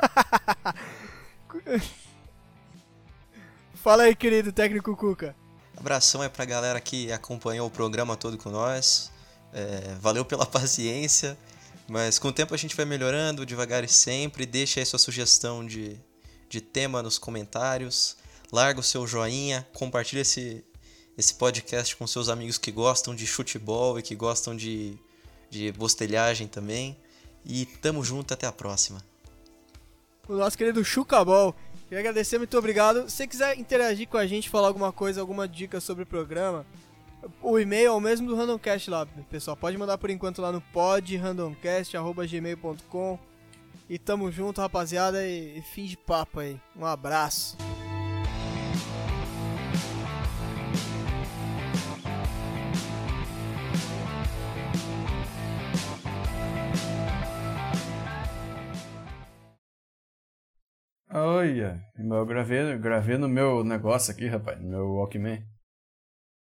Fala 3.74 4.04
aí, 4.04 4.14
querido 4.14 4.52
técnico 4.52 4.96
Cuca. 4.96 5.34
Abração 5.76 6.22
é 6.22 6.28
pra 6.28 6.44
galera 6.44 6.80
que 6.80 7.10
acompanhou 7.10 7.66
o 7.66 7.70
programa 7.70 8.16
todo 8.16 8.36
com 8.36 8.50
nós. 8.50 9.10
É, 9.52 9.94
valeu 10.00 10.24
pela 10.24 10.44
paciência. 10.46 11.36
Mas 11.88 12.18
com 12.18 12.28
o 12.28 12.32
tempo 12.32 12.54
a 12.54 12.56
gente 12.56 12.76
vai 12.76 12.84
melhorando, 12.84 13.46
devagar 13.46 13.82
e 13.82 13.88
sempre. 13.88 14.46
Deixa 14.46 14.80
aí 14.80 14.86
sua 14.86 14.98
sugestão 14.98 15.66
de, 15.66 15.96
de 16.48 16.60
tema 16.60 17.02
nos 17.02 17.18
comentários. 17.18 18.16
Larga 18.52 18.80
o 18.80 18.82
seu 18.82 19.06
joinha, 19.06 19.66
compartilha 19.72 20.20
esse, 20.20 20.64
esse 21.16 21.34
podcast 21.34 21.96
com 21.96 22.06
seus 22.06 22.28
amigos 22.28 22.58
que 22.58 22.70
gostam 22.70 23.14
de 23.14 23.26
futebol 23.26 23.98
e 23.98 24.02
que 24.02 24.14
gostam 24.14 24.54
de, 24.56 24.98
de 25.48 25.72
bostelhagem 25.72 26.48
também. 26.48 26.98
E 27.44 27.64
tamo 27.64 28.04
junto, 28.04 28.34
até 28.34 28.46
a 28.46 28.52
próxima 28.52 29.09
o 30.30 30.36
nosso 30.36 30.56
querido 30.56 30.82
Chucabol. 30.84 31.52
Queria 31.88 31.98
agradecer, 32.00 32.38
muito 32.38 32.56
obrigado. 32.56 33.10
Se 33.10 33.26
quiser 33.26 33.58
interagir 33.58 34.08
com 34.08 34.16
a 34.16 34.24
gente, 34.26 34.48
falar 34.48 34.68
alguma 34.68 34.92
coisa, 34.92 35.20
alguma 35.20 35.48
dica 35.48 35.80
sobre 35.80 36.04
o 36.04 36.06
programa, 36.06 36.64
o 37.42 37.58
e-mail 37.58 37.88
é 37.88 37.90
o 37.90 38.00
mesmo 38.00 38.28
do 38.28 38.36
Randomcast 38.36 38.88
lá, 38.88 39.04
pessoal. 39.28 39.56
Pode 39.56 39.76
mandar 39.76 39.98
por 39.98 40.08
enquanto 40.08 40.40
lá 40.40 40.52
no 40.52 40.60
podrandomcast.gmail.com 40.60 43.18
E 43.88 43.98
tamo 43.98 44.30
junto, 44.30 44.60
rapaziada, 44.60 45.26
e 45.26 45.60
fim 45.62 45.86
de 45.86 45.96
papo 45.96 46.38
aí. 46.38 46.56
Um 46.76 46.86
abraço. 46.86 47.56
Olha, 61.12 61.84
eu 61.98 62.24
gravei, 62.24 62.78
gravei 62.78 63.18
no 63.18 63.28
meu 63.28 63.64
negócio 63.64 64.12
aqui, 64.12 64.26
rapaz, 64.28 64.60
no 64.60 64.68
meu 64.68 64.94
Walkman. 64.94 65.44